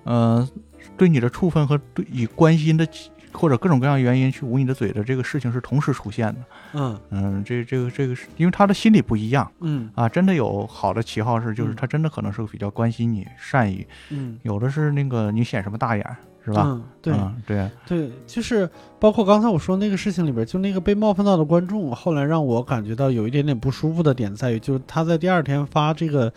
[0.05, 0.47] 呃，
[0.95, 2.87] 对你的处分和对以关心的
[3.33, 6.35] 或者各种各样原因去捂你的嘴的这个事情是同时出现的。
[6.75, 6.97] 嗯。
[7.09, 9.51] 嗯，这这个这个是因为他的心理不一样。
[9.59, 9.91] 嗯。
[9.95, 11.75] 啊，真的有好的旗号是，就是嗯。
[11.75, 16.63] 他真的可能是比较关心你、善意，嗯，有的是那个你显什么大眼，是吧？
[16.67, 17.13] 嗯，对。
[17.13, 26.31] 嗯，对，对，就是包括刚才我说那个事情里边，就那个被冒犯到的观众，后来让我感觉到有一点点不舒服的点在于，就是他在第二天发这个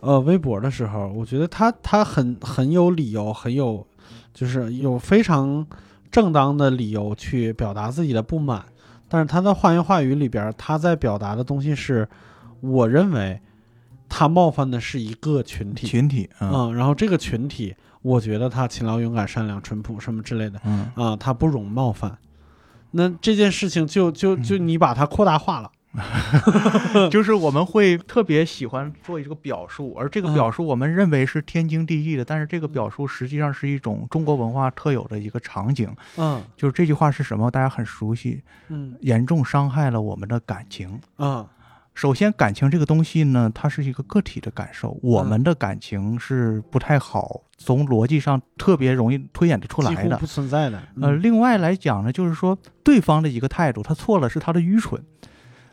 [0.00, 3.86] 呃微博的时候，我觉得他他很很有理由，很有
[4.32, 5.66] 就是有非常
[6.10, 8.64] 正当的理由去表达自己的不满，
[9.08, 12.08] 但是他的话言话语里边，他在表达的东西是，
[12.60, 13.40] 我认为
[14.08, 16.50] 他冒犯的是一个群体，群体，嗯。
[16.50, 20.90] 嗯，然后这个群体，我觉得他勤劳、勇敢、善良、淳朴什么之类的嗯。
[20.94, 22.16] 啊，他不容冒犯。
[22.92, 25.70] 那这件事情就就就你把它扩大化了，
[27.10, 35.94] 就是我们会特别喜欢做一个表述，而这个嗯表述我们认为是天经地义的，但是这个表述实际上是一种中国文化特有的一个场景。
[36.16, 37.50] 嗯就是这句话是什么？
[37.50, 41.00] 大家很熟悉，嗯严重伤害了我们的感情。
[41.18, 41.46] 嗯
[41.94, 50.24] 首先，感情这个东西呢，它是一个个体的感受，我们的感情是不太好从逻辑上特别容易推演得出来的不。
[50.24, 55.02] 存在的，呃，嗯另外来讲呢，就是说对方的一个态度，他错了是他的愚蠢，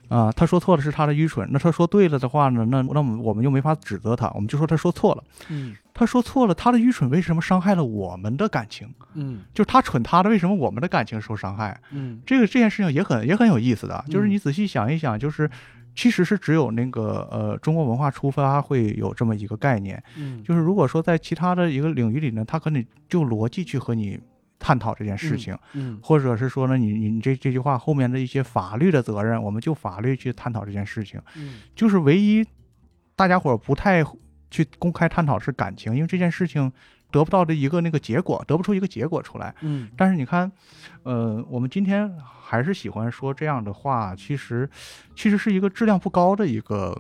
[0.08, 1.48] 啊、他说错了是他的愚蠢。
[1.52, 5.24] 那他说对了的话呢，那那我们我们又没法指责他，我们就说他说错了。
[5.50, 8.94] 嗯他说错了，他的愚蠢为什么伤害了我们的感情？
[9.14, 11.80] 嗯就是他蠢他的，为什么我们的感情受伤害？
[11.92, 15.50] 嗯这个这件事情也很也很有意思的，就是嗯你仔细想一想，就是
[15.96, 24.20] 其实是只有那个呃中国文化出发会有这么一个概念，嗯，就是如果说在其他的一个领域里呢，他可能就逻辑去和你
[24.66, 32.44] 探讨这件事情，嗯或者是说呢，你你你这这句话后面的一些法律的责任，我们就法律去探讨这件事情，嗯就是唯一
[33.16, 34.04] 大家伙儿不太
[34.50, 36.72] 去公开探讨是感情，因为这件事情
[37.12, 39.54] 得不到的一个那个结果，得不出一个结果出来。
[39.62, 40.52] 嗯但是你看，
[41.04, 42.12] 呃，我们今天
[42.42, 44.68] 还是喜欢说这样的话，其实
[45.16, 47.00] 其实是一个质量不高的一个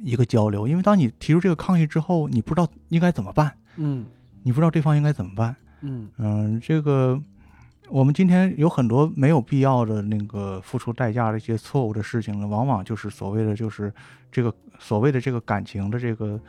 [0.00, 4.04] 一个交流，因为当你提出这个抗议之后，你不知道应该怎么办，嗯
[4.42, 5.54] 你不知道对方应该怎么办。
[5.82, 6.08] 嗯。
[6.18, 7.20] 嗯，这个
[7.88, 13.92] 我们今天有很多没有必要的那个付出代价的一些错误的事情呢，往往就是所谓的就是
[14.30, 16.40] 这个所谓的这个感情的这个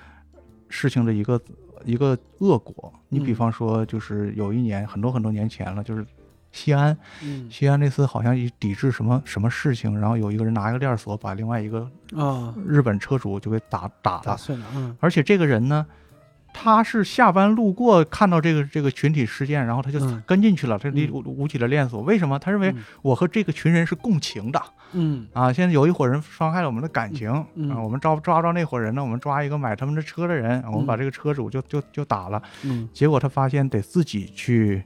[0.70, 1.42] 事情的一个
[1.84, 2.94] 一个恶果。
[3.10, 3.36] 你比嗯。
[3.36, 6.06] 方说，就是有一年很多很多年前了，就是
[6.52, 7.50] 西安，嗯。
[7.52, 14.96] 西安那次好像一抵制什么什么事情，然后有一个人拿一个链锁把另外一个啊，日本车主就给打打了，打碎了，嗯。
[15.00, 15.86] 而且这个人呢，
[16.54, 22.02] 他是下班路过看到这个这个群体事件，然后他就嗯跟进去了，他嗯离舞舞起了链锁。
[22.04, 22.38] 为什么？
[22.38, 24.62] 他认为嗯我和这个群人是共情的
[24.94, 25.52] 嗯啊。
[25.52, 32.42] 现在有一伙人伤害了我们的感情嗯啊，我们抓抓不着那伙人呢，我们抓一个买他们的车的人，我们把嗯这个车主就就就打了。
[32.64, 34.84] 嗯结果他发现得自己去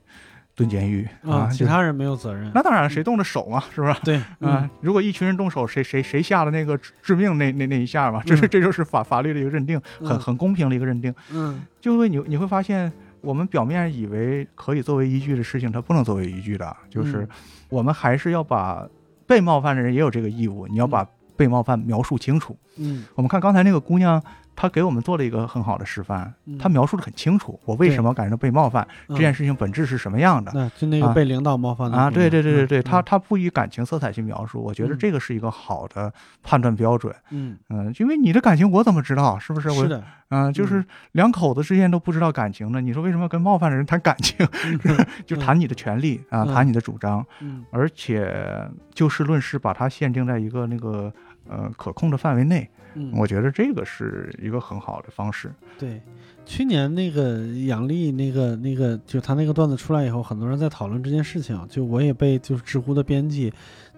[0.57, 3.93] 蹲监狱啊，其他人没有责任，那当然谁动的手嘛，是不是？
[4.03, 10.19] 对啊，如果一群人动手，谁谁谁下了那个致致命那那那一下嘛，这是嗯这就是法法律的一个认定，很嗯。
[10.19, 11.13] 很公平的一个认定。
[11.31, 11.61] 嗯。
[11.79, 17.29] 就会你你会发现，我们表面以为可以作为依据的事情，它不能作为依据的，就是嗯。
[17.69, 18.83] 我们还是要把
[19.27, 22.57] 被冒犯的人也有这个义务，你要把被冒犯描述清楚。
[22.77, 23.05] 嗯。
[23.13, 24.19] 我们看刚才那个姑娘，
[24.57, 30.51] 她给我们做了一个很好的示范，他描述的很清楚，我为什么感觉到被冒犯，这件事情本质是什么样的。
[30.55, 31.13] 那就那个啊。
[31.13, 32.83] 被领导冒犯的啊，对对对对对，嗯。
[32.83, 34.97] 他他不以感情色彩去描述，我觉得嗯。
[34.97, 36.11] 这个是一个好的
[36.41, 37.13] 判断标准。
[37.29, 37.55] 嗯。
[37.69, 39.37] 嗯，因为你的感情我怎么知道？
[39.37, 39.69] 是不是？
[39.69, 44.35] 我是的，嗯，就是两口子之间都不知道感情呢，你说为什么要跟冒犯的人谈感情？
[45.27, 46.51] 就谈你的权利啊，嗯。
[46.51, 47.63] 谈你的主张，嗯。
[47.69, 51.13] 而且就事论事，把它限定在一个那个
[51.47, 55.51] 呃可控的范围内，嗯，我觉得这个是一个很好的方式。
[55.77, 56.01] 对，
[56.45, 61.59] 去年那个杨笠那个那个，就他那个段子出来以后，很多人在讨论这件事情。
[61.69, 63.53] 就我也被就是知乎的编辑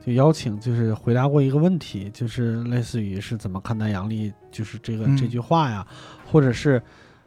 [0.05, 5.85] 就邀请，就是回答过一个问题，就是类似于是怎么看待杨笠就是这个、嗯这句话呀，
[6.25, 6.81] 或者是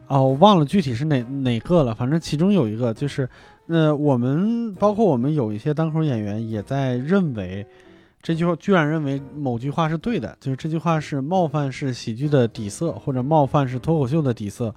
[0.07, 3.27] 哦，我忘了具体是哪哪个了，反正其中有一个就是，
[3.67, 7.65] 呃，我们包括我们有一些单口演员也在认为。
[8.23, 14.73] 这句话居然认为某句话是对的，就是这句话是冒犯是喜剧的底色，或者冒犯是脱口秀的底色，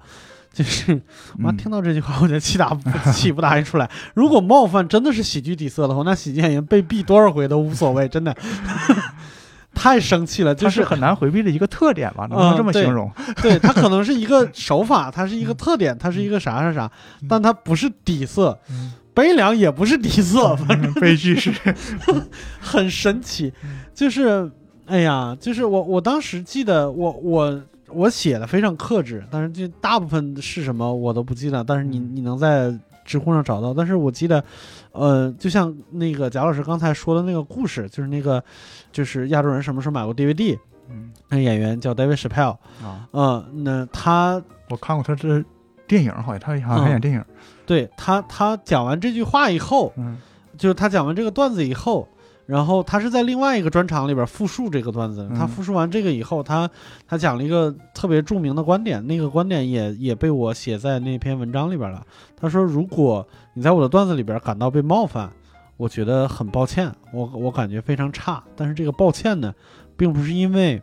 [0.51, 1.01] 就是
[1.37, 2.81] 妈嗯听到这句话，我就气打不
[3.13, 3.89] 气不打一出来。
[4.13, 8.35] 如果冒犯真的是喜剧底色的话，那喜剧演员被毙多少回都无所谓，真的
[9.73, 10.53] 太生气了。
[10.53, 12.27] 就是是很难回避的一个特点吧？
[12.29, 13.09] 能这么形容？
[13.41, 16.91] 对它可能是一个手法，它是一个特点，它是一个啥啥啥，
[17.29, 18.59] 但它不是底色。
[19.17, 20.93] 悲凉也不是底色，反正。
[20.93, 21.51] 悲剧是，
[22.61, 23.51] 很神奇。
[23.91, 24.47] 就是，
[24.85, 32.11] 哎呀，就是我我当时记得我我我写的非常克制，但是就大部分是什么我都不记得，但是你嗯。
[32.13, 32.71] 你能在
[33.03, 33.73] 知乎上找到。
[33.73, 34.43] 但是我记得，
[34.91, 38.43] 呃，就像那个贾老师刚才说的那个故事，就是那个
[38.91, 40.59] 就是亚洲人什么时候买过 DVD，
[40.91, 41.09] 嗯。
[41.29, 44.39] 那演员叫 David Chappelle，啊，嗯、那他
[44.69, 45.43] 我看过他的
[45.87, 47.23] 电影，好像他好像还演电影。
[47.65, 50.17] 对他他讲完这句话以后，嗯
[50.57, 52.07] 就是他讲完这个段子以后，
[52.45, 56.69] 然后他是在另外一个专场里边复述这个段子，他嗯复述完这个以后，他
[57.07, 62.01] 他讲了一个特别著名的观点，那个观点也也被我写在那篇文章里边了。
[62.35, 65.29] 他说，如果你在我的段子里边感到被冒犯，
[65.75, 69.53] 我觉得很抱歉，我我感觉非常差，但是这个抱歉呢，
[69.95, 70.81] 并不是因为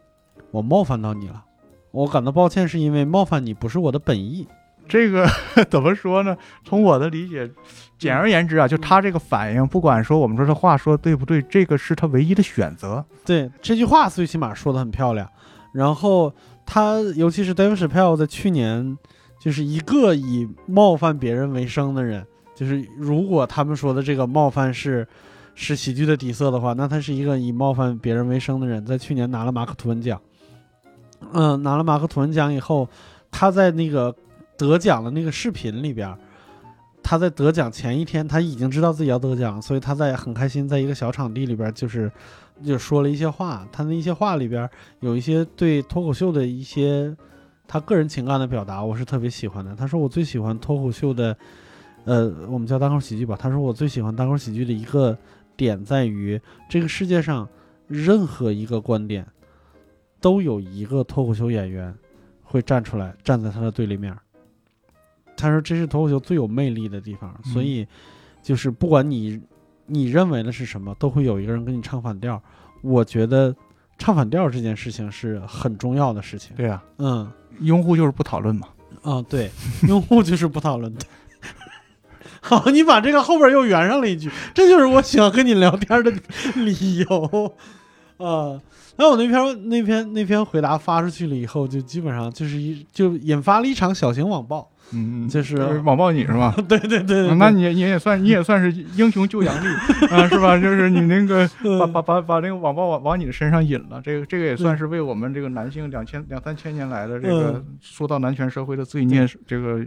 [0.50, 1.42] 我冒犯到你了，
[1.90, 4.46] 我感到抱歉是因为冒犯你不是我的本意。
[4.88, 5.26] 这个
[5.70, 6.36] 怎么说呢？
[6.64, 7.50] 从我的理解，
[7.98, 13.04] 简而言之啊，就他这个反应，不管说我们说这话说对不对，这个是他唯一的选择。
[13.24, 15.28] 对这句话最起码说的很漂亮。
[15.72, 16.32] 然后
[16.64, 18.96] 他，尤其是 Dave Chappelle 在去年，
[19.40, 22.24] 就是一个以冒犯别人为生的人，
[22.54, 25.06] 就是如果他们说的这个冒犯是
[25.56, 30.20] 是喜剧的底色的话，那他是一个以冒犯别人为生的人，在去年拿了马克吐温奖。
[31.32, 32.88] 嗯，拿了马克吐温奖以后，
[33.32, 34.14] 他在那个
[34.56, 36.16] 得奖的那个视频里边。
[37.06, 42.10] 他在得奖前一天，他已经知道自己要得奖，所以他在很开心，在一个小场地里边，就是
[42.64, 43.68] 就说了一些话。
[43.70, 44.66] 他那一些话里边
[45.00, 47.14] 有一些对脱口秀的一些
[47.68, 49.76] 他个人情感的表达，我是特别喜欢的。
[49.76, 51.36] 他说我最喜欢脱口秀的，
[52.06, 53.36] 呃，我们叫单口喜剧吧。
[53.38, 55.14] 他说我最喜欢单口喜剧的一个
[55.58, 56.40] 点在于，
[56.70, 57.46] 这个世界上
[57.86, 59.26] 任何一个观点
[60.22, 61.94] 都有一个脱口秀演员
[62.42, 64.16] 会站出来，站在他的对立面。
[65.36, 67.86] 他说这是脱口秀最有魅力的地方，所以
[68.42, 69.40] 就是不管你
[69.86, 72.40] 你认为的是什么，都会有一个人跟你唱反调。
[72.82, 73.54] 我觉得
[73.98, 76.54] 唱反调这件事情是很重要的事情。
[76.56, 77.30] 对呀、嗯，
[77.60, 78.68] 用户就是不讨论嘛。
[79.02, 79.50] 啊，对，
[79.88, 81.00] 用户就是不讨论的。
[82.40, 86.12] 好，你把这个后边又圆上了一句，这就是我喜欢跟你聊天的
[86.56, 87.54] 理由
[88.18, 88.60] 啊。
[88.96, 94.70] 那我那篇那篇那篇回答发出去了以后，就基本上就是一就引发了一场小型网暴。
[94.94, 96.54] 嗯，就是网暴你是吧？
[96.68, 99.66] 对对对那你你也算你也算是英雄救杨丽
[100.10, 100.56] 啊，是吧？
[100.60, 101.48] 就是你那个
[101.78, 109.84] 把把把把那个网暴往往你的身上引了，这个这个也算是为我们这个男性两千两三千年来的这个说到男权社会的罪孽，这个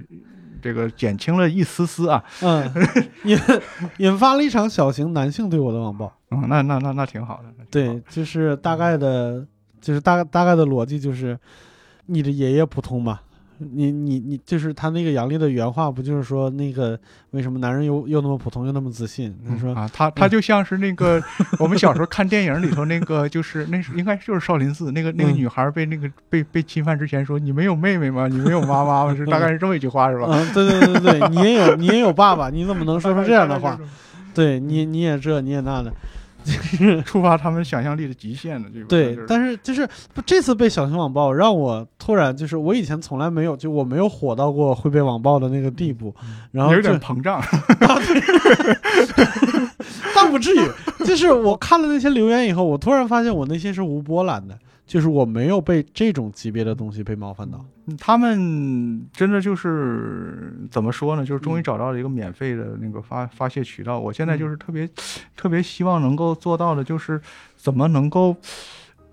[0.62, 2.24] 这个减轻了一丝丝啊。
[2.42, 2.70] 嗯，
[3.24, 3.38] 引
[3.98, 6.12] 引发了一场小型男性对我的网暴。
[6.32, 7.44] 嗯，那那那那挺好的。
[7.44, 9.46] 好对，就是大概的，
[9.80, 11.38] 就是大概大概的逻辑就是，
[12.08, 13.20] 你的爷爷普通嘛，
[13.60, 17.00] 你你你就是他那个杨丽的原话，不就是说那个
[17.32, 19.36] 为什么男人又又那么普通又那么自信？
[19.48, 21.22] 他说，啊，他他就像是那个
[21.60, 28.28] 我们小时候看电影里头那个，就是那是应该就是少林寺那个那个嗯女孩被那个被被侵犯之前说你没有妹妹吗？
[28.28, 29.16] 你没有妈妈吗？
[29.16, 30.28] 是大概是这么一句话是吧？
[30.30, 33.80] 嗯，对对对对对，你也有你也有爸爸，你怎么能说出这样的话？
[34.34, 35.92] 对你你也这你也那的，
[37.06, 38.88] 触发他们想象力的极限的这种。
[38.88, 46.16] 对就，是但是就是不这次被小熊网暴，让我突然就是我以前从来没有就我没有火到过会被网暴的那个地步，
[46.52, 47.42] 然后有点膨胀。
[50.16, 50.60] 但不至于，
[51.06, 54.58] 就是我看了那些留言以后，我突然发现我内心是无波澜的，
[54.88, 57.64] 就是我没有被这种级别的东西被冒犯到。
[58.00, 61.24] 他们真的就是怎么说呢？
[61.24, 64.00] 就是终于找到了一个免费的那个发发泄渠道。
[64.00, 64.90] 我现在就是特别
[65.36, 67.22] 特别希望能够做到的，就是
[67.56, 68.36] 怎么能够。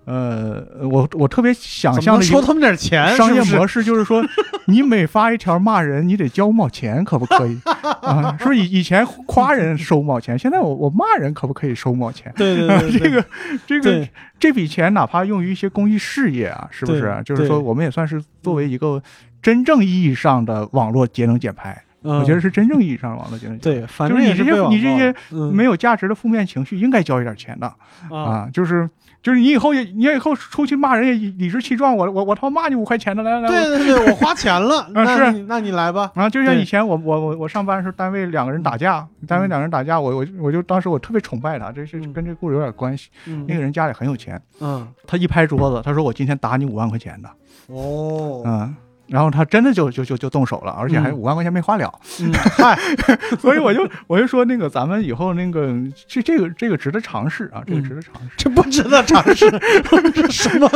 [0.05, 3.15] 呃，我我特别想象收他们点钱？
[3.15, 4.23] 商业模式就是说，
[4.67, 7.59] 你每发一条骂人，你得交五毛钱，可不可以？
[8.01, 12.31] 啊，是不是以以前夸人收五毛钱，现在我我骂人可不可以收五毛钱？
[12.35, 13.25] 对对对对，这个
[13.65, 14.07] 这个
[14.39, 17.23] 这笔钱哪怕用于一些公益事业啊，是不是对？
[17.23, 19.01] 就是说，我们也算是作为一个
[19.41, 23.79] 真正意义上的网络节能减排，嗯我觉得是真正意义上的网络节能减排。
[23.79, 27.67] 对，反就是你这些你这些嗯没有价值的负面情绪，应该交一点钱的
[28.09, 28.49] 啊，啊！
[28.53, 28.89] 就是
[29.23, 36.11] 就是你以后也你以后出去骂人也理直气壮，我我我他妈骂你五块钱的，来来来，对对对，我花钱了，那是那你来吧。
[36.13, 43.09] 然后，就像以前我我我我上班的时候，单位两个人打架，单位两个人打架，我我我就当时我特别崇拜他，这是嗯跟这故事有点关系。
[43.25, 47.29] 嗯那个人家里很有钱，嗯他一拍桌子，他说我今天打你五万块钱的，
[47.67, 48.75] 哦嗯。
[49.07, 52.77] 然后他真的就就就就动手了，而且还嗯五万块钱没花了，嗯， 嗨，
[53.39, 55.73] 所以我就我就说那个咱们以后那个
[56.07, 58.29] 这这个这个值得尝试啊，这个嗯值得尝试。
[58.37, 59.49] 这不值得尝试，
[60.13, 60.69] 这什么？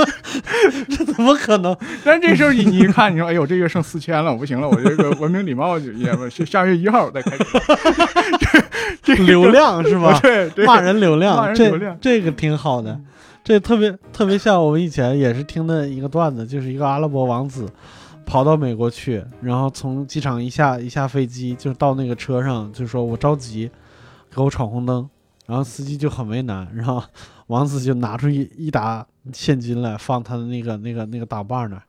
[0.90, 1.76] 这怎么可能？
[2.04, 7.44] 但这时候你你一看，你说哎呦这月剩四千了，我不行了，我这个文明礼貌也下下月一号我再开始。
[9.02, 10.20] 这个流量是吧？
[10.22, 13.00] 对对，骂人流量，骂人这流量这个挺好的，
[13.44, 17.68] 这特别特别像我们以前也是听的一个段子，就是一个阿拉伯王子
[18.30, 23.72] 跑到美国去，然后从机场一下一下飞机，就到那个车上，就说我着急，
[24.30, 25.10] 给我闯红灯，
[25.48, 27.04] 然后司机就很为难，然后
[27.48, 29.04] 王子就拿出一一沓
[29.34, 31.82] 现金来放他的那个那个那个挡把那儿，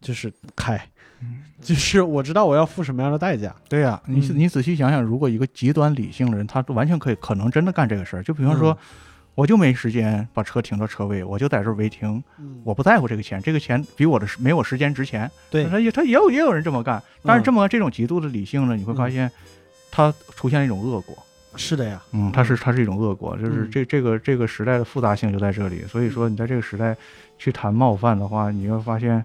[0.00, 0.84] 就是开。
[1.62, 8.22] 就是我知道我要付什么样的代价，对呀、你你仔细想想，如果一个极端理性的人，他完全可以可能真的干这个事儿。
[8.22, 8.76] 就比方说，
[9.34, 15.30] 我就没时间把车停到车位，我就在这儿违停，嗯，我不在乎这个钱，这个钱比我的时没我时间值钱。
[15.50, 15.64] 对。
[15.64, 19.30] 他也他也有也有人这么干，但是嗯这么这种极度的理性呢，你会发现，
[19.90, 21.16] 它出现了一种恶果。
[21.56, 23.70] 是的呀，嗯，它是它是一种恶果，就是嗯。
[23.70, 25.82] 这这个这个时代的复杂性就在这里。
[25.82, 26.96] 所以说，你在这个时代
[27.38, 29.24] 去谈冒犯的话，你会发现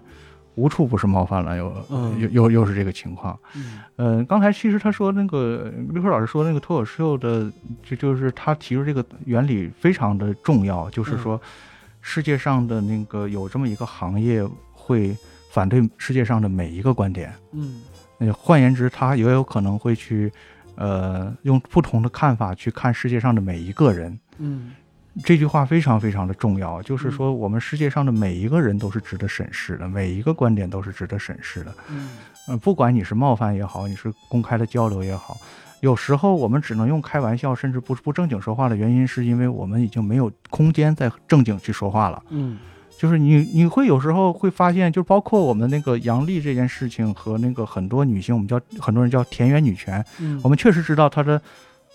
[0.54, 3.38] 无处不是冒犯了，又嗯又又又是这个情况。
[3.54, 7.50] 嗯嗯，刚才其实他说那个刘科老师说那个脱口秀的，
[7.82, 11.40] 就就是他提出这个原理非常的重要，就是说
[12.00, 15.16] 世界上的那个有这么一个行业会
[15.50, 17.32] 反对世界上的每一个观点。
[17.52, 17.82] 嗯
[18.22, 20.30] 那换言之，他也有可能会去，
[20.74, 24.18] 呃，用不同的看法去看世界上的每一个人。
[24.36, 24.72] 嗯
[25.24, 31.74] 这句话非常非常的重要，就是说我们世界上的每一个人都是值得审视的，每一个观点都是值得审视的。
[31.90, 32.10] 嗯
[32.48, 35.36] 呃，不管你是冒犯也好，你是公开的交流也好，
[35.80, 42.22] 有时候我们只能用开玩笑，甚至不不正经说话的原因，是因为我们已经没有空间再正经去说话了。
[42.30, 42.58] 嗯
[42.98, 51.40] 就是你你会有时候会发现，就包括我们那个杨丽这件事情和那个很多女性，我们叫很多人叫田园女权，嗯，我们确实知道她的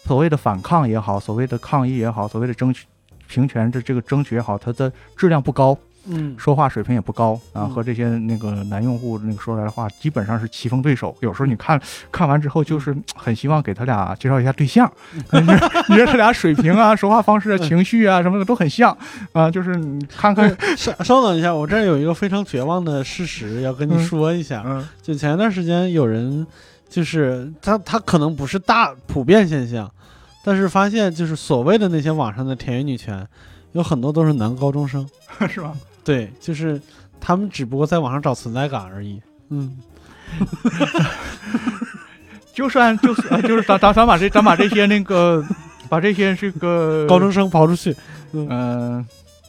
[0.04, 2.88] 所谓的反抗也好，所谓的抗议也好，所谓的争取
[3.28, 5.78] 平权的这个争取也好，它的质量不高，
[6.08, 6.36] 嗯。
[6.38, 7.70] 说话水平也不高啊，嗯。
[7.70, 11.16] 和这些那个男用户那个说出来的话，基本上是棋逢对手。
[11.22, 11.80] 有时候你看
[12.12, 18.96] 看完之后，就是很希望给他俩介绍一下对象， 你说你说他俩水平啊、 说话方式啊、情绪啊什么的都很像
[19.34, 24.00] 啊，就是你看看，稍稍等一下，我这儿有一个非常绝望的事实要跟你嗯。
[24.06, 24.64] 说一下。
[24.66, 24.88] 嗯。
[25.02, 26.46] 就前一段时间有人，
[26.88, 29.90] 就是他他可能不是大普遍现象，
[30.46, 33.28] 但是发现就是所谓的那些网上的田园女权，
[33.72, 35.04] 有很多都是男高中生。
[35.50, 35.74] 是吧？
[36.04, 36.80] 对，就是
[37.20, 39.20] 他们只不过在网上找存在感而已。
[39.50, 39.76] 嗯
[42.54, 45.44] 就算就算就是咱咱咱把这咱把这些那个
[45.90, 47.96] 把这些这个 高中生刨出去。
[48.34, 49.04] 嗯、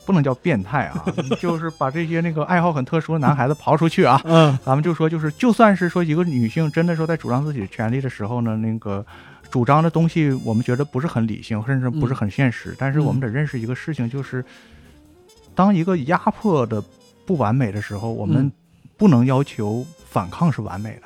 [0.04, 1.04] 不能叫变态啊，
[1.38, 4.20] 就是把这些那个爱好很特殊的男孩子刨出去啊。
[4.24, 9.04] 嗯咱们就说，就是就算是说一个女性真的说在主张自己的权利的时候呢，那个
[9.50, 12.74] 主张的东西我们觉得不是很理性，甚至不是很现实。
[12.78, 14.44] 但是我们得认识一个事情，就是
[15.54, 16.82] 当一个压迫的
[17.24, 18.52] 不完美的时候，我们嗯
[18.96, 21.02] 不能要求反抗是完美的。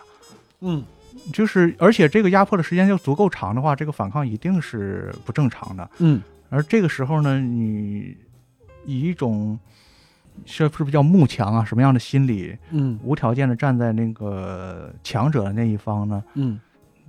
[0.61, 0.85] 嗯
[1.33, 5.91] 就是，而且这个压迫的时间要足够长的话，这个反抗一定是不正常的。
[5.99, 8.17] 嗯而这个时候呢，你
[8.87, 9.59] 以一种
[10.47, 16.59] 是是不是叫慕强啊，什么样的心理，嗯无条件的站在那个强者的那一方呢，嗯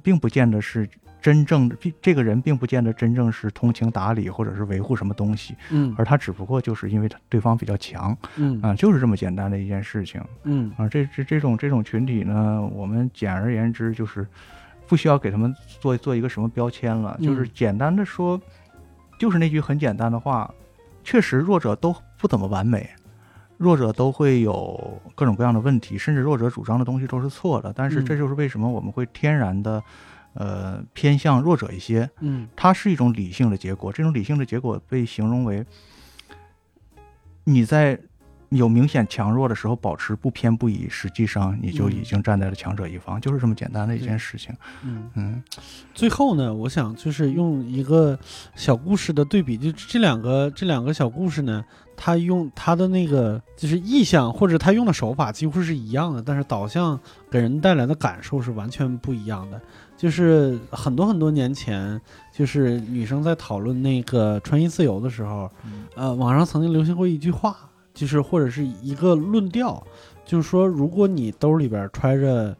[0.03, 0.87] 并不见得是
[1.21, 10.89] 真正的，并这个人并不见得真正是通情达理，或者是维护什么东西，嗯而他只不过就是因为他对方比较强嗯啊，就是这么简单的一件事情嗯啊。
[10.89, 14.27] 这这这种这种群体呢，我们简而言之就是
[14.87, 18.41] 不需要给他们做做一个什么标签了，就是嗯简单的说，
[19.19, 20.51] 就是那句很简单的话，
[21.03, 22.89] 确实弱者都不怎么完美。
[23.57, 27.71] 弱者都会有各种各样的问题，甚至弱者主张的东西都是错的。
[27.71, 29.79] 但是嗯这就是为什么我们会天然的，
[30.33, 32.09] 呃，偏向弱者一些。
[32.19, 33.91] 嗯它是一种理性的结果。
[33.91, 35.65] 这种理性的结果被形容为
[37.43, 37.99] 你在
[38.49, 44.53] 有明显强弱的时候保持不偏不倚，实际上你就已经站在了强者一方，就是这么简单的一件事情。
[44.83, 45.09] 嗯。
[45.15, 45.43] 嗯
[45.93, 48.19] 最后呢，我想就是用一个
[48.55, 51.63] 小故事的对比，就这两个这两个小故事呢，
[51.95, 56.99] 他用他的那个就是意象或者他用的手法几乎是一样的，但是导向
[57.29, 59.61] 给人带来的感受是完全不一样的。
[60.01, 62.01] 就是很多很多年前，
[62.33, 65.47] 就是女生在讨论那个穿衣自由的时候，
[65.93, 67.55] 呃，网上曾经流行过一句话，
[67.93, 69.85] 就是或者是一个论调，
[70.25, 72.57] 就是说，如果你兜里边揣着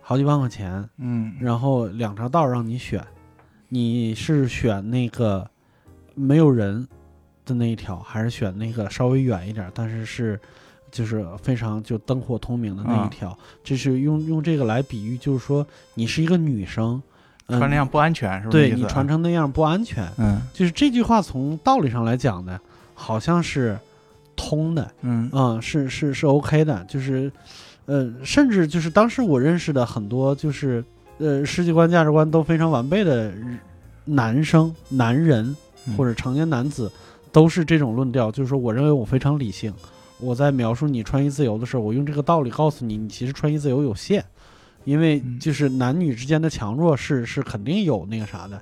[0.00, 1.34] 好几万块钱，嗯。
[1.38, 3.06] 然后两条道让你选，
[3.68, 5.46] 你是选那个
[6.14, 6.88] 没有人
[7.44, 10.40] 的那一条，还是选那个稍微远一点，但是是
[10.90, 13.36] 就是非常就灯火通明的那一条？
[13.62, 17.02] 这是用用这个来比喻，就是说你是一个女生，
[17.46, 18.68] 嗯、穿那样不安全，是不是？
[18.68, 20.08] 对你穿，成那样不安全。
[20.18, 22.58] 嗯就是这句话从道理上来讲呢，
[22.94, 23.78] 好像是
[24.36, 27.30] 通的，嗯嗯，是是是 OK 的，就是，
[27.86, 30.84] 呃，甚至就是当时我认识的很多就是，
[31.18, 33.32] 呃，世界观价值观都非常完备的
[34.04, 35.54] 男生、男人
[35.86, 36.90] 嗯或者成年男子，
[37.32, 39.72] 都是这种论调，就是说，我认为我非常理性，
[40.20, 44.24] 我在描述你穿衣自由的时候，我用这个道理告诉你，你其实穿衣自由有限，
[44.84, 48.60] 因为嗯就是男女之间的强弱是是肯定有那个啥的，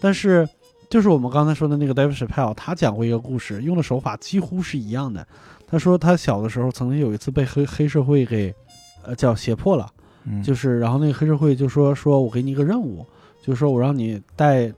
[0.00, 0.48] 但是。
[0.88, 5.26] 就是我们刚才说的那个 David Chappelle，他讲过一个故事，用的手法几乎是一样的。
[5.66, 8.54] 他说他小的时候曾经有一次被黑黑社会给，
[9.02, 9.90] 呃，叫胁迫了，
[10.26, 13.04] 嗯，就是然后那个黑社会就说说我给你一个任务，
[13.42, 14.72] 就是说我让你带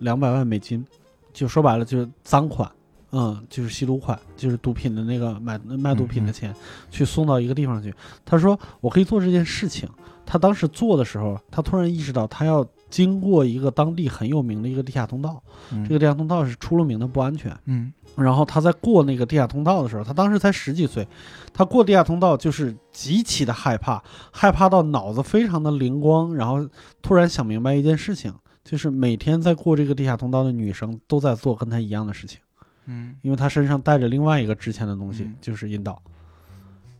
[0.00, 0.84] 两百万美金
[1.32, 2.68] 就说白了就是赃款，
[3.16, 6.52] 嗯，就是吸毒款，就是毒品的那个买卖毒品的钱，
[6.90, 7.94] 去送到一个地方去。
[8.24, 9.88] 他说我可以做这件事情。
[10.26, 15.40] 他当时做的时候，他突然意识到他要经过一个当地很有名的一个地下通道，
[15.86, 17.54] 这个地下通道是出了名的不安全。
[17.66, 21.06] 嗯，然后他在过那个地下通道的时候，他当时才十几岁，
[21.52, 26.66] 他过地下通道就是极其的害怕，害怕到脑子非常的灵光，然后
[27.02, 28.32] 突然想明白一件事情，
[28.64, 32.40] 就是每天在过这个地下通道的女生都在做跟他一样的事情。
[32.86, 36.00] 嗯，因为他身上带着另外一个值钱的东西，嗯就是引导。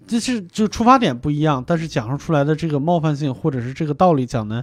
[0.06, 4.62] 这是就出发点不一样，但是讲述出来的这个冒犯性或者是这个道理讲的，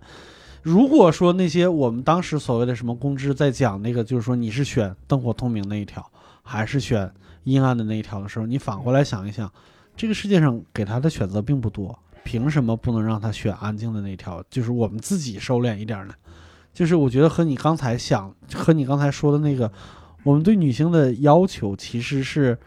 [0.62, 6.06] 如果说那些我们当时所谓的什么公知在讲那个，就是说你是选灯火通明那一条，
[6.44, 7.12] 还是选
[7.46, 9.52] 阴暗的那一条的时候，你反过来想一想，
[9.98, 14.44] 这个世界上给他的选择并不多，凭什么不能让他选安静的那一条？
[14.48, 16.14] 就是我们自己收敛一点呢？
[16.72, 19.72] 就是我觉得和你刚才想和你刚才说的那个，
[20.24, 22.58] 我们对女性的要求其实是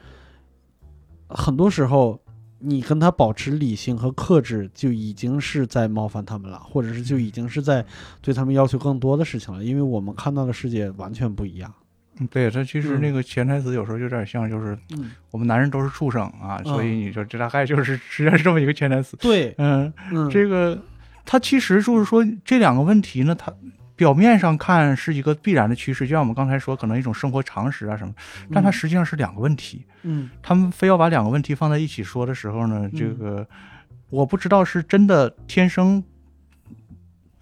[1.28, 2.20] 很多时候。
[2.66, 7.85] 你跟她保持理性和克制，就已经是在冒犯他们了，或者是就已经是在
[8.22, 11.70] 对他们要求更多的事情了，因为我们看到的世界完全不一样。
[12.18, 19.14] 嗯，对，他其实那个潜台词有时候有点像，就是嗯，我们男人都是畜生啊，嗯所以你说这大概就是实际上是这么一个潜台词。
[19.18, 20.81] 对，嗯，嗯，这个
[21.26, 23.52] 他其实就是说这两个问题呢，它
[23.96, 28.14] 表面上看是一个必然的趋势，就像我们刚才说，可能一种生活常识啊什么，
[28.52, 29.84] 但它实际上是两个问题。
[30.02, 33.46] 嗯他们非要把两个问题放在一起说的时候呢，嗯这个
[34.10, 36.02] 我不知道是真的天生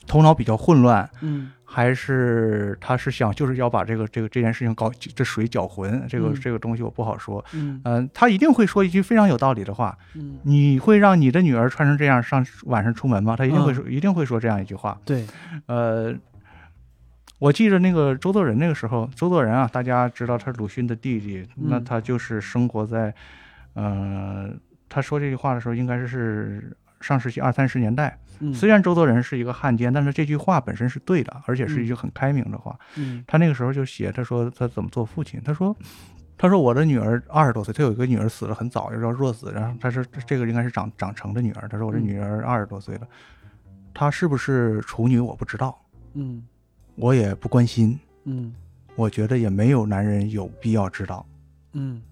[0.06, 7.42] 头脑比较混乱，嗯还是他是想就是要把这个这个这件事情搞这水搅浑，这个、嗯这个东西我不好说。
[7.54, 9.96] 嗯嗯、他一定会说一句非常有道理的话。
[10.14, 13.34] 嗯，你会让你的女儿穿成这样上晚上出门吗？
[13.36, 15.00] 他一定会说，一定会说这样一句话。
[15.06, 15.24] 对，
[15.64, 16.14] 呃，
[17.42, 23.12] 我记得那个周作人那个时候，周作人啊，大家知道他是鲁迅的弟弟，那嗯他就是生活在，
[23.74, 24.48] 呃，
[24.88, 28.16] 他说这句话的时候，应该是是上世纪二三十年代。
[28.38, 32.78] 嗯虽然周作人是一个汉奸，但是这句话本身是对的，而且是一句很开明的话。
[32.96, 35.76] 嗯他那个时候就写，他说他怎么做父亲，他说。
[36.38, 39.52] 他说：“我的女儿二十多岁，他有一个女儿死了很早，又叫若子。
[39.54, 41.68] 然后他说这个应该是长长成的女儿。
[41.68, 43.06] 他说我这嗯女儿二十多岁了，
[43.94, 45.80] 她是不是处女我不知道，
[46.14, 46.42] 嗯
[46.96, 48.52] 我也不关心，嗯。
[48.94, 51.24] 我觉得也没有男人有必要知道。
[51.72, 52.02] 嗯，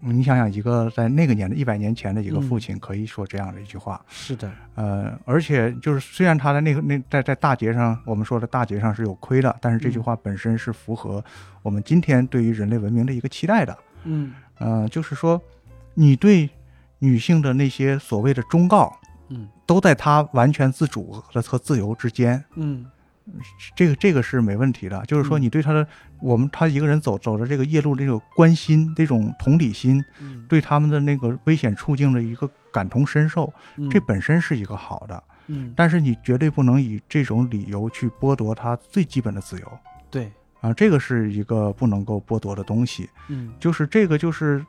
[0.00, 10.02] 你想想，一个在那个年代一百年前的一个嗯父亲可以说这样的一句话，是的，呃，而且就是虽然他在那个那在在大节上，我们说的大节上是有亏的，但是这句嗯。
[10.04, 11.22] 话本身是符合
[11.60, 13.76] 我们今天对于人类文明的一个期待的。
[14.04, 14.32] 嗯。
[14.58, 15.42] 呃，就是说，
[15.94, 16.48] 你对
[17.00, 18.96] 女性的那些所谓的忠告，
[19.28, 19.48] 嗯。
[19.66, 22.44] 都在他完全自主和和自由之间。
[22.54, 22.86] 嗯
[23.76, 25.42] 这个这个是没问题的，就是说嗯。
[25.42, 25.86] 你对他的，
[26.20, 33.88] 我们他一个人走走的这个夜路这种关心，这种同理心，嗯，对他们的那个危险处境的一个感同身受，嗯。
[33.88, 35.22] 这本身是一个好的。
[35.46, 35.72] 嗯。
[35.76, 39.78] 但是你绝对不能以这种理由去剥夺他最基本的自由
[40.10, 40.30] 对，
[40.60, 43.08] 啊，这个是一个不能够剥夺的东西。
[43.28, 43.52] 嗯。
[43.58, 44.64] 就是这个就是，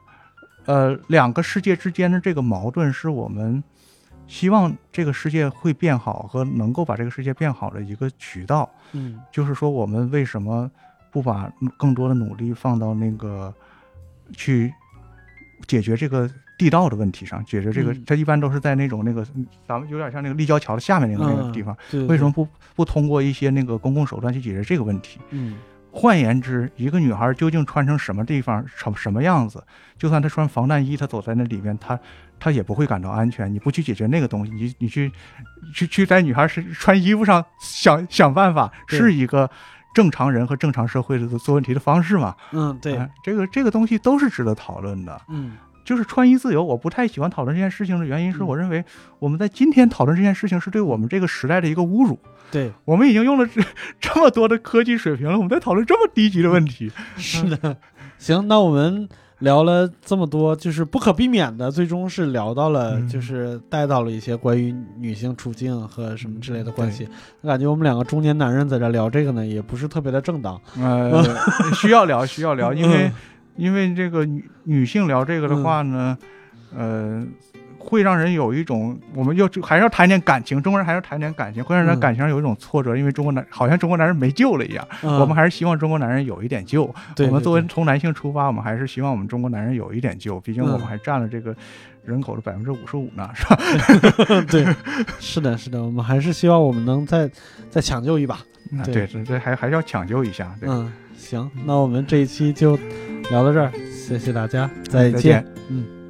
[0.65, 3.63] 呃，两个世界之间的这个矛盾，是我们
[4.27, 8.69] 希望这个世界会变好和能够把这个世界变好的一个渠道。
[8.93, 10.69] 嗯就是说，我们为什么
[11.11, 13.53] 不把更多的努力放到那个
[14.33, 14.73] 去
[15.67, 17.43] 解决这个地道的问题上？
[17.45, 19.25] 解决这个，嗯它一般都是在那种那个
[19.67, 21.75] 咱们有点像那个立交桥的下面那个、那个地方。
[21.91, 25.19] 对，为什么不不通过一些那个公共手段去解决这个问题？
[25.31, 25.55] 嗯
[25.95, 29.63] 换言之，一个女孩究竟穿成什么地方、什什么样子，
[29.95, 31.99] 就算她穿防弹衣，她走在那里面，她
[32.43, 33.51] 她也不会感到安全。
[33.53, 35.09] 你不去解决那个东西，你你去
[35.73, 39.49] 去去在女孩是穿衣服上想想办法，是一个
[39.95, 42.35] 正常人和正常社会的做问题的方式嘛？
[42.51, 45.21] 嗯对哎这个这个东西都是值得讨论的。
[45.29, 45.53] 嗯
[45.85, 48.83] 就是穿衣自由，我不太喜欢讨论这件事情的原因是，嗯我认为
[49.19, 52.19] 我们在今天讨论这件事情是对我们这个时代的一个侮辱。
[52.51, 53.61] 对，我们已经用了这
[53.99, 56.91] 这么多的科技水平了，我们在讨论这么低级的问题。
[57.17, 57.77] 是的。
[58.17, 59.09] 行，那我们
[59.43, 67.07] 聊了这么多，就是不可避免的，最终是聊到了，嗯就是带到了一些关于女性处境和什么之类的关系。
[67.41, 67.47] 我。
[67.47, 70.59] 感觉我们两个中年男人在这聊这个呢，也不是特别的正当。
[70.79, 71.21] 呃，
[71.75, 73.13] 需要聊，需要聊，因为嗯
[73.57, 76.17] 因为这个女女性聊这个的话呢，
[76.75, 77.23] 呃，
[77.85, 86.89] 会让人有一种，我们要还是要谈点感情，中国人还是要谈点感情，会让人嗯感情上有一种挫折，因为中国男好像中国男人没救了一样，嗯我们还是希望中国男人有一点救。
[87.15, 91.55] 对我们作为从男性出发，我们还是希望我们中国男人有一点救，毕竟我们嗯还占了这个
[92.05, 93.57] 人口的百分之五十五呢，是吧？
[94.49, 94.65] 对，
[95.19, 97.29] 是的，是的，我们还是希望我们能再
[97.69, 98.39] 再抢救一把。
[98.71, 100.69] 那对对，这这还还是要抢救一下，对。
[100.69, 102.75] 嗯，行，那我们这一期就
[103.29, 105.45] 聊到这儿，谢谢大家，再见。
[105.69, 106.02] 嗯。